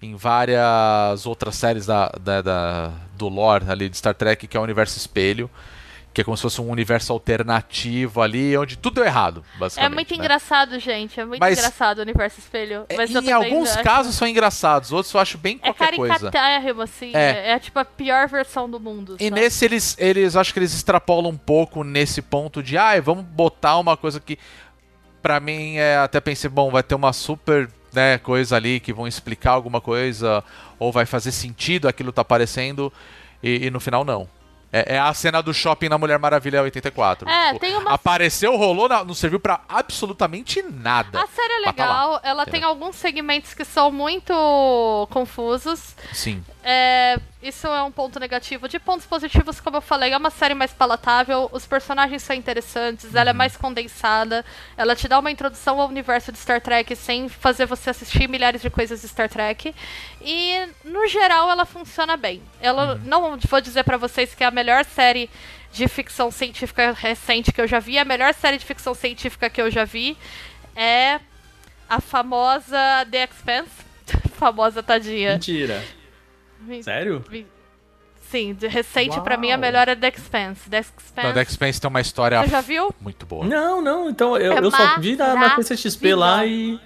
[0.00, 4.60] em várias outras séries da, da, da- do lore ali de Star Trek, que é
[4.60, 5.50] o universo espelho,
[6.14, 9.94] que é como se fosse um universo alternativo ali, onde tudo deu errado, É basicamente.
[9.94, 10.16] muito né?
[10.16, 11.20] engraçado, gente.
[11.20, 12.86] É muito Mas- engraçado o universo espelho.
[12.88, 16.30] É, Mas em alguns acho- casos são engraçados, outros eu acho bem É qualquer coisa.
[16.84, 17.12] assim.
[17.14, 17.20] É.
[17.20, 17.50] É.
[17.52, 19.16] é tipo a pior versão do mundo.
[19.18, 19.40] E sabe?
[19.40, 23.76] nesse eles, eles acho que eles extrapolam um pouco nesse ponto de, ah, vamos botar
[23.78, 24.38] uma coisa que
[25.22, 29.06] pra mim é até pensei, bom, vai ter uma super, né, coisa ali que vão
[29.06, 30.42] explicar alguma coisa
[30.78, 32.92] ou vai fazer sentido aquilo tá aparecendo
[33.42, 34.28] e, e no final não.
[34.70, 37.26] É, é a cena do shopping na Mulher Maravilha 84.
[37.26, 41.22] É, Tipo, tem uma- Apareceu, rolou, não serviu pra absolutamente nada.
[41.22, 42.68] A série é tá legal, ela tem entendeu?
[42.68, 45.94] alguns segmentos que são muito confusos.
[46.12, 46.44] Sim.
[46.70, 48.68] É, isso é um ponto negativo.
[48.68, 53.14] De pontos positivos, como eu falei, é uma série mais palatável, os personagens são interessantes,
[53.14, 54.44] ela é mais condensada,
[54.76, 58.60] ela te dá uma introdução ao universo de Star Trek sem fazer você assistir milhares
[58.60, 59.74] de coisas de Star Trek.
[60.20, 62.42] E, no geral, ela funciona bem.
[62.60, 65.30] Ela não vou dizer pra vocês que é a melhor série
[65.72, 69.62] de ficção científica recente que eu já vi, a melhor série de ficção científica que
[69.62, 70.18] eu já vi
[70.76, 71.18] é
[71.88, 73.88] a famosa The Expanse.
[74.36, 75.32] famosa tadinha.
[75.32, 75.82] Mentira.
[76.82, 77.24] Sério?
[78.30, 79.22] Sim, de recente Uau.
[79.22, 80.68] pra mim a melhor é The Expanse.
[80.68, 81.32] The Expanse.
[81.32, 82.94] The Expanse tem uma história Você já viu?
[83.00, 83.46] muito boa.
[83.46, 86.78] Não, não, então eu, É eu só vi na, na CCXP lá e.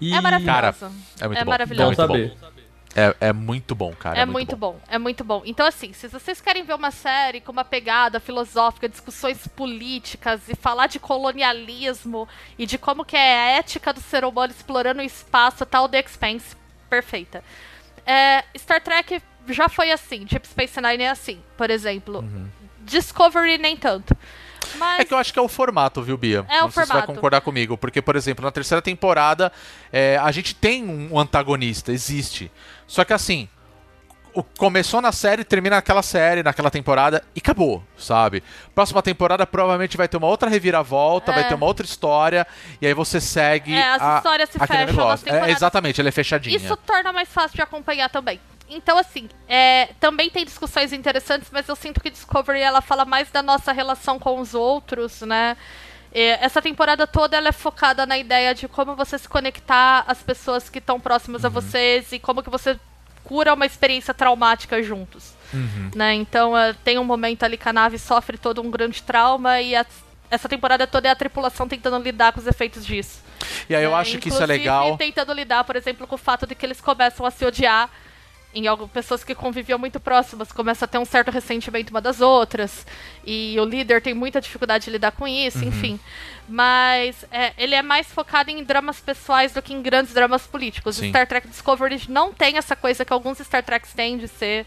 [0.00, 0.14] e...
[0.14, 0.54] É maravilhoso.
[0.54, 0.74] Cara,
[1.20, 1.50] é muito é bom.
[1.50, 1.96] maravilhoso.
[1.96, 2.54] Bom muito saber.
[2.96, 4.20] É, é muito bom, cara.
[4.20, 4.78] É, muito bom.
[4.88, 5.42] é muito bom.
[5.44, 10.54] Então, assim, se vocês querem ver uma série com uma pegada filosófica, discussões políticas e
[10.54, 15.04] falar de colonialismo e de como que é a ética do ser humano explorando o
[15.04, 16.56] espaço, tal, The Expanse,
[16.88, 17.42] perfeita.
[18.06, 22.24] É, Star Trek já foi assim, Deep Space Nine é assim, por exemplo.
[22.80, 24.16] Discovery nem tanto.
[24.76, 26.44] Mas É que eu acho que é o formato, viu, Bia?
[26.48, 27.06] É o Não sei se você formato.
[27.06, 27.76] vai concordar comigo.
[27.76, 29.52] Porque, por exemplo, na terceira temporada,
[29.92, 32.50] é, a gente tem um antagonista, existe.
[32.86, 33.48] Só que assim,
[34.34, 38.42] o- começou na série, termina naquela série, naquela temporada e acabou, sabe?
[38.74, 41.34] Próxima temporada provavelmente vai ter uma outra reviravolta, É.
[41.34, 42.46] vai ter uma outra história,
[42.80, 43.74] e aí você segue.
[43.74, 45.10] É, as a- histórias se fecham.
[45.26, 46.56] É, exatamente, ela é fechadinha.
[46.56, 48.40] Isso torna mais fácil de acompanhar também.
[48.68, 53.30] Então, assim, é, também tem discussões interessantes, mas eu sinto que Discovery ela fala mais
[53.30, 55.56] da nossa relação com os outros, né?
[56.12, 60.22] É, essa temporada toda ela é focada na ideia de como você se conectar às
[60.22, 62.78] pessoas que estão próximas a vocês e como que você
[63.24, 65.32] cura uma experiência traumática juntos.
[65.94, 66.14] Né?
[66.14, 69.74] Então é, tem um momento ali que a nave sofre todo um grande trauma e
[69.76, 69.86] a-
[70.30, 73.22] essa temporada toda é a tripulação tentando lidar com os efeitos disso.
[73.68, 74.96] E aí eu É, acho que isso é legal.
[74.96, 77.88] tentando lidar, por exemplo, com o fato de que eles começam a se odiar.
[78.54, 82.20] Em algo, pessoas que conviviam muito próximas começam a ter um certo ressentimento uma das
[82.20, 82.86] outras.
[83.26, 85.68] E o líder tem muita dificuldade de lidar com isso, Uhum.
[85.68, 86.00] enfim.
[86.48, 90.96] Mas é, ele é mais focado em dramas pessoais do que em grandes dramas políticos.
[90.96, 91.08] Sim.
[91.08, 94.66] Star Trek Discovery não tem essa coisa que alguns Star Treks têm de ser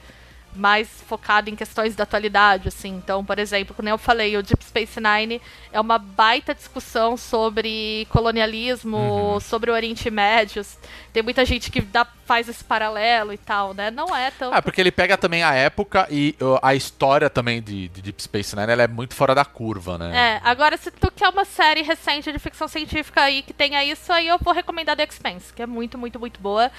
[0.57, 2.89] mais focado em questões da atualidade, assim.
[2.95, 8.05] Então, por exemplo, como eu falei, o Deep Space Nine é uma baita discussão sobre
[8.09, 9.39] colonialismo, Uhum.
[9.39, 10.65] sobre o Oriente Médio.
[11.13, 13.89] Tem muita gente que dá, faz esse paralelo e tal, né?
[13.91, 14.53] Não é tão...
[14.53, 18.55] Ah, porque ele pega também a época e a história também de, de Deep Space
[18.55, 20.11] Nine, ela é muito fora da curva, né?
[20.15, 24.11] É, agora se tu quer uma série recente de ficção científica aí que tenha isso,
[24.11, 26.71] aí eu vou recomendar The Expanse, que é muito, muito, muito boa.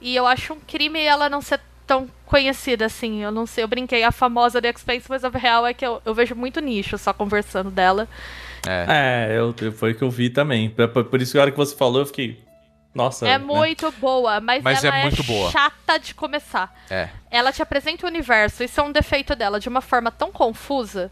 [0.00, 3.22] E eu acho um crime ela não ser tão conhecida assim.
[3.22, 6.00] Eu não sei, eu brinquei a famosa The Expanse, mas a real é que eu,
[6.04, 8.08] eu vejo muito nicho só conversando dela.
[8.66, 8.86] É.
[9.32, 10.70] É, eu, foi o que eu vi também.
[10.70, 12.42] Por, por- isso que a hora que você falou, eu fiquei.
[12.94, 13.26] Nossa.
[13.26, 13.44] É né?
[13.44, 15.50] muito boa, mas, Mas ela é muito boa.
[15.50, 16.72] chata de começar.
[16.90, 17.08] É.
[17.30, 21.10] Ela te apresenta o universo, isso é um defeito dela, de uma forma tão confusa,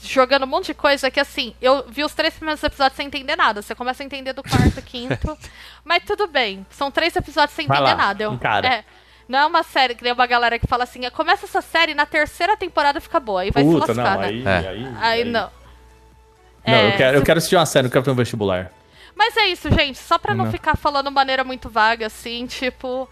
[0.00, 3.34] jogando um monte de coisa que assim, eu vi os três primeiros episódios sem entender
[3.34, 3.60] nada.
[3.60, 5.36] Você começa a entender do quarto, quinto.
[5.84, 8.22] Mas tudo bem, são três episódios sem Vai entender lá, nada.
[8.22, 8.66] Eu, encara.
[8.68, 8.84] é,
[9.28, 12.06] não é uma série que tem uma galera que fala assim, começa essa série na
[12.06, 14.26] terceira temporada fica boa, aí vai Puta, se lascar, não, né?
[14.28, 14.68] aí, É.
[14.68, 15.50] aí, Aí não.
[16.66, 18.70] Não, É, eu, quero, eu se- quero assistir uma série, não quero ter um vestibular.
[19.14, 19.96] Mas é isso, gente.
[19.98, 20.52] Só pra não, Não.
[20.52, 23.08] ficar falando maneira muito vaga, assim, tipo.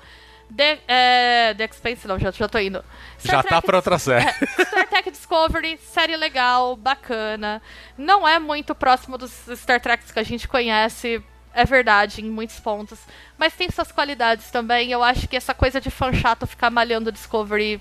[0.54, 2.84] The, é, The Expanse, não, já, já tô indo.
[3.18, 4.24] Star Já tá Trek- pra outra série.
[4.26, 7.62] É, Star Trek Discovery, série legal, bacana.
[7.96, 11.22] Não é muito próximo dos Star Treks que a gente conhece,
[11.54, 12.98] é verdade, em muitos pontos.
[13.38, 14.90] Mas tem suas qualidades também.
[14.90, 17.80] Eu acho que essa coisa de fã chato ficar malhando Discovery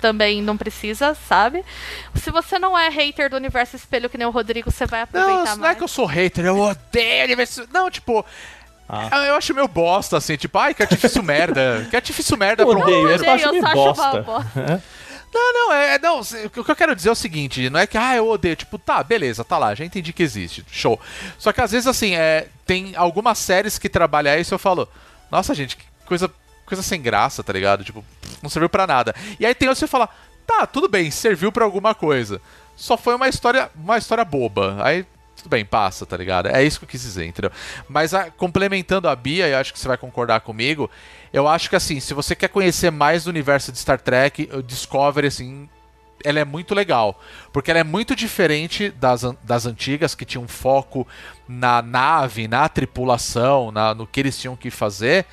[0.00, 1.64] também não precisa, sabe?
[2.16, 5.36] Se você não é hater do universo espelho que nem o Rodrigo, você vai aproveitar
[5.36, 5.58] Não, mais.
[5.58, 7.64] não é que eu sou hater, eu odeio universo.
[7.72, 8.24] Não, tipo.
[8.88, 9.08] Ah.
[9.12, 11.86] eu- Eu acho meio bosta, assim, tipo, ai, que artifício merda.
[11.88, 14.82] Que artifício merda Eu pra um odeio, eu acho meio só uma bosta.
[15.32, 15.98] Não, não, é.
[15.98, 18.28] Não, se- o que eu quero dizer é o seguinte: não é que, ah, eu
[18.28, 18.56] odeio.
[18.56, 20.64] Tipo, tá, beleza, tá lá, já entendi que existe.
[20.70, 21.00] Show.
[21.38, 24.88] Só que às vezes, assim, é, tem algumas séries que trabalham isso eu falo,
[25.30, 26.30] nossa, gente, que coisa,
[26.66, 27.82] coisa sem graça, tá ligado?
[27.84, 28.04] Tipo,
[28.42, 29.14] não serviu pra nada.
[29.40, 30.08] E aí tem você fala,
[30.46, 32.40] tá, tudo bem, serviu pra alguma coisa.
[32.76, 34.76] Só foi uma história, uma história boba.
[34.82, 35.06] Aí.
[35.34, 36.46] Tudo bem, passa, tá ligado?
[36.46, 37.50] É isso que eu quis dizer, entendeu?
[37.88, 40.88] Mas a- complementando a Bia, e acho que você vai concordar comigo,
[41.32, 45.28] eu acho que assim, se você quer conhecer mais do universo de Star Trek, Discovery,
[45.28, 45.68] assim,
[46.24, 47.20] ela é muito legal.
[47.52, 51.06] Porque ela é muito diferente das, das antigas, que tinham foco
[51.48, 55.26] na nave, na tripulação, na, no que eles tinham que fazer.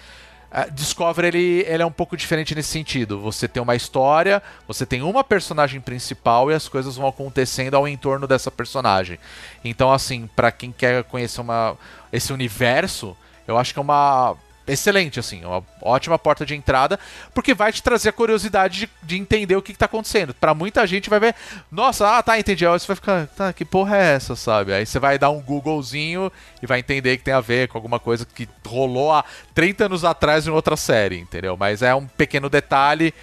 [0.51, 3.19] Ah, Discovery ele, ele é um pouco diferente nesse sentido.
[3.21, 7.87] Você tem uma história, você tem uma personagem principal e as coisas vão acontecendo ao
[7.87, 9.19] entorno dessa personagem.
[9.63, 11.77] Então, assim, pra quem quer conhecer uma,
[12.11, 13.15] esse universo,
[13.47, 14.35] eu acho que é uma
[14.71, 16.99] excelente, assim, uma ótima porta de entrada,
[17.33, 20.33] porque vai te trazer a curiosidade de, de entender o que, que tá acontecendo.
[20.33, 21.35] Pra muita gente vai ver,
[21.71, 22.65] nossa, ah, tá, entendi.
[22.65, 24.73] Aí você vai ficar, tá, que porra é essa, sabe?
[24.73, 26.31] Aí você vai dar um Googlezinho
[26.61, 29.23] e vai entender que tem a ver com alguma coisa que rolou há
[29.53, 31.57] 30 anos atrás em outra série, entendeu?
[31.57, 33.13] Mas é um pequeno detalhe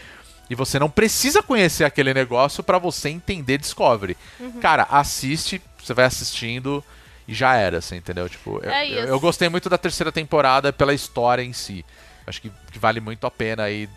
[0.48, 4.16] e você não precisa conhecer aquele negócio pra você entender Discovery.
[4.60, 6.84] Cara, assiste, você vai assistindo
[7.28, 8.28] e já era, você entendeu?
[8.28, 11.84] Tipo, eu- É eu, eu gostei muito da terceira temporada pela história em si.
[12.26, 13.88] Acho que, que vale muito a pena aí.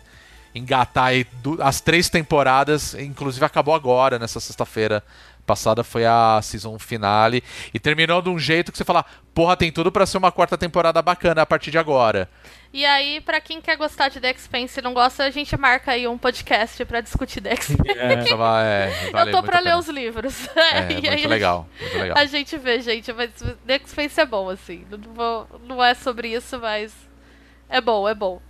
[0.52, 5.00] engatar aí du- as três temporadas, inclusive acabou agora, nessa sexta-feira
[5.46, 7.42] passada foi a season finale
[7.72, 10.58] e terminou de um jeito que você fala, porra, tem tudo pra ser uma quarta
[10.58, 12.28] temporada bacana a partir de agora.
[12.72, 15.90] E aí, pra quem quer gostar de The Expanse e não gosta, a gente marca
[15.90, 17.98] aí um podcast pra discutir The Expanse.
[17.98, 18.34] É.
[18.36, 20.48] Vai- é, vale eu tô muito pra a ler os livros.
[20.56, 22.16] É, E aí muito legal, muito legal.
[22.16, 23.30] A gente vê, gente, mas
[23.66, 24.86] The Expanse é bom, assim.
[24.88, 26.94] Não, vou- não é sobre isso, mas
[27.68, 28.40] é bom, é bom.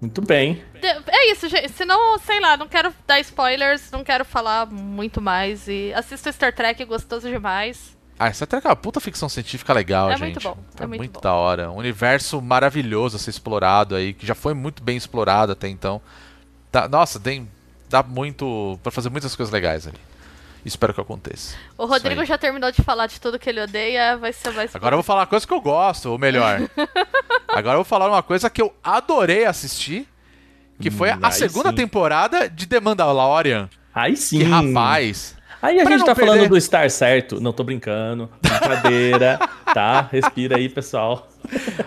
[0.00, 0.60] Muito bem.
[1.06, 1.68] É isso, gente.
[1.70, 5.68] Senão, sei lá, não quero dar spoilers, não quero falar muito mais.
[5.68, 7.96] E assisto Star Trek, gostoso demais.
[8.22, 10.22] Ah, essa é uma puta ficção científica legal, É gente.
[10.22, 11.20] muito bom, é muito bom.
[11.20, 11.70] da hora.
[11.70, 16.00] Um universo maravilhoso a ser explorado aí, que já foi muito bem explorado até então.
[16.70, 17.48] Tá- nossa, tem,
[17.90, 19.98] dá muito pra fazer muitas coisas legais ali.
[20.64, 21.56] Espero que aconteça.
[21.76, 24.72] O Rodrigo já terminou de falar de tudo que ele odeia, vai ser mais.
[24.76, 26.60] Agora eu vou falar uma coisa que eu gosto, ou melhor.
[27.48, 30.06] Agora eu vou falar uma coisa que eu adorei assistir,
[30.80, 31.74] que foi a Hum, aí segunda sim.
[31.76, 33.68] temporada de The Mandalorian.
[33.92, 34.38] Aí sim.
[34.38, 35.34] Que rapaz.
[35.62, 37.40] Aí a Pra gente tá perder- falando do estar certo.
[37.40, 38.28] Não tô brincando.
[38.42, 39.38] Brincadeira,
[39.72, 40.08] tá?
[40.10, 41.28] Respira aí, pessoal.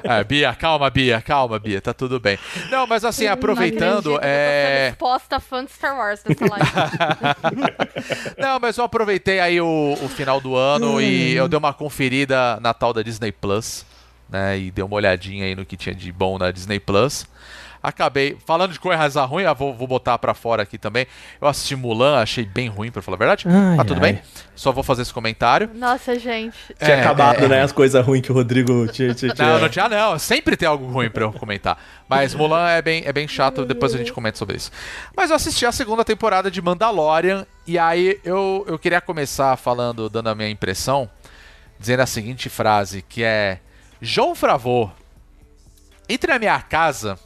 [0.03, 2.39] É, Bia, calma, Bia, calma, Bia, tá tudo bem.
[2.71, 4.55] Não, mas assim, aproveitando, Não acredito, é.
[4.55, 8.35] Eu tô sendo exposta a fã de Star Wars nessa live.
[8.37, 12.57] Não, mas eu aproveitei aí o, o final do ano e eu dei uma conferida
[12.61, 13.85] na tal da Disney Plus,
[14.29, 14.57] né?
[14.57, 17.25] E dei uma olhadinha aí no que tinha de bom na Disney Plus.
[17.87, 21.05] Acabei, falando de coisa ruim, ah, vou, vou botar pra fora aqui também.
[21.39, 23.45] Eu assisti Mulan, achei bem ruim, pra falar a verdade.
[23.47, 24.13] Ai, Mas tudo ai.
[24.13, 24.21] bem,
[24.55, 25.69] só vou fazer esse comentário.
[25.73, 26.57] Nossa, gente.
[26.79, 27.61] Tinha É, acabado, é, né?
[27.61, 29.13] As coisas ruins que o Rodrigo tinha.
[29.13, 30.17] tinha, tinha- Não, não tinha não.
[30.17, 31.77] Sempre tem algo ruim pra eu comentar.
[32.09, 34.71] Mas Mulan é bem, é bem chato, depois a gente comenta sobre isso.
[35.15, 40.09] Mas eu assisti a segunda temporada de Mandalorian e aí eu, eu queria começar falando,
[40.09, 41.09] dando a minha impressão,
[41.79, 43.59] dizendo a seguinte frase, que é
[44.01, 44.89] João Fravô,
[46.07, 47.17] entre na minha casa,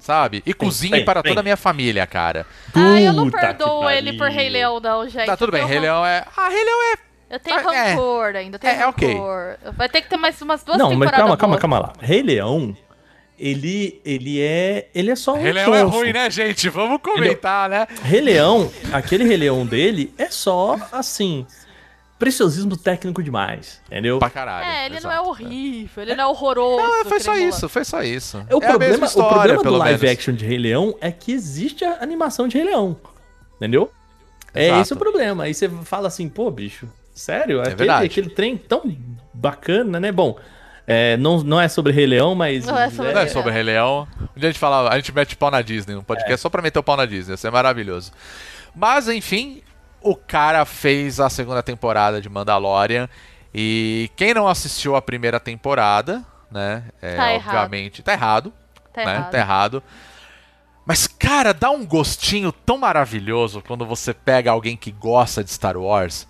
[0.00, 0.42] sabe?
[0.44, 2.46] E cozinhe para toda a minha família, cara.
[2.74, 4.28] Ah, eu não perdoo ele por.
[4.28, 5.26] Rei Leão, não, gente.
[5.26, 6.24] Tá tudo bem, Rei Leão é...
[6.36, 7.10] Ah, Rei Leão é...
[7.34, 7.90] Eu tenho Ah, é.
[7.92, 9.12] rancor ainda, tenho É, é ok.
[9.12, 9.56] rancor.
[9.76, 11.60] Vai ter que ter mais umas duas Não, mas temporadas calma, calma, boas.
[11.60, 11.92] calma lá.
[12.00, 12.76] Rei Leão,
[13.38, 14.88] ele, ele é.
[14.94, 16.68] Ele é só um Rei Leão é ruim, né, gente?
[16.68, 17.86] Vamos comentar, né?
[18.02, 21.46] Rei Leão, aquele Rei Leão dele é só, assim,
[22.20, 24.18] preciosismo técnico demais, entendeu?
[24.18, 24.66] Pra caralho.
[24.66, 25.28] É, ele não é exato.
[25.28, 26.82] horrível, ele não é horroroso.
[26.86, 28.36] Não, foi que só isso, foi só isso.
[28.36, 30.18] O é a mesma problema, história, o problema do pelo live menos.
[30.18, 32.96] action de Rei Leão é que existe a animação de Rei Leão,
[33.56, 33.90] entendeu?
[34.52, 34.82] É Exato.
[34.82, 35.44] esse o problema.
[35.44, 37.60] Aí você fala assim, pô, bicho, sério?
[37.60, 38.06] aquele, É verdade.
[38.06, 38.82] aquele trem tão
[39.32, 40.12] bacana, né?
[40.12, 40.38] Bom,
[40.86, 42.66] é, não, não é sobre Rei Leão, mas...
[42.66, 44.06] Não é sobre Não é Rei sobre Rei Leão.
[44.36, 46.60] Um dia a gente fala, a gente mete pau na Disney, um podcast só pra
[46.60, 48.12] meter o pau na Disney, isso é maravilhoso.
[48.74, 49.62] Mas, enfim,
[50.02, 53.08] o cara fez a segunda temporada de Mandalorian.
[53.54, 56.84] E quem não assistiu a primeira temporada, né?
[57.02, 57.56] É, Tá errado.
[57.56, 58.02] obviamente.
[58.02, 58.52] Tá errado.
[58.92, 59.12] Tá né?
[59.14, 59.30] errado.
[59.30, 59.82] Tá errado.
[60.86, 65.76] Mas, cara, dá um gostinho tão maravilhoso quando você pega alguém que gosta de Star
[65.76, 66.26] Wars.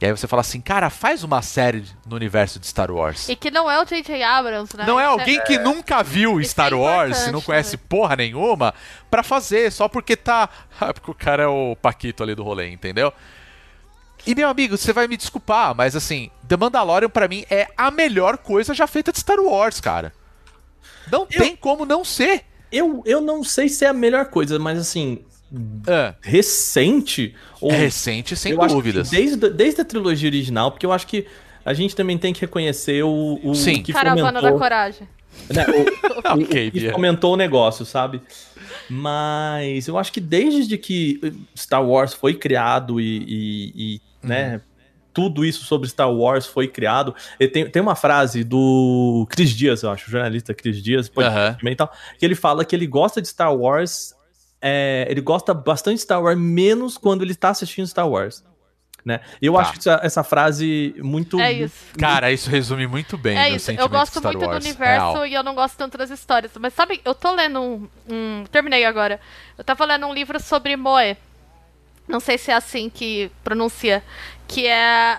[0.00, 3.28] E aí você fala assim, cara, faz uma série no universo de Star Wars.
[3.28, 4.22] E que não é o J.J.
[4.22, 4.84] Abrams, né?
[4.86, 7.86] Não é alguém que nunca viu Isso Star é Wars, não conhece também.
[7.88, 8.72] porra nenhuma,
[9.10, 10.48] pra fazer, só porque tá.
[10.80, 13.12] Ah, porque o cara é o Paquito ali do rolê, entendeu?
[14.24, 17.90] E meu amigo, você vai me desculpar, mas assim, The Mandalorian pra mim é a
[17.90, 20.12] melhor coisa já feita de Star Wars, cara.
[21.10, 22.44] Não tem como não ser.
[22.70, 25.24] Eu, eu não sei se é a melhor coisa, mas assim,
[25.86, 27.34] Ah, recente...
[27.60, 29.10] Ou é recente, sem eu acho que dúvidas.
[29.10, 31.26] desde, desde a trilogia original, porque eu acho que
[31.64, 33.82] a gente também tem que reconhecer o, o Sim.
[33.82, 35.08] que Caravana da fomentou, Coragem.
[35.50, 38.20] né, o- o- Ok, o que fomentou o negócio, sabe?
[38.88, 41.20] Mas eu acho que desde que
[41.56, 44.28] Star Wars foi criado e, e- e, Uhum.
[44.30, 44.60] né,
[45.14, 47.14] tudo isso sobre Star Wars foi criado.
[47.40, 51.28] E tem, tem uma frase do Chris Dias, eu acho, o jornalista Chris Dias, pode
[51.58, 54.14] também e tal, que ele fala que ele gosta de Star Wars,
[54.60, 58.44] é, ele gosta bastante de Star Wars, menos quando ele tá assistindo Star Wars.
[59.04, 59.20] Né?
[59.40, 59.60] Eu Tá.
[59.60, 61.40] acho que essa, essa frase muito.
[61.40, 61.76] É isso.
[61.98, 64.58] Cara, isso resume muito bem É meu isso, eu gosto muito Wars.
[64.62, 65.26] do universo Real.
[65.26, 66.52] e eu não gosto tanto das histórias.
[66.58, 69.18] Mas sabe, eu tô lendo um, um- Terminei agora.
[69.56, 71.16] Eu tava lendo um livro sobre Moe.
[72.06, 74.02] Não sei se é assim que pronuncia.
[74.46, 75.18] Que é.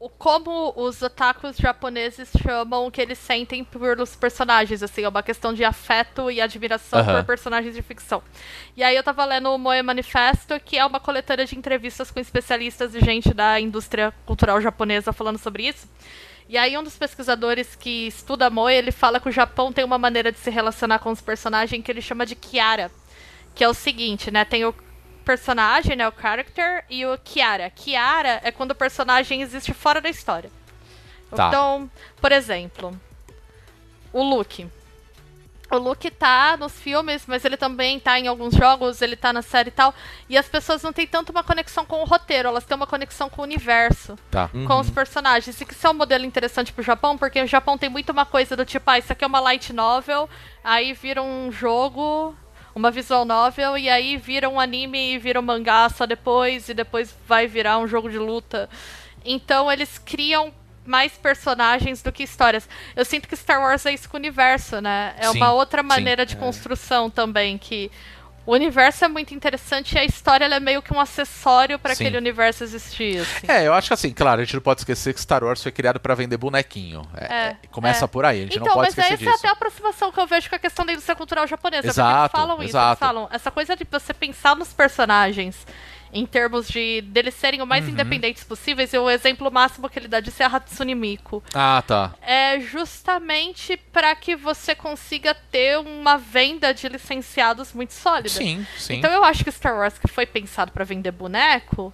[0.00, 5.24] O, como os otakus japoneses chamam o que eles sentem pelos personagens, assim, é uma
[5.24, 7.16] questão de afeto e admiração Aham.
[7.16, 8.22] por personagens de ficção.
[8.76, 12.20] E aí eu tava lendo o Moe Manifesto, que é uma coletânea de entrevistas com
[12.20, 15.88] especialistas e gente da indústria cultural japonesa falando sobre isso.
[16.48, 19.98] E aí um dos pesquisadores que estuda Moe, ele fala que o Japão tem uma
[19.98, 22.88] maneira de se relacionar com os personagens que ele chama de Kiara.
[23.52, 24.44] Que é o seguinte, né?
[24.44, 24.72] Tem o
[25.28, 26.08] personagem, né?
[26.08, 27.68] O character e o Kiara.
[27.68, 30.50] Kiara é quando o personagem existe fora da história.
[31.36, 31.48] Tá.
[31.48, 32.98] Então, por exemplo,
[34.10, 34.66] o Luke.
[35.70, 39.42] o Luke tá nos filmes, mas ele também tá em alguns jogos, ele tá na
[39.42, 39.92] série e tal.
[40.30, 43.28] E as pessoas não têm tanto uma conexão com o roteiro, elas têm uma conexão
[43.28, 44.48] com o universo, Tá.
[44.66, 45.60] com os personagens.
[45.60, 48.24] E que isso é um modelo interessante pro Japão, porque o Japão tem muito uma
[48.24, 50.26] coisa do tipo, ah, isso aqui é uma light novel,
[50.64, 52.34] aí vira um jogo,
[52.78, 56.74] uma visual novel, e aí vira um anime e vira um mangá só depois, e
[56.74, 58.70] depois vai virar um jogo de luta.
[59.24, 60.52] Então eles criam
[60.86, 62.66] mais personagens do que histórias.
[62.96, 65.14] Eu sinto que Star Wars é isso com o universo, né?
[65.18, 65.88] É Sim, uma outra sim.
[65.88, 67.90] maneira de construção também, que
[68.48, 72.16] o universo é muito interessante e a história é meio que um acessório para aquele
[72.16, 73.20] universo existir.
[73.20, 73.46] assim.
[73.46, 75.70] É, eu acho que assim, claro, a gente não pode esquecer que Star Wars foi
[75.70, 77.06] criado pra vender bonequinho.
[77.14, 78.08] É, É, é, começa é.
[78.08, 79.38] por aí, a gente Então, não pode mas esquecer essa é disso.
[79.38, 81.88] até a aproximação que eu vejo com a questão da indústria cultural japonesa.
[81.88, 82.88] Exato, eles falam isso, exato.
[82.88, 85.66] eles falam essa coisa de você pensar nos personagens
[86.12, 87.90] em termos de deles serem o mais Uhum.
[87.90, 91.42] independentes possíveis, e o exemplo máximo que ele dá disso é a Hatsune Miku.
[91.54, 92.14] Ah, tá.
[92.22, 98.28] É justamente para que você consiga ter uma venda de licenciados muito sólida.
[98.30, 98.94] Sim, sim.
[98.96, 101.92] Então eu acho que Star Wars, que foi pensado para vender boneco,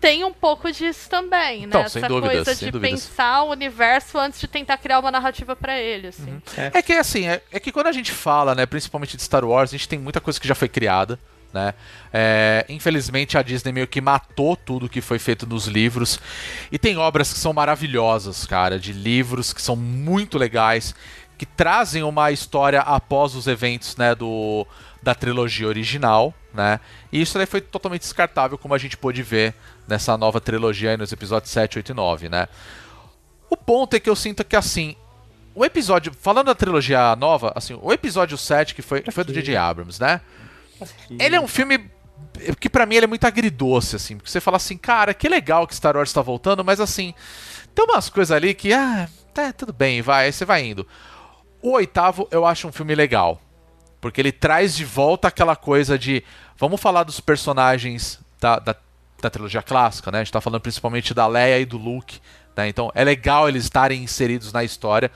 [0.00, 1.66] tem um pouco disso também, né?
[1.66, 2.90] Então, Essa dúvidas, coisa de dúvidas.
[3.06, 6.40] pensar o universo antes de tentar criar uma narrativa para ele, assim.
[6.72, 9.70] É que assim, é, é que quando a gente fala, né, principalmente de Star Wars,
[9.70, 11.18] a gente tem muita coisa que já foi criada,
[11.52, 11.74] né?
[12.12, 16.20] É, infelizmente a Disney meio que matou tudo que foi feito nos livros.
[16.70, 20.94] E tem obras que são maravilhosas, cara, de livros que são muito legais,
[21.36, 24.66] que trazem uma história após os eventos, né, do
[25.00, 26.80] da trilogia original, né?
[27.12, 29.54] E isso daí foi totalmente descartável, como a gente pôde ver
[29.86, 32.48] nessa nova trilogia aí nos episódios 7, 8 e 9, né?
[33.48, 34.96] O ponto é que eu sinto que assim,
[35.54, 39.56] o episódio, falando da trilogia nova, assim, o episódio 7 que foi, foi do J.J.
[39.56, 40.20] Abrams, né?
[41.18, 41.90] Ele é um filme
[42.60, 45.66] que pra mim ele é muito agridoce, assim, porque você fala assim, cara, que legal
[45.66, 47.14] que Star Wars tá voltando, mas assim,
[47.74, 50.86] tem umas coisas ali que, ah, tá, tudo bem, vai, aí você vai indo.
[51.62, 53.40] O oitavo eu acho um filme legal,
[54.00, 56.22] porque ele traz de volta aquela coisa de,
[56.56, 58.76] vamos falar dos personagens da, da,
[59.20, 60.18] da trilogia clássica, né?
[60.18, 62.20] A gente tá falando principalmente da Leia e do Luke,
[62.56, 62.68] né?
[62.68, 65.10] Então é legal eles estarem inseridos na história.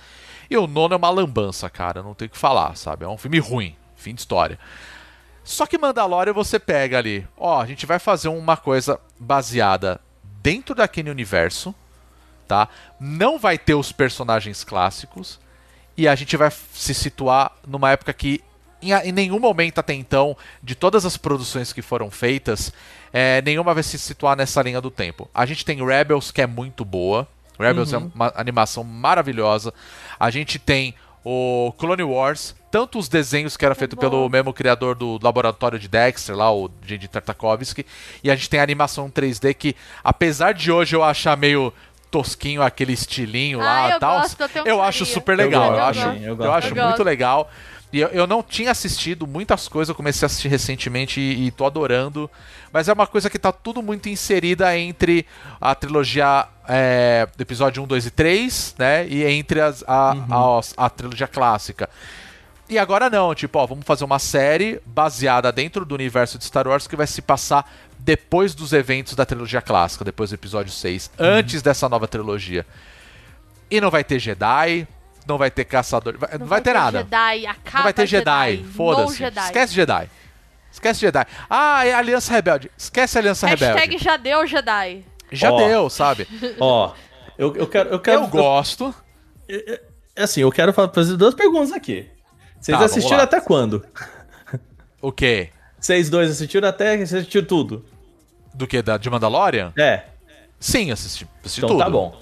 [0.50, 3.04] E o nono é uma lambança, cara, não tem o que falar, sabe?
[3.04, 4.58] É um filme ruim, fim de história.
[5.44, 10.00] Só que Mandalorian você pega ali, ó, a gente vai fazer uma coisa baseada
[10.40, 11.74] dentro daquele universo,
[12.46, 12.68] tá?
[12.98, 15.40] Não vai ter os personagens clássicos
[15.96, 18.42] e a gente vai se situar numa época que
[18.82, 22.72] em, nenhum momento até então, de todas as produções que foram feitas,
[23.12, 25.30] é, nenhuma vai se situar nessa linha do tempo.
[25.32, 27.28] A gente tem Rebels, que é muito boa.
[27.58, 29.72] Rebels é uma animação maravilhosa.
[30.18, 30.94] A gente tem
[31.24, 35.88] o Clone Wars, tanto os desenhos que era feito pelo mesmo criador do laboratório de
[35.88, 37.06] Dexter, lá, o J.D.
[37.08, 37.86] Tartakovsky,
[38.24, 41.72] e a gente tem a animação 3D que, apesar de hoje eu achar meio
[42.10, 45.64] tosquinho aquele estilinho Ah, lá eu e tal, gosto, eu eu acho super legal.
[45.64, 47.50] Eu Eu, gosto acho, eu eu gosto acho muito legal.
[47.92, 51.50] E eu, eu não tinha assistido muitas coisas, eu comecei a assistir recentemente e, e
[51.50, 52.30] tô adorando.
[52.72, 55.26] Mas é uma coisa que tá tudo muito inserida entre
[55.60, 59.06] a trilogia é, do episódio 1, 2 e 3, né?
[59.06, 61.90] E entre as, a, a, a trilogia clássica.
[62.68, 66.66] E agora não, tipo, ó, vamos fazer uma série baseada dentro do universo de Star
[66.66, 71.10] Wars que vai se passar depois dos eventos da trilogia clássica, depois do episódio 6,
[71.18, 72.64] antes dessa nova trilogia.
[73.70, 74.88] E não vai ter Jedi,
[75.26, 76.98] não vai ter caçador, vai- não, vai, ter, nada.
[76.98, 79.16] Jedi, acaba Não vai ter Jedi, No foda-se.
[79.18, 79.40] Jedi.
[79.44, 80.10] Esquece Jedi.
[80.72, 81.26] Esquece Jedi.
[81.50, 82.70] Ah, é Aliança Rebelde.
[82.78, 84.04] Esquece Aliança Hashtag Rebelde.
[84.04, 85.04] já deu Jedi.
[85.30, 85.56] Já Ó.
[85.56, 86.26] deu, sabe?
[86.58, 86.92] Ó,
[87.38, 87.90] eu, eu quero.
[87.90, 88.94] Eu, quero Eu gosto.
[89.48, 92.08] É assim, eu quero fa- fazer duas perguntas aqui.
[92.60, 93.84] Vocês Tá, assistiram até quando?
[95.00, 95.50] O quê?
[95.78, 96.96] Vocês dois assistiram até.
[96.96, 97.84] Vocês assistiram tudo?
[98.54, 98.80] Do que?
[98.82, 99.72] Da, de Mandalorian?
[99.76, 100.04] É.
[100.60, 101.78] Sim, assisti, assisti Então tudo.
[101.84, 102.16] tá bom.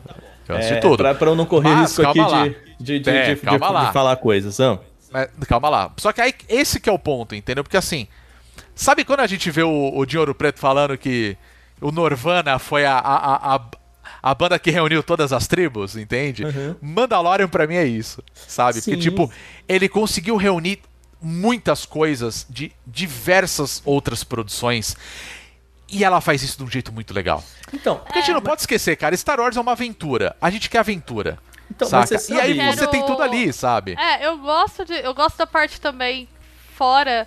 [0.48, 0.96] Eu assisti É, tudo.
[0.96, 2.48] Pra, pra eu não correr Mas, risco aqui lá.
[2.48, 3.84] de, de, de, É, de- calma de- lá.
[3.86, 4.80] de falar coisas, não?
[5.12, 5.92] Mas, calma lá.
[5.96, 7.62] Só que aí, esse que é o ponto, entendeu?
[7.64, 8.06] Porque assim,
[8.74, 11.36] sabe quando a gente vê o, o Dinheiro Preto falando que
[11.80, 13.60] o Norvana foi a, a, a, a,
[14.22, 16.44] a banda que reuniu todas as tribos, entende?
[16.80, 18.80] Mandalorian pra mim é isso, sabe?
[18.80, 18.92] Sim.
[18.92, 19.32] Porque, tipo,
[19.68, 20.78] ele conseguiu reunir
[21.20, 24.96] muitas coisas de diversas outras produções
[25.88, 27.42] e ela faz isso de um jeito muito legal.
[27.74, 30.36] Então, Porque a gente não pode esquecer, cara, Star Wars é uma aventura.
[30.40, 31.38] A gente quer aventura.
[31.70, 32.18] Então, saca?
[32.18, 33.96] você E aí sabe- você tem Quero- tudo ali, sabe?
[33.98, 34.94] É, eu gosto de.
[34.94, 36.28] Eu gosto da parte também
[36.74, 37.26] fora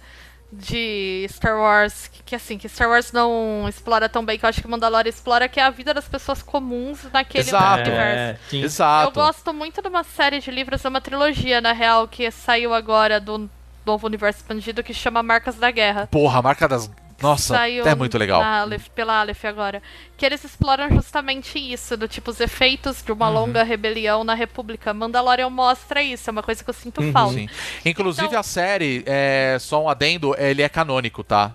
[0.51, 4.49] de Star Wars, que, que, assim, que Star Wars não explora tão bem, que eu
[4.49, 7.89] acho que Mandalorian explora, que é a vida das pessoas comuns naquele Exato.
[7.89, 8.55] universo.
[8.55, 8.57] é.
[8.59, 9.07] Exato.
[9.07, 12.71] Eu gosto muito de uma série de livros, é uma trilogia, na real, que saiu
[12.73, 13.49] agora do
[13.83, 16.07] novo universo expandido, que chama Marcas da Guerra.
[16.11, 16.89] Porra, a marca das,
[17.21, 18.41] Nossa, Saiu é muito legal.
[18.41, 19.81] Aleph- pela Aleph agora.
[20.17, 23.17] Que eles exploram justamente isso, do tipo os efeitos de Uhum.
[23.17, 24.93] uma longa rebelião na República.
[24.93, 27.35] Mandalorian mostra isso, é uma coisa que eu sinto falta.
[27.35, 27.47] Sim.
[27.85, 31.51] Inclusive Então- a série, é, só um adendo, ele é canônico, tá?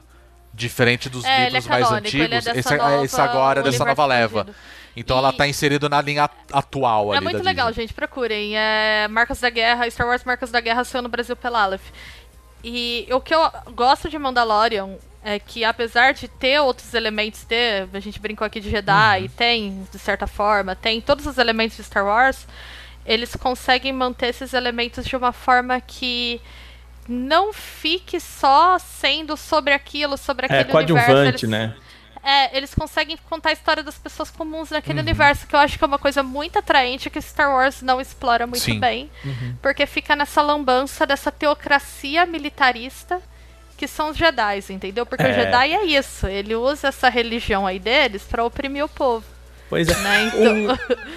[0.54, 2.44] Diferente dos É, livros é mais canônico, ele é antigos.
[2.44, 4.46] dessa esse, nova esse agora é dessa nova leva.
[4.96, 7.82] Então E- ela tá inserida na linha atual É ali muito da legal, Disney.
[7.84, 7.94] gente.
[7.94, 8.56] Procurem.
[8.56, 11.90] É Marcas da Guerra, Star Wars Marcas da Guerra saiu no Brasil pela Aleph.
[12.64, 13.40] E o que eu
[13.72, 14.96] gosto de Mandalorian
[15.28, 19.28] é que, apesar de ter outros elementos, ter, a gente brincou aqui de Jedi, Uhum.
[19.28, 22.46] tem, de certa forma, tem todos os elementos de Star Wars,
[23.04, 26.40] eles conseguem manter esses elementos de uma forma que
[27.06, 30.94] não fique só sendo sobre aquilo, sobre É, aquele universo.
[31.06, 31.74] coadjuvante, Eles- né?
[32.22, 34.76] é, eles conseguem contar a história das pessoas comuns Uhum.
[34.76, 38.00] naquele universo, que eu acho que é uma coisa muito atraente que Star Wars não
[38.00, 38.78] explora muito Sim.
[38.80, 39.10] bem.
[39.62, 43.20] Porque fica nessa lambança dessa teocracia militarista
[43.78, 45.06] que são os Jedi, entendeu?
[45.06, 45.30] Porque É.
[45.30, 49.24] o Jedi é isso, ele usa essa religião aí deles pra oprimir o povo,
[49.70, 49.94] Pois é.
[50.02, 50.32] né?
[50.34, 50.54] Então,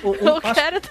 [0.04, 0.82] Um- um- eu acho- quero...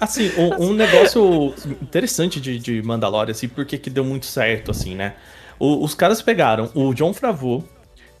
[0.00, 4.94] Assim, um, um negócio interessante de, de Mandalorian, assim, porque que deu muito certo, assim,
[4.96, 5.14] né?
[5.58, 7.62] O- os caras pegaram o John Favreau,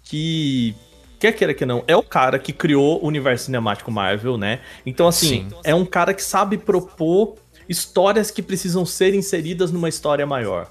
[0.04, 0.74] que
[1.18, 4.60] quer queira que não, é o cara que criou o universo cinemático Marvel, né?
[4.84, 5.56] Então, assim, Sim.
[5.64, 7.36] é um cara que sabe propor
[7.68, 10.68] histórias que precisam ser inseridas numa história maior.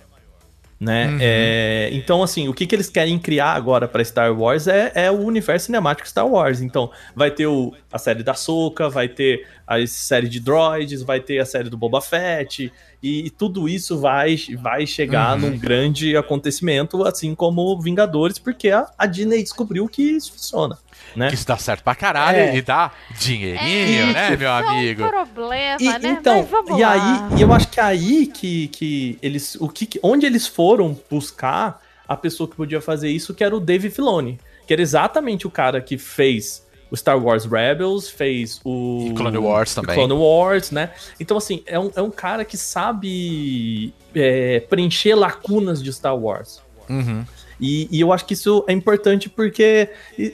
[0.82, 1.16] Né?
[1.22, 5.12] É, então, assim, o que, que eles querem criar agora para Star Wars é, é
[5.12, 6.60] o universo cinemático Star Wars.
[6.60, 11.20] Então, vai ter o, a série da Soca, vai ter a série de droids, vai
[11.20, 17.03] ter a série do Boba Fett, e, tudo isso vai, vai chegar num grande acontecimento,
[17.03, 20.80] assim como Vingadores, porque a, a Disney descobriu que isso funciona.
[21.15, 21.28] Né?
[21.28, 22.56] Que isso dá certo pra caralho É.
[22.56, 25.03] e dá dinheirinho, né, meu amigo?
[25.03, 26.10] É um problema, E, né?
[26.19, 26.91] então, Mas vamos e lá.
[27.32, 30.98] aí, e eu acho que é aí que, que eles, o que, onde eles foram
[31.10, 35.45] buscar a pessoa que podia fazer isso, que era o Dave Filoni, que era exatamente
[35.45, 39.95] o cara que fez o Star Wars Rebels, fez o E Clone Wars também.
[39.95, 40.91] Clone Wars, né?
[41.19, 46.61] Então assim, é um, é um cara que sabe é, preencher lacunas de Star Wars.
[46.90, 47.26] Uhum.
[47.62, 49.88] E, e eu acho que isso é importante porque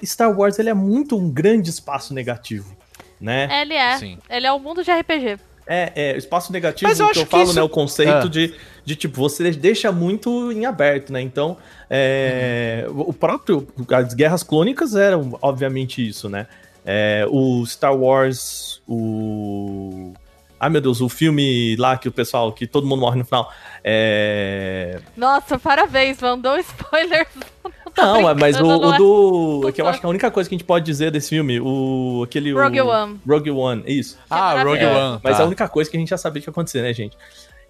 [0.06, 2.74] Star Wars ele é muito um grande espaço negativo,
[3.20, 3.49] né?
[3.62, 3.98] Ele é.
[3.98, 4.18] Sim.
[4.30, 5.38] Ele é o mundo de RPG.
[5.70, 7.62] É, é, espaço negativo Mas eu que acho eu que falo, isso- né?
[7.62, 8.28] O conceito Ah.
[8.30, 8.54] de,
[8.86, 11.20] de, tipo, você deixa muito em aberto, né?
[11.22, 11.58] Então,
[11.90, 13.68] é, o próprio.
[13.94, 16.48] As guerras clônicas eram, obviamente, isso, né?
[16.86, 20.14] É, o Star Wars, o.
[20.59, 23.51] Ai meu Deus, o filme lá que o pessoal, que todo mundo morre no final.
[23.84, 24.99] É.
[25.15, 27.27] Nossa, parabéns, mandou spoilers.
[27.93, 28.97] Tô Não, é, mas o, o não é?
[28.97, 29.59] do.
[29.63, 31.59] Tô Que eu acho que a única coisa que a gente pode dizer desse filme,
[31.59, 32.21] o.
[32.23, 32.53] aquele.
[32.53, 33.19] o- Rogue One.
[33.27, 34.17] Rogue One, isso.
[34.29, 34.99] Ah, Rogue maravilhoso.
[35.13, 35.19] One.
[35.23, 35.41] Mas tá.
[35.41, 37.17] é a única coisa que a gente já sabia que ia acontecer, né, gente?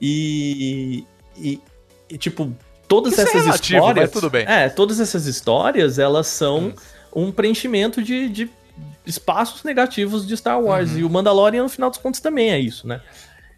[0.01, 1.05] E,
[1.37, 1.61] e,
[2.09, 2.51] e, tipo,
[2.87, 4.03] todas Isso é essas relativo, histórias.
[4.05, 4.45] mas tudo bem.
[4.47, 6.73] É, todas essas histórias, elas são
[7.15, 8.49] um preenchimento de, de
[9.07, 10.91] espaços negativos de Star Wars.
[10.91, 10.99] Uhum.
[10.99, 13.01] E o Mandalorian, no final dos contos, também é isso, né?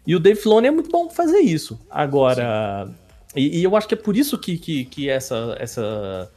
[0.06, 1.78] E o Dave Filoni é muito bom fazer isso.
[1.90, 2.88] Agora.
[3.36, 5.56] E, e eu acho que é por isso que, que, que essa.
[5.58, 6.30] essa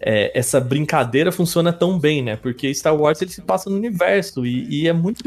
[0.00, 2.36] é, essa brincadeira funciona tão bem, né?
[2.36, 5.22] Porque Star Wars ele se passa no universo e, e é muito.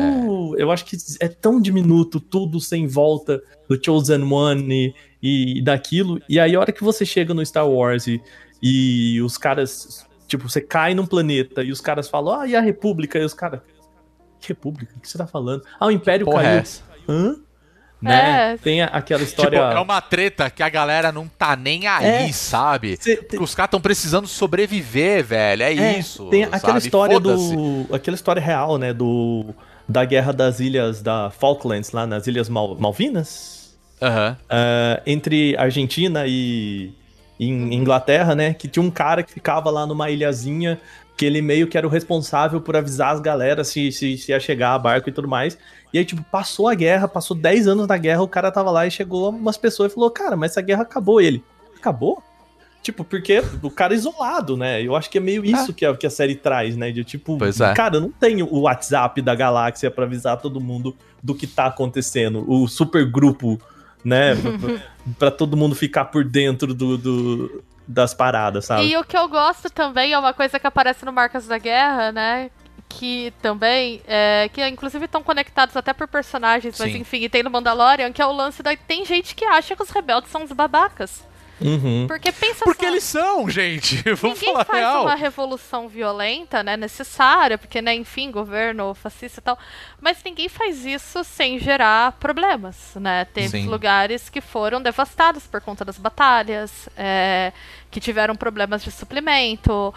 [0.58, 6.22] Eu acho que é tão diminuto tudo sem volta do Chosen One e, e daquilo.
[6.30, 8.22] E aí, a hora que você chega no Star Wars e,
[8.62, 10.10] e os caras.
[10.32, 13.20] Tipo, você cai num planeta e os caras falam, ah, e a República?
[13.20, 13.60] E os caras.
[14.40, 14.94] Que República?
[14.96, 15.62] O que você tá falando?
[15.78, 16.60] Ah, o Império Porra é caiu.
[16.60, 16.82] essa?
[17.10, 17.36] Hã?
[18.02, 18.54] Né?
[18.54, 18.58] É.
[18.58, 19.58] Tem aquela Tipo, história.
[19.58, 22.32] é uma treta que a galera não tá nem aí, É.
[22.32, 22.98] sabe?
[22.98, 25.64] Cê- Porque os caras estão precisando sobreviver, velho.
[25.64, 26.30] É, É, isso.
[26.30, 26.78] Tem aquela sabe?
[26.80, 27.54] história Foda-se.
[27.56, 27.88] do.
[27.94, 28.94] Aquela história real, né?
[28.94, 29.54] Do.
[29.88, 33.76] Da guerra das ilhas da Falklands, lá nas Ilhas Mal- Malvinas.
[34.02, 34.38] Aham.
[34.50, 36.94] ah, entre Argentina e,
[37.42, 38.54] e In- Inglaterra, né?
[38.54, 40.80] Que tinha um cara que ficava lá numa ilhazinha,
[41.18, 44.40] que ele meio que era o responsável por avisar as galera se, se, se ia
[44.40, 45.58] chegar a barco e tudo mais.
[45.92, 48.86] E aí, tipo, passou a guerra, passou 10 anos da guerra, o cara tava lá
[48.88, 51.44] e chegou umas pessoas e falou, cara, mas essa guerra acabou ele.
[51.78, 52.22] Acabou?
[52.82, 54.82] Tipo, porque o cara é isolado, né?
[54.82, 56.92] Eu acho que é meio isso que, a, que a série traz, né?
[56.92, 57.74] De tipo, Pois é.
[57.74, 62.44] cara, não tenho o WhatsApp da galáxia pra avisar todo mundo do que tá acontecendo.
[62.50, 63.60] O super grupo,
[64.04, 64.34] né?
[65.18, 68.88] pra todo mundo ficar por dentro do, do- das paradas, sabe?
[68.88, 72.12] E o que eu gosto também é uma coisa que aparece no Marcas da Guerra,
[72.12, 72.50] né?
[72.88, 77.00] Que também, é, que inclusive estão conectados até por personagens, mas Sim.
[77.00, 78.76] enfim, e tem no Mandalorian, que é o lance da.
[78.76, 81.24] Tem gente que acha que os rebeldes são os babacas.
[81.64, 82.06] Uhum.
[82.08, 84.02] Porque pensa Porque só, eles são, gente.
[84.16, 85.02] Vamos ninguém falar faz real.
[85.04, 89.58] uma revolução violenta, né, necessária, porque, né, enfim, governo fascista e tal,
[90.00, 93.26] mas ninguém faz isso sem gerar problemas, né?
[93.26, 93.68] Teve Sim.
[93.68, 97.54] lugares que foram devastados por conta das batalhas, é,
[97.90, 99.94] que tiveram problemas de suplemento,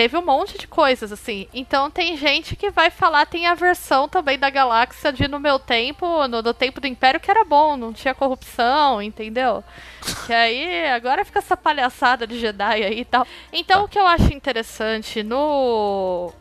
[0.00, 1.46] teve um monte de coisas, assim.
[1.52, 5.58] Então tem gente que vai falar, tem a versão também da galáxia de no meu
[5.58, 9.62] tempo, no, no tempo do Império, que era bom, não tinha corrupção, entendeu?
[10.26, 13.26] Que aí agora fica essa palhaçada de Jedi aí e tal.
[13.52, 16.32] Então o que eu acho interessante no.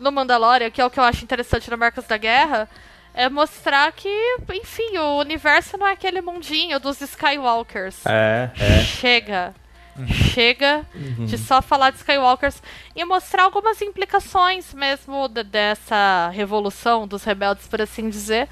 [0.00, 2.66] No Mandalorian, que é o que eu acho interessante no Marcas da Guerra,
[3.12, 4.08] é mostrar que,
[4.54, 8.06] enfim, o universo não é aquele mundinho dos Skywalkers.
[8.06, 8.80] É, é.
[8.84, 9.54] Chega.
[10.06, 10.86] Chega
[11.26, 12.62] de só falar de Skywalkers
[12.94, 18.48] e mostrar algumas implicações mesmo de- dessa revolução dos rebeldes, por assim dizer,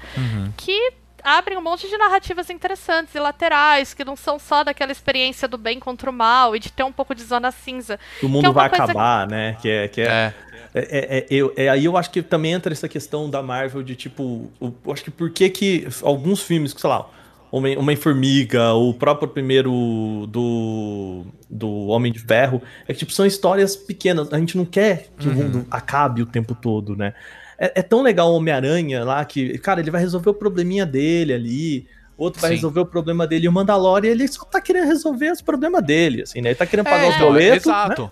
[0.57, 0.93] que
[1.23, 5.57] abrem um monte de narrativas interessantes e laterais, que não são só daquela experiência do
[5.57, 7.99] bem contra o mal e de ter um pouco de zona cinza.
[8.17, 9.57] O Que é mundo uma vai coisa- acabar, né?
[9.61, 10.33] Que é, que é, É.
[10.75, 13.81] É, é, é, eu, é, aí eu acho que também entra essa questão da Marvel
[13.81, 14.51] de tipo.
[14.59, 17.07] o- eu acho que por que que alguns filmes, sei lá,
[17.51, 23.75] Homem- Homem-Formiga, o próprio primeiro do, do Homem de Ferro, é que tipo, são histórias
[23.75, 24.31] pequenas.
[24.33, 27.13] A gente não quer que o mundo acabe o tempo todo, né?
[27.57, 31.33] É, é tão legal o Homem-Aranha lá que, cara, ele vai resolver o probleminha dele
[31.33, 31.87] ali.
[32.17, 32.55] Outro vai Sim.
[32.55, 33.45] resolver o problema dele.
[33.45, 36.49] E o Mandalorian, ele só tá querendo resolver os problemas dele, assim, né?
[36.49, 37.65] Ele tá querendo pagar É, os boletos.
[37.67, 38.09] né?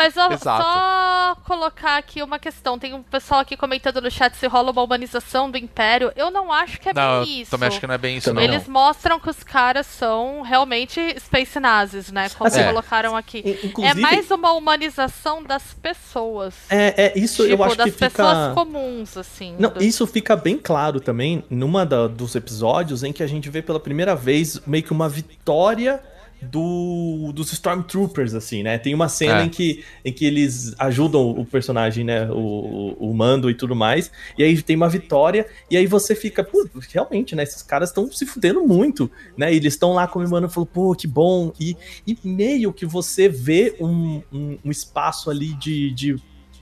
[0.00, 0.62] Mas Exato.
[0.62, 2.78] só colocar aqui uma questão.
[2.78, 6.10] Tem um pessoal aqui comentando no chat se rola uma humanização do Império.
[6.16, 7.50] Eu não acho que é Não, bem eu isso.
[7.50, 8.40] também acho que não é bem isso, não.
[8.40, 12.28] Eles mostram que os caras são realmente space nazis, né?
[12.30, 13.58] Como Assim, colocaram aqui.
[13.82, 16.54] É mais uma humanização das pessoas.
[16.70, 18.08] É, é isso tipo, eu acho das que fica.
[18.10, 19.54] pessoas comuns, assim.
[19.58, 23.50] Não, do- isso fica bem claro também numa da- dos episódios em que a gente
[23.50, 26.00] vê pela primeira vez meio que uma vitória
[26.42, 28.78] do, dos Stormtroopers, assim, né?
[28.78, 29.44] Tem uma cena É.
[29.44, 32.30] em, que, em que eles ajudam o personagem, né?
[32.30, 34.10] O, o, o Mando e tudo mais.
[34.38, 37.42] E aí tem uma vitória, e aí você fica, pô, realmente, né?
[37.42, 39.52] Esses caras estão se fudendo muito, né?
[39.52, 41.52] E eles estão lá comemorando, falou, pô, que bom.
[41.58, 41.76] E,
[42.06, 46.16] e meio que você vê um, um, um espaço ali de, de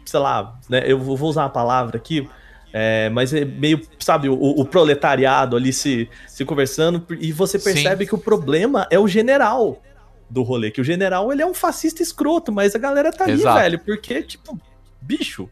[0.05, 2.27] sei lá, né, eu vou vou usar uma palavra aqui,
[2.73, 7.73] é, mas é meio, sabe, o, o proletariado ali se, se conversando, e você Sim.
[7.73, 9.83] percebe que o problema é o general
[10.29, 13.35] do rolê, que o general ele é um fascista escroto, mas a galera tá ali,
[13.35, 13.59] Exato.
[13.59, 14.59] velho, porque, tipo,
[15.01, 15.49] bicho,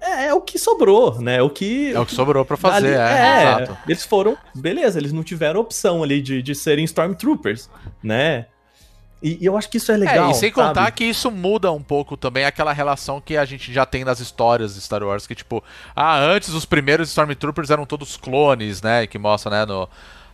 [0.00, 1.92] é, é o que sobrou, né, o que...
[1.92, 3.76] É o que sobrou pra fazer, é, exato.
[3.86, 7.68] eles foram, beleza, eles não tiveram opção ali de, de serem Stormtroopers,
[8.02, 8.46] né,
[9.22, 10.68] e, e eu acho que isso é legal, é, e sem sabe?
[10.68, 14.20] contar que isso muda um pouco também aquela relação que a gente já tem nas
[14.20, 15.62] histórias de Star Wars, que tipo,
[15.94, 19.88] ah, antes os primeiros Stormtroopers eram todos clones, né, que mostra, né, no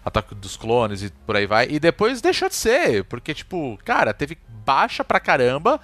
[0.04, 4.12] Ataque dos Clones e por aí vai, e depois deixou de ser, porque tipo, cara,
[4.12, 5.80] teve baixa pra caramba,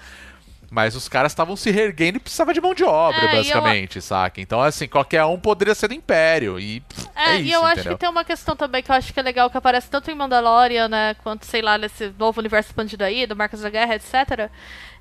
[0.71, 3.37] mas os caras estavam se reerguendo e precisava de mão de obra, É, e eu-
[3.39, 4.41] basicamente, saca?
[4.41, 7.65] Então, assim, qualquer um poderia ser do Império, e pff, é, É, isso, e eu
[7.65, 7.93] acho entendeu?
[7.95, 10.15] que tem uma questão também que eu acho que é legal, que aparece tanto em
[10.15, 14.49] Mandalorian, né, quanto, sei lá, nesse novo universo expandido aí, do Marcos da Guerra, etc.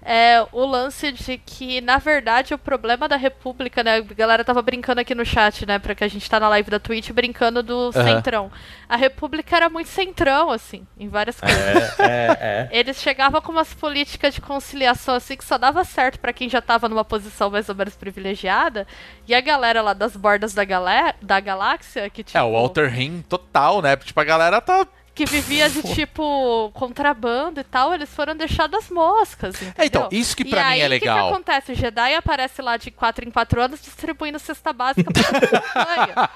[0.02, 4.62] É o lance de que, na verdade, o problema da República, né, a galera tava
[4.62, 7.62] brincando aqui no chat, né, pra que a gente tá na live da Twitch, brincando
[7.62, 8.50] do centrão.
[8.88, 12.00] A República era muito centrão, assim, em várias coisas.
[12.00, 12.70] É, é.
[12.80, 16.62] Eles chegavam com umas políticas de conciliação assim que só dava certo pra quem já
[16.62, 18.88] tava numa posição mais ou menos privilegiada.
[19.28, 22.90] E a galera lá das bordas da, galé da galáxia, que tipo, É, o Walter
[22.90, 23.96] Rim total, né?
[23.98, 24.88] Tipo, a galera tá
[25.20, 29.56] que vivia de tipo contrabando e tal, eles foram deixados moscas.
[29.56, 29.74] Entendeu?
[29.78, 31.30] É, então, isso que pra e mim aí, é O que, que legal.
[31.34, 31.72] acontece?
[31.74, 36.30] O Jedi aparece lá de 4 em 4 anos distribuindo cesta básica pra campanha.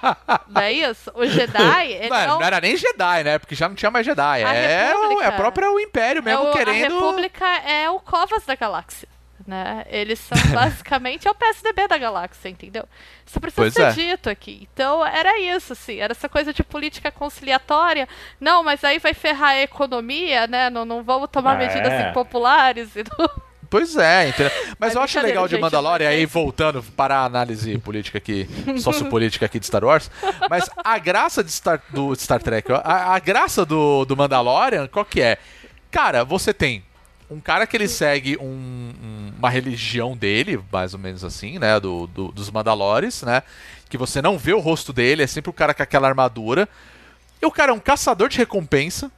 [0.49, 1.11] Não é isso?
[1.15, 3.39] O Jedi, Não, é um- não era nem Jedi, né?
[3.39, 4.43] Porque já não tinha mais Jedi.
[4.43, 6.69] A É, o, República- é a própria o Império mesmo é o- querendo.
[6.69, 9.07] A República é o Covas da Galáxia.
[9.45, 9.83] Né?
[9.89, 12.85] Eles são basicamente é o PSDB da galáxia, entendeu?
[13.25, 13.91] Isso precisa Pois ser é.
[13.91, 14.67] dito aqui.
[14.73, 18.07] Então era isso, assim, era essa coisa de política conciliatória.
[18.39, 20.69] Não, mas aí vai ferrar a economia, né?
[20.69, 21.67] Não, não vamos tomar É.
[21.67, 22.95] medidas impopulares.
[22.95, 23.29] E não...
[23.69, 24.51] Pois é, entendeu?
[24.77, 26.33] Mas É eu acho legal de Mandalorian, é aí isso.
[26.33, 28.47] voltando para a análise política aqui,
[28.79, 30.11] sociopolítica aqui de Star Wars.
[30.49, 35.03] Mas a graça de Star, do Star Trek, a, a graça do, do Mandalorian, qual
[35.03, 35.39] que é?
[35.89, 36.83] Cara, você tem
[37.29, 41.79] um cara que ele segue um- um- uma religião dele, mais ou menos assim, né?
[41.79, 43.41] Do, do- dos Mandalores, né?
[43.89, 46.67] Que você não vê o rosto dele, é sempre o cara com aquela armadura.
[47.41, 49.11] E o cara é um caçador de recompensa.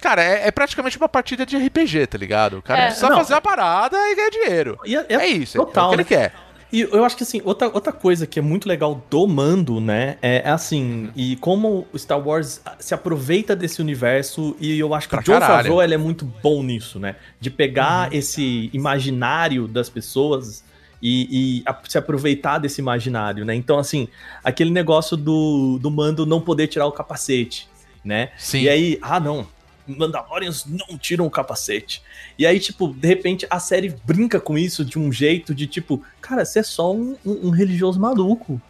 [0.00, 2.58] Cara, é, é praticamente uma partida de RPG, tá ligado?
[2.58, 2.86] O cara É.
[2.86, 3.16] precisa Não.
[3.16, 4.78] fazer a parada e ganhar dinheiro.
[4.84, 6.08] E é, É, isso, é o total, que ele né?
[6.08, 6.34] quer.
[6.72, 10.16] E eu acho que assim, outra, outra coisa que é muito legal do Mando, né?
[10.20, 15.06] É, é assim, e como o Star Wars se aproveita desse universo, e eu acho
[15.08, 15.54] que Pra o John caralho.
[15.56, 17.16] Favreau ele é muito bom nisso, né?
[17.40, 20.64] De pegar esse imaginário das pessoas
[21.00, 23.54] e, e a- se aproveitar desse imaginário, né?
[23.54, 24.08] Então, assim,
[24.42, 27.68] aquele negócio do, do Mando não poder tirar o capacete,
[28.04, 28.30] né?
[28.36, 28.62] Sim.
[28.62, 29.46] E aí, ah, não.
[29.86, 32.02] Mandalorians não tiram o capacete.
[32.38, 36.02] E aí, tipo, de repente a série brinca com isso de um jeito de tipo,
[36.20, 38.60] cara, você é só um, um- um religioso maluco.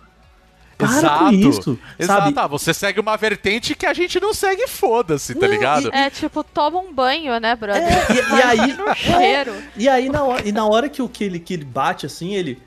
[0.78, 1.24] Para Exato.
[1.24, 2.38] com isso, Exato, sabe?
[2.38, 5.88] ah, você segue uma vertente que a gente não segue, foda-se, tá ligado?
[5.90, 7.82] É tipo, toma um banho, né, brother?
[7.82, 9.54] É, e, e aí, no cheiro.
[9.74, 12.34] e aí na hora, e na hora que, o, que, ele, que ele bate assim,
[12.34, 12.60] ele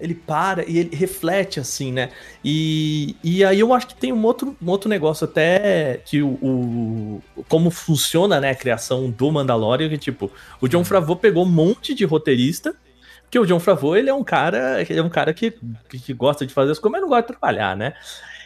[0.00, 2.08] ele para e ele reflete assim, né?
[2.44, 6.30] E, e aí eu acho que tem um outro, um outro negócio até que o,
[6.42, 11.48] o- como funciona, né, a criação do Mandalorian, que tipo, o John Favreau pegou um
[11.48, 12.74] monte de roteirista,
[13.22, 15.54] porque o John Favreau, ele é um cara, ele é um cara que,
[15.88, 17.94] que, gosta de fazer as coisas, mas não gosta de trabalhar, né?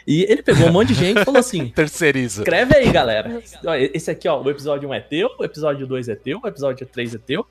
[0.06, 2.42] E ele pegou um monte de gente e falou assim: Terceiriza.
[2.42, 3.42] Escreve aí, galera.
[3.94, 6.86] Esse aqui, ó, o episódio 1 é teu, o episódio 2 é teu, o episódio
[6.86, 7.46] 3 é teu.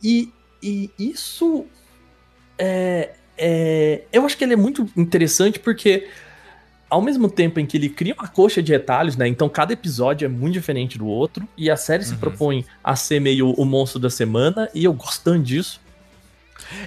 [0.00, 1.66] E, e isso
[2.56, 6.06] é, é- Eu acho que ele é muito interessante porque,
[6.88, 9.26] ao mesmo tempo em que ele cria uma coxa de retalhos, né?
[9.26, 11.48] Então cada episódio é muito diferente do outro.
[11.56, 14.68] E a série se propõe a ser meio o monstro da semana.
[14.74, 15.80] E eu gostando disso.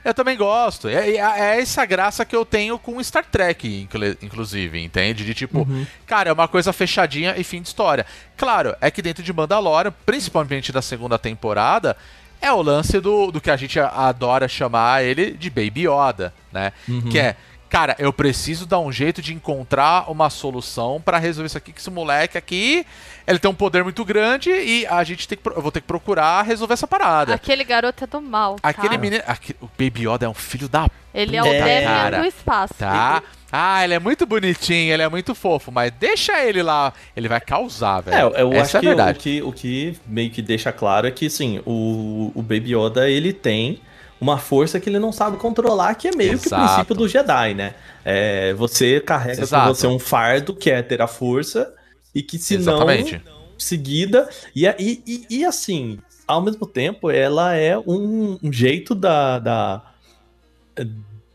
[0.06, 0.88] Eu também gosto.
[0.88, 5.26] É, é- é essa graça que eu tenho com Star Trek, inclu- inclusive, entende?
[5.26, 5.68] De tipo,
[6.06, 8.06] cara, é uma coisa fechadinha e fim de história.
[8.38, 11.98] Claro, é que dentro de Mandalorian, principalmente da segunda temporada,
[12.44, 16.72] é o lance do, do que a gente adora chamar ele de Baby Yoda, né?
[17.10, 17.36] Que é,
[17.70, 21.80] cara, eu preciso dar um jeito de encontrar uma solução pra resolver isso aqui, que
[21.80, 22.86] esse moleque aqui,
[23.26, 25.88] ele tem um poder muito grande e a gente tem que, eu vou ter que
[25.88, 27.34] procurar resolver essa parada.
[27.34, 28.56] Aquele garoto é do mal.
[28.56, 28.70] Tá?
[28.70, 29.24] Aquele menino.
[29.62, 32.20] o Baby Yoda é um filho da Ele é o É, Demian cara.
[32.20, 32.74] do espaço.
[32.78, 33.24] Tá.
[33.56, 36.92] Ah, ele é muito bonitinho, ele é muito fofo, mas deixa ele lá.
[37.16, 38.36] Ele vai causar, velho.
[38.36, 41.12] É, eu Essa acho é que, o que o que meio que deixa claro é
[41.12, 43.80] que, sim, o, o Baby Yoda, ele tem
[44.20, 46.66] uma força que ele não sabe controlar, que é meio que o Exato.
[46.66, 47.76] princípio do Jedi, né?
[48.04, 49.68] É, você carrega Exato.
[49.68, 51.72] com você um fardo que é ter a força
[52.16, 53.22] e que se não Exatamente.
[53.56, 59.38] seguida e, e, e, e, assim, ao mesmo tempo, ela é um, um jeito da,
[59.38, 59.84] da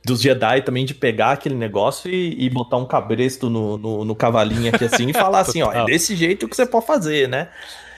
[0.09, 4.17] dos Jedi também de pegar aquele negócio e, e botar um cabresto no, no, no
[4.17, 7.49] cavalinho aqui assim e falar assim, ó, é desse jeito que você pode fazer, né?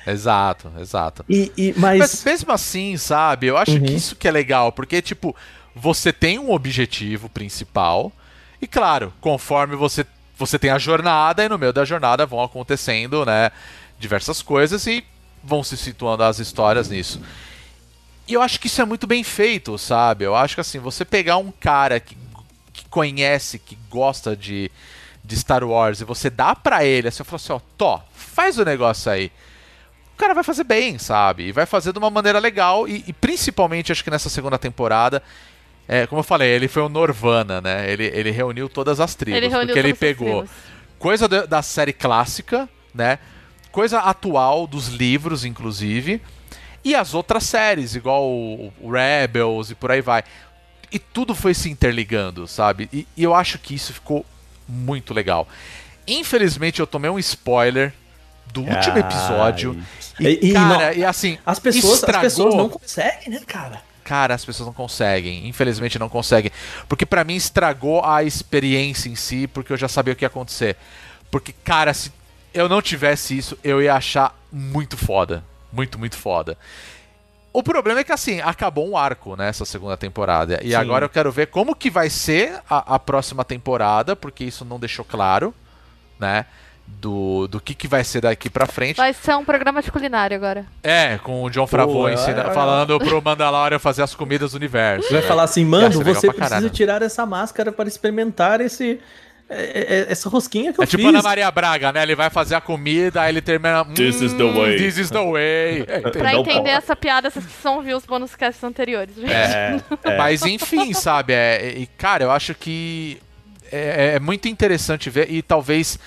[0.06, 1.24] Exato, exato.
[1.28, 3.84] E, e- mas, Mas mesmo assim, sabe, eu acho Uhum.
[3.84, 5.36] que isso que é legal, porque, tipo,
[5.74, 8.10] você tem um objetivo principal,
[8.60, 10.04] e claro, conforme você,
[10.36, 13.50] você tem a jornada, e no meio da jornada vão acontecendo, né,
[13.98, 15.04] diversas coisas e
[15.44, 17.20] vão se situando as histórias nisso.
[18.30, 20.24] E eu acho que isso é muito bem feito, sabe?
[20.24, 22.16] Eu acho que assim, você pegar um cara que,
[22.72, 24.70] que conhece, que gosta de,
[25.24, 28.56] de Star Wars, e você dá pra ele, assim, eu falo assim, ó, Tó, faz
[28.56, 29.32] o negócio aí
[30.14, 31.44] o cara vai fazer bem, sabe?
[31.44, 32.86] E vai fazer de uma maneira legal.
[32.86, 35.22] E, e principalmente, acho que nessa segunda temporada,
[35.88, 37.90] é, como eu falei, ele foi o Norvana, né?
[37.90, 39.38] Ele, ele reuniu todas as tribos.
[39.38, 40.46] Ele porque ele pegou
[40.98, 43.18] coisa da série clássica, né?
[43.72, 46.20] Coisa atual dos livros, inclusive.
[46.84, 50.24] E as outras séries, igual o, o Rebels e por aí vai.
[50.90, 52.88] E tudo foi se interligando, sabe?
[52.92, 54.24] E, e eu acho que isso ficou
[54.68, 55.46] muito legal.
[56.06, 57.92] Infelizmente, eu tomei um spoiler
[58.52, 59.00] do último Ai.
[59.00, 59.80] episódio.
[60.18, 62.20] E, E- cara, não- e assim, as pessoas, as estragou.
[62.22, 63.82] pessoas não conseguem, né, cara?
[64.02, 65.46] Cara, as pessoas não conseguem.
[65.46, 66.50] Infelizmente não conseguem.
[66.88, 70.28] Porque pra mim estragou a experiência em si, porque eu já sabia o que ia
[70.28, 70.76] acontecer.
[71.30, 72.10] Porque, cara, se
[72.52, 75.44] eu não tivesse isso, eu ia achar muito foda.
[75.72, 76.56] Muito, muito foda.
[77.52, 80.60] O problema é que, assim, acabou um arco nessa segunda temporada.
[80.62, 80.74] E Sim.
[80.76, 84.78] agora eu quero ver como que vai ser a, a próxima temporada, porque isso não
[84.78, 85.52] deixou claro,
[86.18, 86.46] né?
[86.86, 88.96] Do, do que, que vai ser daqui pra frente.
[88.96, 90.66] Vai ser um programa de culinária agora.
[90.82, 92.52] É, com o John Favreau é, ensina- é, é.
[92.52, 95.08] falando pro Mandalorian fazer as comidas do universo.
[95.10, 95.26] Vai né?
[95.26, 99.00] falar assim, mano, você precisa tirar essa máscara para experimentar esse
[99.50, 101.08] é- é- essa rosquinha que eu É tipo fiz.
[101.08, 102.02] Ana Maria Braga, né?
[102.02, 103.84] Ele vai fazer a comida, aí ele termina.
[103.84, 105.84] This is the "Hum, way." This is the way.
[105.88, 109.30] É, Pra entender essa piada, vocês precisam ouvir os bônus casts anteriores, gente.
[109.32, 110.16] É, é.
[110.16, 111.32] Mas enfim, sabe?
[111.32, 113.18] É, e cara, eu acho que
[113.72, 115.98] é, é muito interessante ver e talvez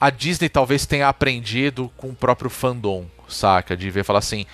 [0.00, 3.76] a Disney talvez tenha aprendido com o próprio fandom, saca?
[3.76, 4.46] De ver falar assim.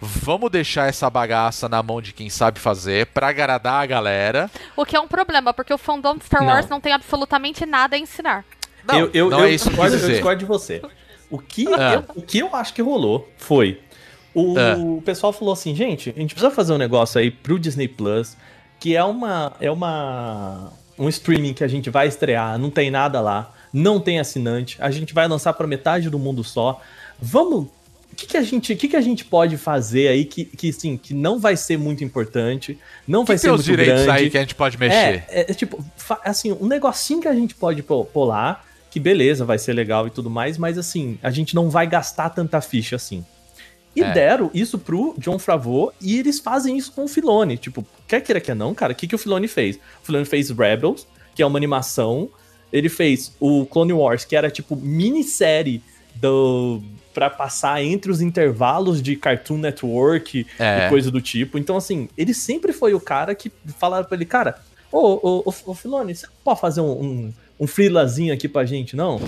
[0.00, 4.50] Vamos deixar essa bagaça na mão de quem sabe fazer pra agradar a galera.
[4.76, 6.48] O que é um problema, porque o fandom de Star Não.
[6.52, 8.44] Wars não tem absolutamente nada a ensinar.
[8.86, 10.12] Não, eu, eu, não eu é isso que eu discordo, eu dizer.
[10.14, 10.82] discordo de você.
[11.28, 11.94] O que, Ah.
[11.94, 13.80] eu, o que eu acho que rolou foi.
[14.32, 14.76] O, Ah.
[14.78, 18.36] o pessoal falou assim, gente, a gente precisa fazer um negócio aí pro Disney Plus
[18.80, 23.20] que é uma é uma um streaming que a gente vai estrear, não tem nada
[23.20, 26.80] lá, não tem assinante, a gente vai lançar para metade do mundo só.
[27.20, 27.66] Vamos
[28.18, 30.96] que, que a gente, o que, que a gente pode fazer aí que, que sim,
[30.96, 32.76] que não vai ser muito importante,
[33.06, 34.22] não vai Que ser tem os muito direitos grande.
[34.24, 35.24] aí que a gente pode mexer.
[35.28, 35.84] É, é, tipo,
[36.24, 40.28] assim, um negocinho que a gente pode pular, que beleza, vai ser legal e tudo
[40.28, 43.24] mais, mas assim, a gente não vai gastar tanta ficha assim.
[43.94, 44.12] E É.
[44.12, 47.56] deram isso pro John Favreau e eles fazem isso com o Filone.
[47.56, 49.76] Tipo, quer queira quer não, cara, o que, que o Filone fez?
[50.02, 52.28] O Filone fez Rebels, que é uma animação.
[52.72, 55.82] Ele fez o Clone Wars, que era tipo minissérie
[56.20, 56.80] do
[57.14, 60.86] para passar entre os intervalos de Cartoon Network É.
[60.86, 61.58] e coisa do tipo.
[61.58, 64.56] Então, assim, ele sempre foi o cara que falaram pra ele, cara,
[64.92, 68.64] ô, ô, ô, ô Filone, você não pode fazer um, um, um freelazinho aqui pra
[68.64, 69.20] gente, não?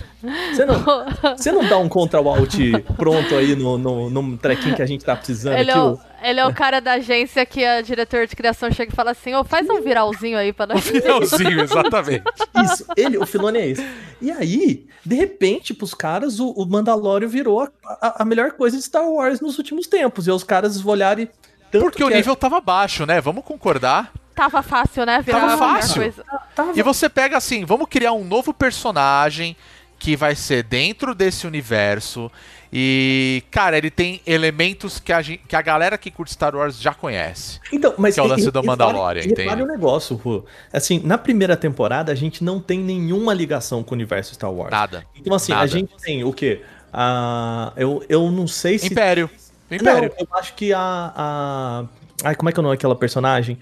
[0.52, 0.84] Você não,
[1.36, 2.54] você não dá um Contra-Alt
[2.96, 5.80] pronto aí no, no, no trequinho que a gente tá precisando Ele é, aqui?
[5.82, 6.00] o, ô?
[6.22, 9.34] ele é o cara da agência que a diretor de criação chega e fala assim:
[9.34, 10.80] ô, faz um viralzinho aí pra nós.
[10.86, 12.22] Finalzinho, exatamente.
[12.64, 13.86] Isso, ele, o Filone é esse.
[14.20, 18.76] E aí, de repente, pros caras, o, o Mandalorian virou a, a, a melhor coisa
[18.76, 20.26] de Star Wars nos últimos tempos.
[20.26, 21.28] E os caras olharem
[21.70, 23.20] tanto Porque o é- nível tava baixo, né?
[23.20, 24.12] Vamos concordar.
[24.40, 25.20] Tava fácil, né?
[25.20, 26.00] Virar Tava a fácil.
[26.02, 26.24] coisa.
[26.54, 29.54] tava- E você pega assim, vamos criar um novo personagem
[29.98, 32.30] que vai ser dentro desse universo.
[32.72, 36.80] E, cara, ele tem elementos que a, gen- que a galera que curte Star Wars
[36.80, 37.60] já conhece.
[37.70, 40.46] Então, mas Que é o lance e- do Mandalorian, repare- repare um negócio, Ru.
[40.72, 44.70] Assim, na primeira temporada, a gente não tem nenhuma ligação com o universo Star Wars.
[44.70, 45.04] Nada.
[45.16, 45.66] Então, assim, a Nada.
[45.68, 46.62] gente tem o quê?
[46.92, 48.86] Ah, eu, eu não sei se.
[48.86, 49.28] Império.
[49.70, 50.08] Império.
[50.18, 51.12] Não, eu acho que a.
[51.14, 51.84] a...
[52.24, 53.58] Ai, como é que é o nome daquela personagem?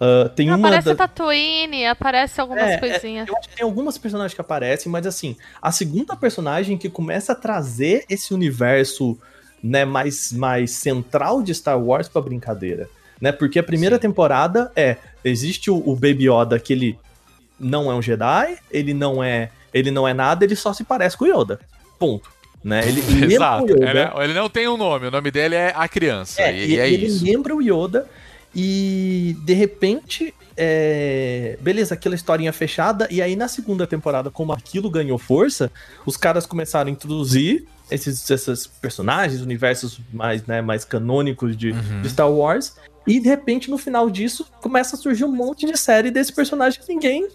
[0.00, 0.66] Ah, tem uma.
[0.68, 3.28] Aparece da- Tatooine, aparece algumas É, é, coisinhas.
[3.28, 7.32] eu acho que tem algumas personagens que aparecem, mas assim, a segunda personagem que começa
[7.32, 9.18] a trazer esse universo
[9.62, 12.88] né, mais, mais central de Star Wars pra brincadeira.
[13.20, 13.30] Né?
[13.30, 14.96] Porque a primeira temporada é.
[15.22, 16.98] Existe o, o Baby Yoda que ele
[17.58, 19.50] não é um Jedi, ele não é.
[19.74, 21.60] Ele não é nada, ele só se parece com o Yoda.
[21.98, 22.30] Ponto.
[22.64, 22.80] Né?
[22.88, 23.02] Ele
[23.34, 23.64] Exato.
[23.66, 23.90] o Yoda.
[23.90, 26.40] Ele, é- ele não tem um nome, o nome dele é a criança.
[26.40, 27.22] É, e, e é ele isso.
[27.22, 28.08] lembra o Yoda
[28.54, 33.06] e de repente, é, beleza, aquela historinha fechada.
[33.10, 35.70] E aí na segunda temporada, como aquilo ganhou força,
[36.04, 42.02] os caras começaram a introduzir esses, esses personagens, universos mais, né, mais canônicos de, Uhum.
[42.02, 42.74] de Star Wars.
[43.06, 46.80] E de repente, no final disso, começa a surgir um monte de série desse personagem
[46.80, 47.28] que ninguém.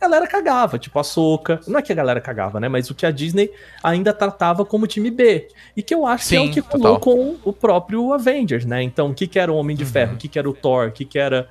[0.00, 1.60] A galera cagava, tipo a Soca.
[1.66, 2.68] Não é que a galera cagava, né?
[2.68, 3.50] Mas o que a Disney
[3.82, 5.48] ainda tratava como time B.
[5.76, 8.82] E que eu acho que é Sim, o que rolou com o próprio Avengers, né?
[8.82, 10.88] Então, o que, que era o Homem de Ferro, o que, que era o Thor,
[10.88, 11.48] o que, que era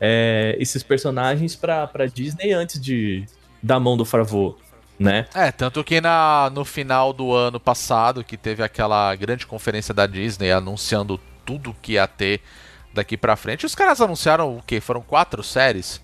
[0.00, 3.26] é, esses personagens pra, pra Disney antes de
[3.62, 4.56] da mão do Favreau,
[4.98, 5.26] né?
[5.34, 10.06] É, tanto que na, no final do ano passado, que teve aquela grande conferência da
[10.06, 12.40] Disney anunciando tudo que ia ter
[12.94, 14.80] daqui pra frente, os caras anunciaram o quê?
[14.80, 16.00] Foram quatro séries?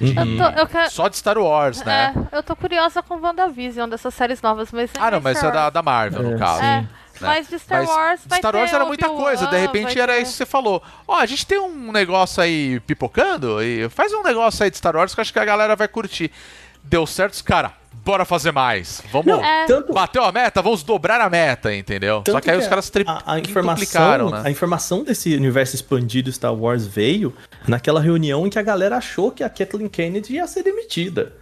[0.00, 0.14] Eu
[0.54, 2.14] tô, eu quero- Só de Star Wars, né?
[2.32, 4.90] É, eu tô curiosa com WandaVision, dessas séries novas, mas.
[4.98, 6.60] Ah, não, mas é da, da Marvel, no É, caso.
[6.60, 6.66] sim.
[6.66, 6.88] É, né?
[7.20, 10.14] mas de Star Mas Wars vai Star ter Wars era muita coisa, de repente era
[10.14, 10.82] ter- isso que você falou.
[11.06, 14.96] Ó, a gente tem um negócio aí pipocando, e faz um negócio aí de Star
[14.96, 16.32] Wars que eu acho que a galera vai curtir.
[16.82, 17.72] Deu certo, os cara,
[18.04, 19.02] bora fazer mais.
[19.12, 19.26] Vamos.
[19.26, 19.66] Não, É.
[19.66, 22.16] tanto, Bateu a meta, vamos dobrar a meta, entendeu?
[22.26, 24.42] Só Tanto que aí os que caras tri- a, a triplicaram, informação, né?
[24.44, 27.32] a informação desse universo expandido Star Wars veio
[27.66, 31.32] naquela reunião em que a galera achou que a Kathleen Kennedy ia ser demitida,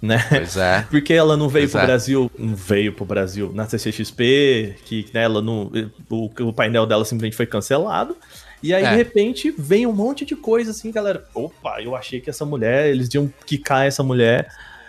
[0.00, 0.24] né?
[0.28, 0.86] Pois é.
[0.90, 1.86] Porque ela não veio Pois pro é.
[1.86, 5.70] Brasil, não veio pro Brasil na CCXP, que né, ela não,
[6.08, 8.16] o, o painel dela simplesmente foi cancelado.
[8.60, 8.90] E aí, É.
[8.90, 11.24] de repente, vem um monte de coisa assim, galera.
[11.32, 14.48] Opa, eu achei que essa mulher, eles iam quicar essa mulher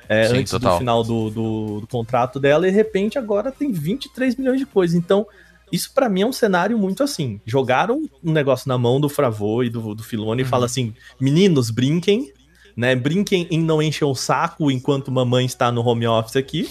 [0.09, 0.73] é, Sim, antes total.
[0.73, 4.65] do final do, do, do contrato dela, e de repente agora tem 23 milhões de
[4.65, 4.95] coisas.
[4.97, 5.25] Então,
[5.71, 7.39] isso pra mim é um cenário muito assim.
[7.45, 10.49] Jogaram um negócio na mão do Fravô e do, do Filone e Uhum.
[10.49, 12.33] fala assim: meninos, brinquem,
[12.75, 12.95] né?
[12.95, 16.67] Brinquem em não encher o saco enquanto mamãe está no home office aqui.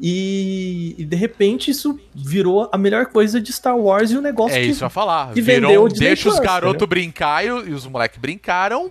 [0.00, 4.56] E, e, de repente isso virou a melhor coisa de Star Wars e o negócio
[4.56, 5.32] É que isso ia falar.
[5.32, 8.90] que Virou vendeu um deixa os garotos brincar e, e os moleques brincaram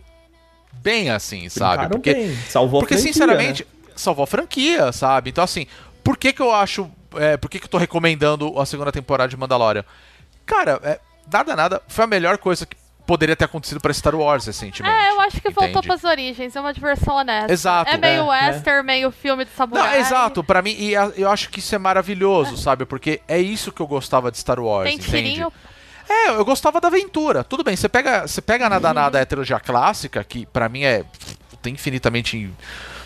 [0.82, 1.72] bem assim, sabe?
[1.78, 3.90] brincaram Porque, bem, salvou a porque franquia, sinceramente, né?
[3.96, 5.30] salvou a franquia, sabe?
[5.30, 5.68] Então assim,
[6.04, 6.90] por que que eu acho...
[7.16, 9.86] é, por que que eu tô recomendando a segunda temporada de Mandalorian?
[10.46, 11.00] Cara, é,
[11.32, 12.76] nada, nada, foi a melhor coisa que
[13.06, 14.96] poderia ter acontecido pra Star Wars recentemente.
[14.96, 15.88] É, eu acho que voltou entende?
[15.88, 17.52] pras origens, é uma diversão honesta.
[17.52, 17.92] Exato.
[17.92, 20.00] É meio É, western, meio filme de Não, samurai.
[20.00, 22.86] exato, pra mim, e a- eu acho que isso é maravilhoso, sabe?
[22.86, 25.12] Porque é isso que eu gostava de Star Wars, Tem entende?
[25.12, 25.52] tirinho.
[26.08, 27.44] É, eu gostava da aventura.
[27.44, 31.04] Tudo bem, você pega, você pega na danada trilogia clássica, que pra mim é
[31.66, 32.52] infinitamente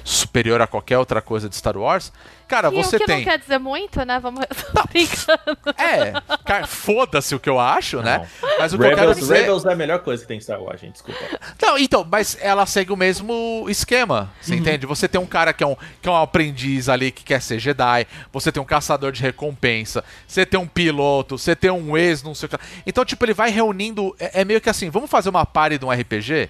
[0.08, 2.14] superior a qualquer outra coisa de Star Wars.
[2.48, 3.18] Cara, E você o que tem.
[3.18, 4.22] não quer dizer muito, né?
[4.22, 5.58] Vamos tô brincando.
[5.78, 6.14] É,
[6.46, 8.26] cara, foda-se o que eu acho, né?
[8.58, 9.40] Mas o que eu quero Rebels, dizer.
[9.42, 11.20] Rebels é a melhor coisa que tem em Star Wars, gente, desculpa.
[11.62, 14.60] Não, então, mas ela segue o mesmo esquema, você Uhum.
[14.60, 14.86] entende?
[14.86, 17.60] Você tem um cara que é um, que é um aprendiz ali que quer ser
[17.60, 22.24] Jedi, você tem um caçador de recompensa, você tem um piloto, você tem um ex,
[22.24, 22.58] não sei o que.
[22.86, 24.16] Então, tipo, ele vai reunindo.
[24.18, 26.50] É, é meio que assim, vamos fazer uma party de um RPG?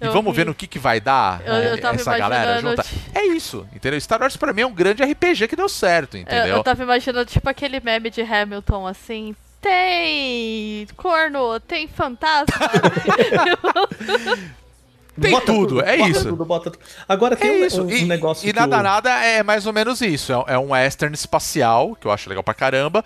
[0.00, 0.36] E Eu vamos vi.
[0.38, 2.82] ver no que, que vai dar Eu- eu é, tava essa galera junta.
[2.82, 4.00] ti- É isso, entendeu?
[4.00, 6.56] Star Wars pra mim é um grande RPG que deu certo, Eu, entendeu?
[6.56, 9.34] eu tava imaginando tipo aquele meme de Hamilton assim.
[9.60, 12.46] Tem corno, tem fantasma.
[15.20, 16.28] Tem Bota tudo, é bota isso.
[16.28, 16.84] tudo, bota tudo.
[17.08, 17.82] Agora tem É um, isso.
[17.82, 20.32] um- e, um negócio e que nada eu- nada é mais ou menos isso.
[20.32, 23.04] É, é um western espacial, que eu acho legal pra caramba.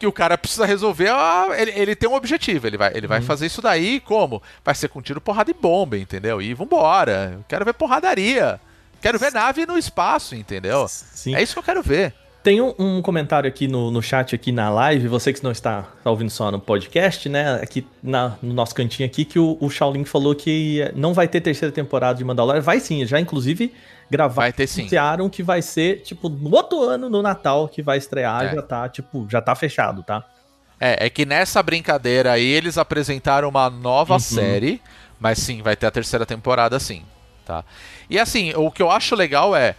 [0.00, 1.10] Que o cara precisa resolver.
[1.10, 2.66] ah, ele, ele tem um objetivo.
[2.66, 3.08] Ele vai, ele Uhum.
[3.08, 4.42] vai fazer isso daí como?
[4.64, 6.40] Vai ser com tiro, porrada e bomba, entendeu?
[6.42, 7.34] E vambora.
[7.38, 8.58] Eu quero ver porradaria.
[9.02, 10.86] Quero ver nave no espaço, entendeu?
[10.88, 11.34] Sim.
[11.36, 12.14] É isso que eu quero ver.
[12.42, 15.82] Tem um, um comentário aqui no, no chat, aqui na live, você que não está,
[16.02, 17.60] tá ouvindo só no podcast, né?
[17.62, 21.28] Aqui na- no nosso cantinho aqui, que o, o Shaolin falou que eh, não vai
[21.28, 22.62] ter terceira temporada de Mandalorian.
[22.62, 23.74] Vai sim, já inclusive
[24.10, 24.80] gravaram, Vai ter sim.
[24.82, 28.54] anunciaram que vai ser, tipo, no outro ano, no Natal, que vai estrear, É.
[28.54, 30.24] já tá, tipo, já tá fechado, tá?
[30.80, 34.18] É, é que nessa brincadeira aí eles apresentaram uma nova Uhum.
[34.18, 34.80] série,
[35.20, 37.02] mas sim, vai ter a terceira temporada sim,
[37.44, 37.62] tá?
[38.08, 39.76] E assim, o que eu acho legal é,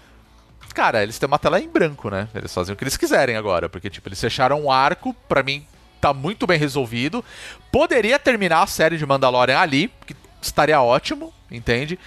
[0.71, 2.27] cara, eles têm uma tela em branco, né?
[2.35, 5.65] Eles fazem o que eles quiserem agora, porque tipo, eles fecharam um arco, pra mim
[5.99, 7.23] tá muito bem resolvido.
[7.71, 11.97] Poderia terminar a série de Mandalorian ali, que estaria ótimo, entende?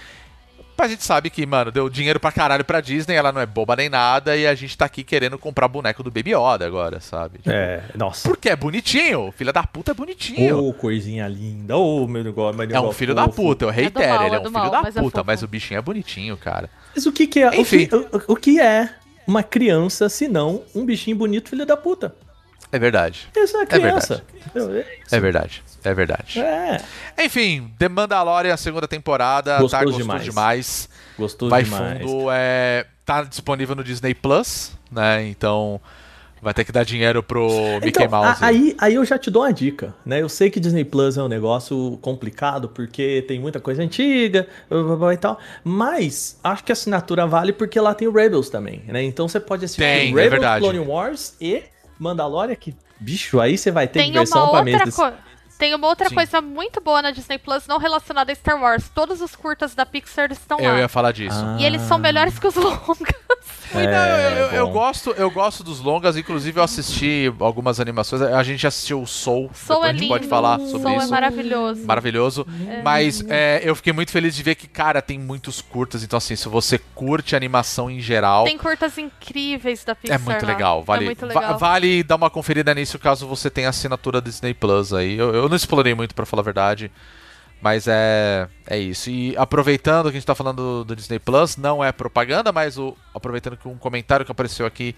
[0.77, 3.45] Mas a gente sabe que, mano, deu dinheiro pra caralho pra Disney, ela não é
[3.45, 6.99] boba nem nada, e a gente tá aqui querendo comprar boneco do Baby Yoda agora,
[6.99, 7.37] sabe?
[7.37, 8.27] Tipo, É, nossa.
[8.27, 9.31] porque é bonitinho.
[9.37, 10.57] Filha da puta é bonitinho.
[10.61, 11.77] Ô, coisinha linda.
[11.77, 13.35] Ô, meu negócio, meu é um filho da fofo.
[13.41, 14.09] puta, eu reitero.
[14.09, 15.25] mal, ele é é um filho mal, da mas é puta, fofo.
[15.25, 16.69] mas o bichinho é bonitinho, cara.
[16.95, 17.83] Mas o que que é, Enfim.
[17.85, 18.89] O, que, o, o que é
[19.27, 22.15] uma criança, se não um bichinho bonito, filho da puta?
[22.71, 23.27] É verdade.
[23.35, 24.23] Isso é criança.
[25.11, 25.63] É verdade.
[25.83, 26.39] É verdade.
[26.39, 26.81] É.
[27.23, 29.59] Enfim, The Mandalorian, a segunda temporada.
[29.59, 30.23] Gostou tá, gostou demais.
[30.23, 30.89] demais.
[31.17, 32.01] Gostou Vai demais.
[32.01, 32.27] fundo.
[32.31, 35.25] É, tá disponível no Disney Plus, né?
[35.27, 35.79] Então
[36.45, 37.47] vai ter que dar dinheiro pro
[37.83, 38.41] Mickey Então, Mouse.
[38.43, 40.21] a- aí, aí eu já te dou uma dica, né?
[40.21, 44.83] Eu sei que Disney Plus é um negócio complicado porque tem muita coisa antiga blá,
[44.83, 48.49] blá, blá, e tal, mas acho que a assinatura vale porque lá tem o Rebels
[48.49, 49.01] também, né?
[49.03, 50.63] Então você pode assistir Tem, é Rebels, verdade.
[50.63, 51.63] Clone Wars e
[51.99, 55.25] Mandalorian, que bicho, aí você vai ter Tem diversão uma pra coisa.
[55.57, 56.15] Tem uma outra Sim.
[56.15, 58.89] coisa muito boa na Disney Plus, não relacionada a Star Wars.
[58.93, 60.79] Todos os curtas da Pixar estão Eu lá.
[60.79, 61.37] ia falar disso.
[61.41, 62.97] Ah, E eles são melhores que os longas.
[63.83, 68.21] E não, eu, eu- gosto, eu gosto dos longas, inclusive eu assisti algumas animações.
[68.21, 70.13] A gente já assistiu o Soul, Soul é a gente lindo.
[70.13, 71.09] pode falar sobre Soul é isso.
[71.11, 71.85] maravilhoso.
[71.85, 72.47] Maravilhoso.
[72.83, 76.03] Mas é, eu fiquei muito feliz de ver que, cara, tem muitos curtas.
[76.03, 80.41] Então, assim, se você curte animação em geral, Tem curtas incríveis da é Pixar muito
[80.45, 80.47] lá.
[80.51, 80.83] legal.
[80.83, 81.57] Vale, é muito va- legal.
[81.57, 85.17] vale dar uma conferida nisso caso você tenha assinatura Disney Plus aí.
[85.17, 86.91] Eu, eu não explorei muito, pra falar a verdade.
[87.65, 89.09] Mas é, é isso.
[89.09, 92.77] E aproveitando que a gente tá falando do, do Disney Plus, não é propaganda, mas
[92.77, 94.95] o, aproveitando que um comentário que apareceu aqui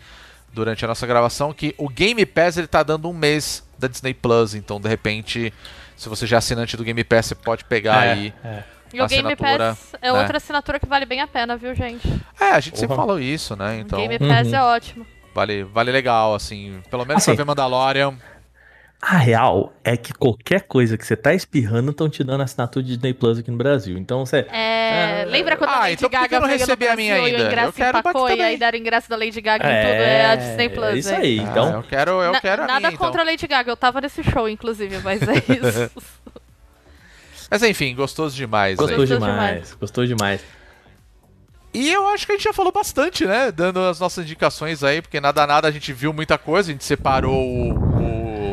[0.52, 4.14] durante a nossa gravação, que o Game Pass ele tá dando um mês da Disney
[4.14, 4.54] Plus.
[4.54, 5.54] Então, de repente,
[5.96, 8.34] se você já é assinante do Game Pass, você pode pegar É, aí.
[8.44, 8.64] é.
[8.94, 10.20] E o Game Pass é né?
[10.20, 12.06] outra assinatura que vale bem a pena, viu, gente?
[12.38, 13.80] É, a gente sempre falou isso, né?
[13.80, 14.56] Então, Game Pass Uhum.
[14.56, 15.08] é ótimo.
[15.34, 16.82] vale, vale legal, assim.
[16.90, 18.14] Pelo menos Assim, pra ver Mandalorian.
[19.00, 22.94] A real é que qualquer coisa que você tá espirrando estão te dando assinatura de
[22.94, 23.96] Disney Plus aqui no Brasil.
[23.98, 24.48] Então você.
[24.52, 25.26] É, É.
[25.26, 27.26] lembra quando a Ah, Lady então por que Gaga eu não recebi a minha e
[27.26, 27.44] ainda?
[27.44, 29.82] o ingresso Eu quero empacou aqui e aí deram o ingresso da Lady Gaga em
[29.82, 29.94] tudo?
[29.94, 30.88] É a Disney Plus.
[30.88, 31.18] É isso é.
[31.18, 31.38] aí.
[31.38, 33.06] Então, Ah, eu quero, eu Na- quero a nada minha, então.
[33.06, 35.92] contra a Lady Gaga, eu tava nesse show, inclusive, mas é isso.
[37.52, 38.78] Mas enfim, gostoso demais.
[38.78, 39.00] gostou aí.
[39.00, 39.78] Gostou demais, demais.
[39.80, 40.42] Gostou demais.
[41.74, 43.52] E eu acho que a gente já falou bastante, né?
[43.52, 46.84] Dando as nossas indicações aí, porque nada nada a gente viu muita coisa, a gente
[46.84, 47.74] separou o,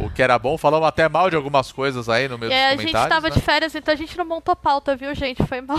[0.07, 2.77] o que era bom, falamos até mal de algumas coisas aí no meio É, a
[2.77, 3.35] gente tava né?
[3.35, 5.43] de férias, então a gente não montou pauta, viu, gente?
[5.45, 5.79] Foi mal.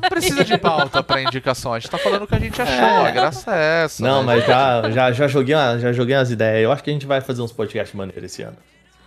[0.00, 3.06] Não precisa de pauta pra indicação, a gente tá falando o que a gente achou,
[3.06, 4.02] a graça é essa.
[4.02, 4.26] Não, né?
[4.36, 6.64] mas já, já, já, joguei uma- já joguei umas ideias.
[6.64, 8.56] Eu acho que a gente vai fazer uns podcasts maneiros esse ano.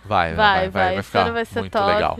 [0.04, 0.98] Vai, vai, Vai, vai, vai, vai.
[0.98, 1.92] Esse ficar ano vai ser muito top.
[1.92, 2.18] legal.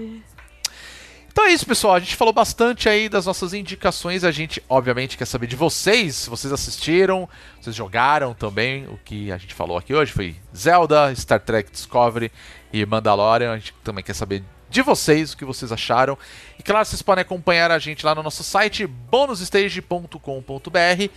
[1.33, 1.95] Então é isso, pessoal.
[1.95, 4.23] A gente falou bastante aí das nossas indicações.
[4.23, 6.15] A gente, obviamente, quer saber de vocês.
[6.15, 7.27] Se vocês assistiram,
[7.59, 8.87] vocês jogaram também.
[8.87, 12.31] O que a gente falou aqui hoje foi Zelda, Star Trek Discovery
[12.71, 13.53] e Mandalorian.
[13.53, 16.19] A gente também quer saber de vocês o que vocês acharam.
[16.59, 21.11] E claro, vocês podem acompanhar a gente lá no nosso site bonusstage.com.br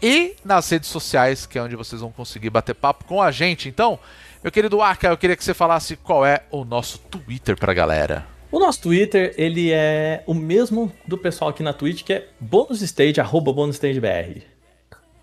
[0.00, 3.68] e nas redes sociais, que é onde vocês vão conseguir bater papo com a gente.
[3.68, 3.98] Então,
[4.44, 8.35] meu querido Aka, eu queria que você falasse qual é o nosso Twitter pra galera.
[8.50, 13.20] O nosso Twitter, ele é o mesmo do pessoal aqui na Twitch, que é bonusstage,
[13.20, 14.42] arroba bonusstagebr.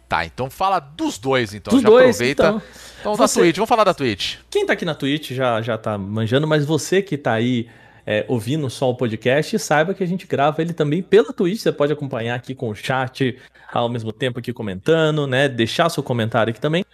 [0.09, 1.73] Tá, então fala dos dois, então.
[1.73, 2.43] Dos já dois, aproveita.
[2.43, 2.61] então.
[2.99, 4.35] Então, da Você- Twitch, vamos falar da Twitch.
[4.49, 7.67] Quem tá aqui na Twitch já, já tá manjando, mas você que tá aí
[8.05, 11.61] é, ouvindo só o podcast, saiba que a gente grava ele também pela Twitch.
[11.61, 13.37] Você pode acompanhar aqui com o chat
[13.71, 15.47] ao mesmo tempo aqui comentando, né?
[15.47, 16.85] Deixar seu comentário aqui também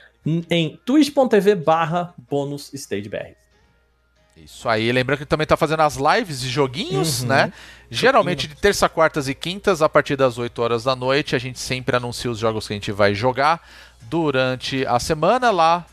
[0.50, 2.14] em twitch.tv barra.
[4.44, 7.28] Isso aí, lembrando que também tá fazendo as lives de joguinhos, Uhum.
[7.30, 7.54] né?
[7.92, 11.60] Geralmente de terça, quartas e quintas, a partir das 8 horas da noite, a gente
[11.60, 13.62] sempre anuncia os jogos que a gente vai jogar
[14.10, 15.86] durante a semana lá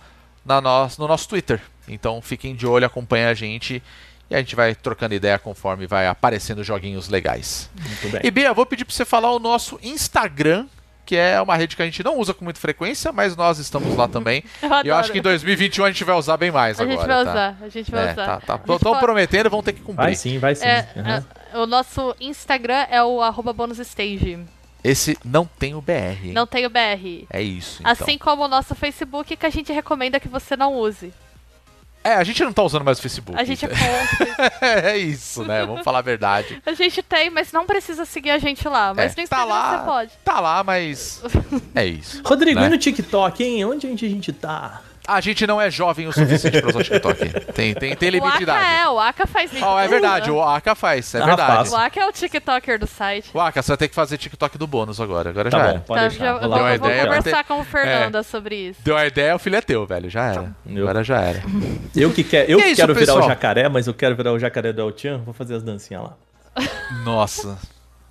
[0.44, 1.60] na nos- no nosso Twitter.
[1.88, 3.82] Então fiquem de olho, acompanhem a gente
[4.30, 7.70] e a gente vai trocando ideia conforme vai aparecendo joguinhos legais.
[7.80, 8.20] Muito bem.
[8.24, 10.66] E Bia, vou pedir pra você falar o nosso Instagram,
[11.06, 13.96] que é uma rede que a gente não usa com muita frequência, mas nós estamos
[13.96, 14.42] lá também.
[14.60, 16.98] Eu E eu acho que em 2021 a gente vai usar bem mais A agora.
[16.98, 17.30] gente vai tá?
[17.30, 18.26] usar, a gente vai É, usar.
[18.26, 18.54] tá, tá.
[18.54, 20.04] A Estão pode- prometendo, vão ter que cumprir.
[20.04, 20.66] Vai sim, vai sim.
[20.66, 21.24] É, Aham.
[21.54, 24.38] é, o nosso Instagram é o arroba bonusstage.
[24.84, 26.26] Esse não tem o BR.
[26.26, 26.32] hein?
[26.32, 27.26] Não tem o BR.
[27.30, 27.78] É isso.
[27.80, 27.90] Então.
[27.92, 31.12] Assim como o nosso Facebook, que a gente recomenda que você não use.
[32.06, 33.36] É, a gente não tá usando mais o Facebook.
[33.36, 33.68] A gente é
[34.62, 34.96] é contra.
[34.96, 35.66] isso, né?
[35.66, 36.62] Vamos falar a verdade.
[36.64, 38.94] a gente tem, mas não precisa seguir a gente lá.
[38.94, 40.12] Mas É, no tá Instagram lá, você pode.
[40.24, 41.20] Tá lá, mas.
[41.74, 42.22] É isso.
[42.24, 42.66] Rodrigo, né?
[42.66, 43.64] e no TikTok, hein?
[43.64, 44.82] Onde a gente, a gente tá?
[45.06, 47.52] A gente não é jovem o suficiente pra usar o TikTok.
[47.52, 48.64] Tem, tem, tem O limite de Aka idade.
[48.82, 49.66] é, o Aka faz vídeo.
[49.66, 51.52] Oh, é verdade, o Aka faz, é Ah, verdade.
[51.56, 51.72] faz.
[51.72, 53.30] O Aka é o TikToker do site.
[53.32, 55.30] O Aka, você vai ter que fazer TikTok do bônus agora.
[55.30, 55.80] Agora Tá já bom, era.
[55.80, 56.24] pode deixar.
[56.24, 56.56] já- vou eu lá.
[56.56, 58.80] vou, Deu a eu vou ideia, conversar com o Fernanda sobre isso.
[58.82, 60.10] Deu a ideia, o filho é teu, velho.
[60.10, 60.56] Já era.
[60.76, 61.42] Agora já era.
[61.94, 63.24] Eu que, quer, eu é que isso, quero virar pessoal.
[63.24, 66.16] o jacaré, mas eu quero virar o jacaré do El-Chan, vou fazer as dancinhas lá.
[67.04, 67.56] Nossa.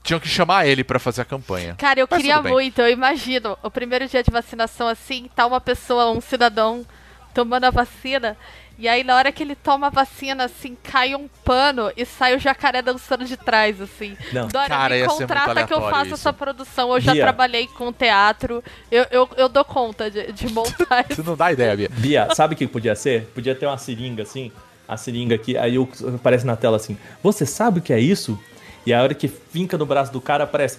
[0.06, 1.76] Tinham que chamar ele pra fazer a campanha.
[1.77, 5.60] Cara, eu Mas queria muito, eu imagino, o primeiro dia de vacinação assim, tá uma
[5.60, 6.86] pessoa, um cidadão
[7.34, 8.38] tomando a vacina,
[8.77, 12.36] e aí na hora que ele toma a vacina, assim, cai um pano e sai
[12.36, 14.15] o jacaré dançando de trás, assim.
[14.32, 14.48] Não.
[14.48, 16.14] Dora, Cara, me ia ser muito contrata que eu faço isso.
[16.14, 17.23] essa produção, eu já Bia.
[17.23, 21.23] trabalhei com teatro, eu, eu, eu dou conta de, de montar Você isso.
[21.23, 21.90] não dá ideia, Bia.
[21.91, 23.26] Bia, sabe o que podia ser?
[23.34, 24.52] Podia ter uma seringa assim,
[24.88, 28.40] a seringa aqui, aí eu- aparece na tela assim, você sabe o que é isso?
[28.86, 30.78] E a hora que finca no braço do cara aparece,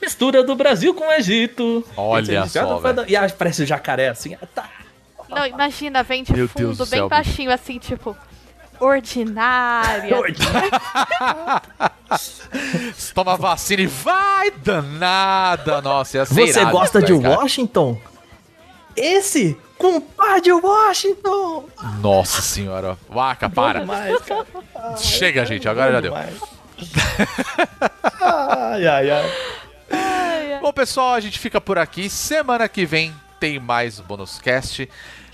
[0.00, 1.82] mistura do Brasil com o Egito.
[1.96, 4.68] Olha só, o- E aparece o jacaré assim, ah, tá.
[5.28, 8.14] Não, imagina, vem de Meu fundo, do bem céu, baixinho, assim, tipo,
[8.78, 10.14] ordinária.
[13.14, 15.80] Toma vacina e vai danada.
[15.80, 17.38] Nossa, ia ser Você irado gosta de cara.
[17.38, 17.98] Washington?
[18.94, 21.64] Esse, compadre Washington!
[22.00, 22.98] Nossa senhora.
[23.08, 23.80] Vaca, para.
[23.80, 24.14] Demais.
[24.98, 25.66] Chega, gente.
[25.68, 26.14] Agora já deu.
[26.88, 27.28] Demais.
[28.20, 30.58] ai, ai, ai.
[30.60, 32.08] Bom, pessoal, a gente fica por aqui.
[32.08, 34.88] Semana que vem tem mais Bônus Cast.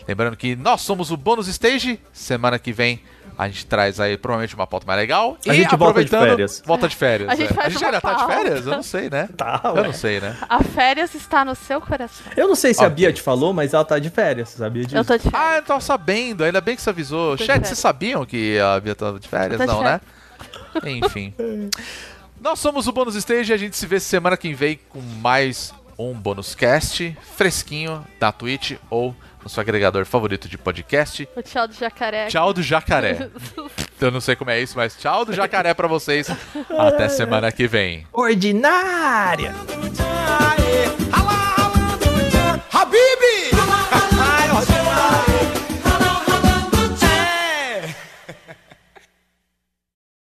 [0.07, 2.01] Lembrando que nós somos o Bônus Stage.
[2.13, 3.01] Semana que vem
[3.37, 5.37] a gente traz aí provavelmente uma pauta mais legal.
[5.47, 6.63] A e gente volta de férias.
[6.67, 7.29] Volta de férias.
[7.29, 7.55] A gente é.
[7.55, 8.35] faz a gente uma ainda tá de pauta.
[8.35, 8.67] férias?
[8.67, 9.29] Eu não sei, né?
[9.37, 9.83] Tá, Eu ué.
[9.85, 10.37] não sei, né?
[10.49, 12.27] A férias está no seu coração.
[12.37, 12.97] Eu não sei se a Ok.
[12.97, 14.97] Bia te falou, mas ela tá de férias, sabia disso?
[14.97, 15.57] Eu tô de Ah, férias.
[15.59, 16.43] eu tava sabendo.
[16.43, 17.37] Ainda bem que você avisou.
[17.37, 17.69] Chat, férias.
[17.69, 19.59] vocês sabiam que a Bia tava de férias?
[19.59, 20.01] Tô de Não, né?
[20.85, 21.35] Enfim.
[22.41, 25.75] Nós somos o Bônus Stage e a gente se vê semana que vem com mais
[25.99, 31.29] um Bônus Cast fresquinho da Twitch ou no seu agregador favorito de podcast.
[31.35, 32.27] O tchau do jacaré.
[32.29, 33.29] Tchau do jacaré.
[34.01, 36.31] Eu não sei como é isso, mas tchau do jacaré pra vocês.
[36.79, 38.07] Até semana que vem.
[38.13, 39.53] Ordinária!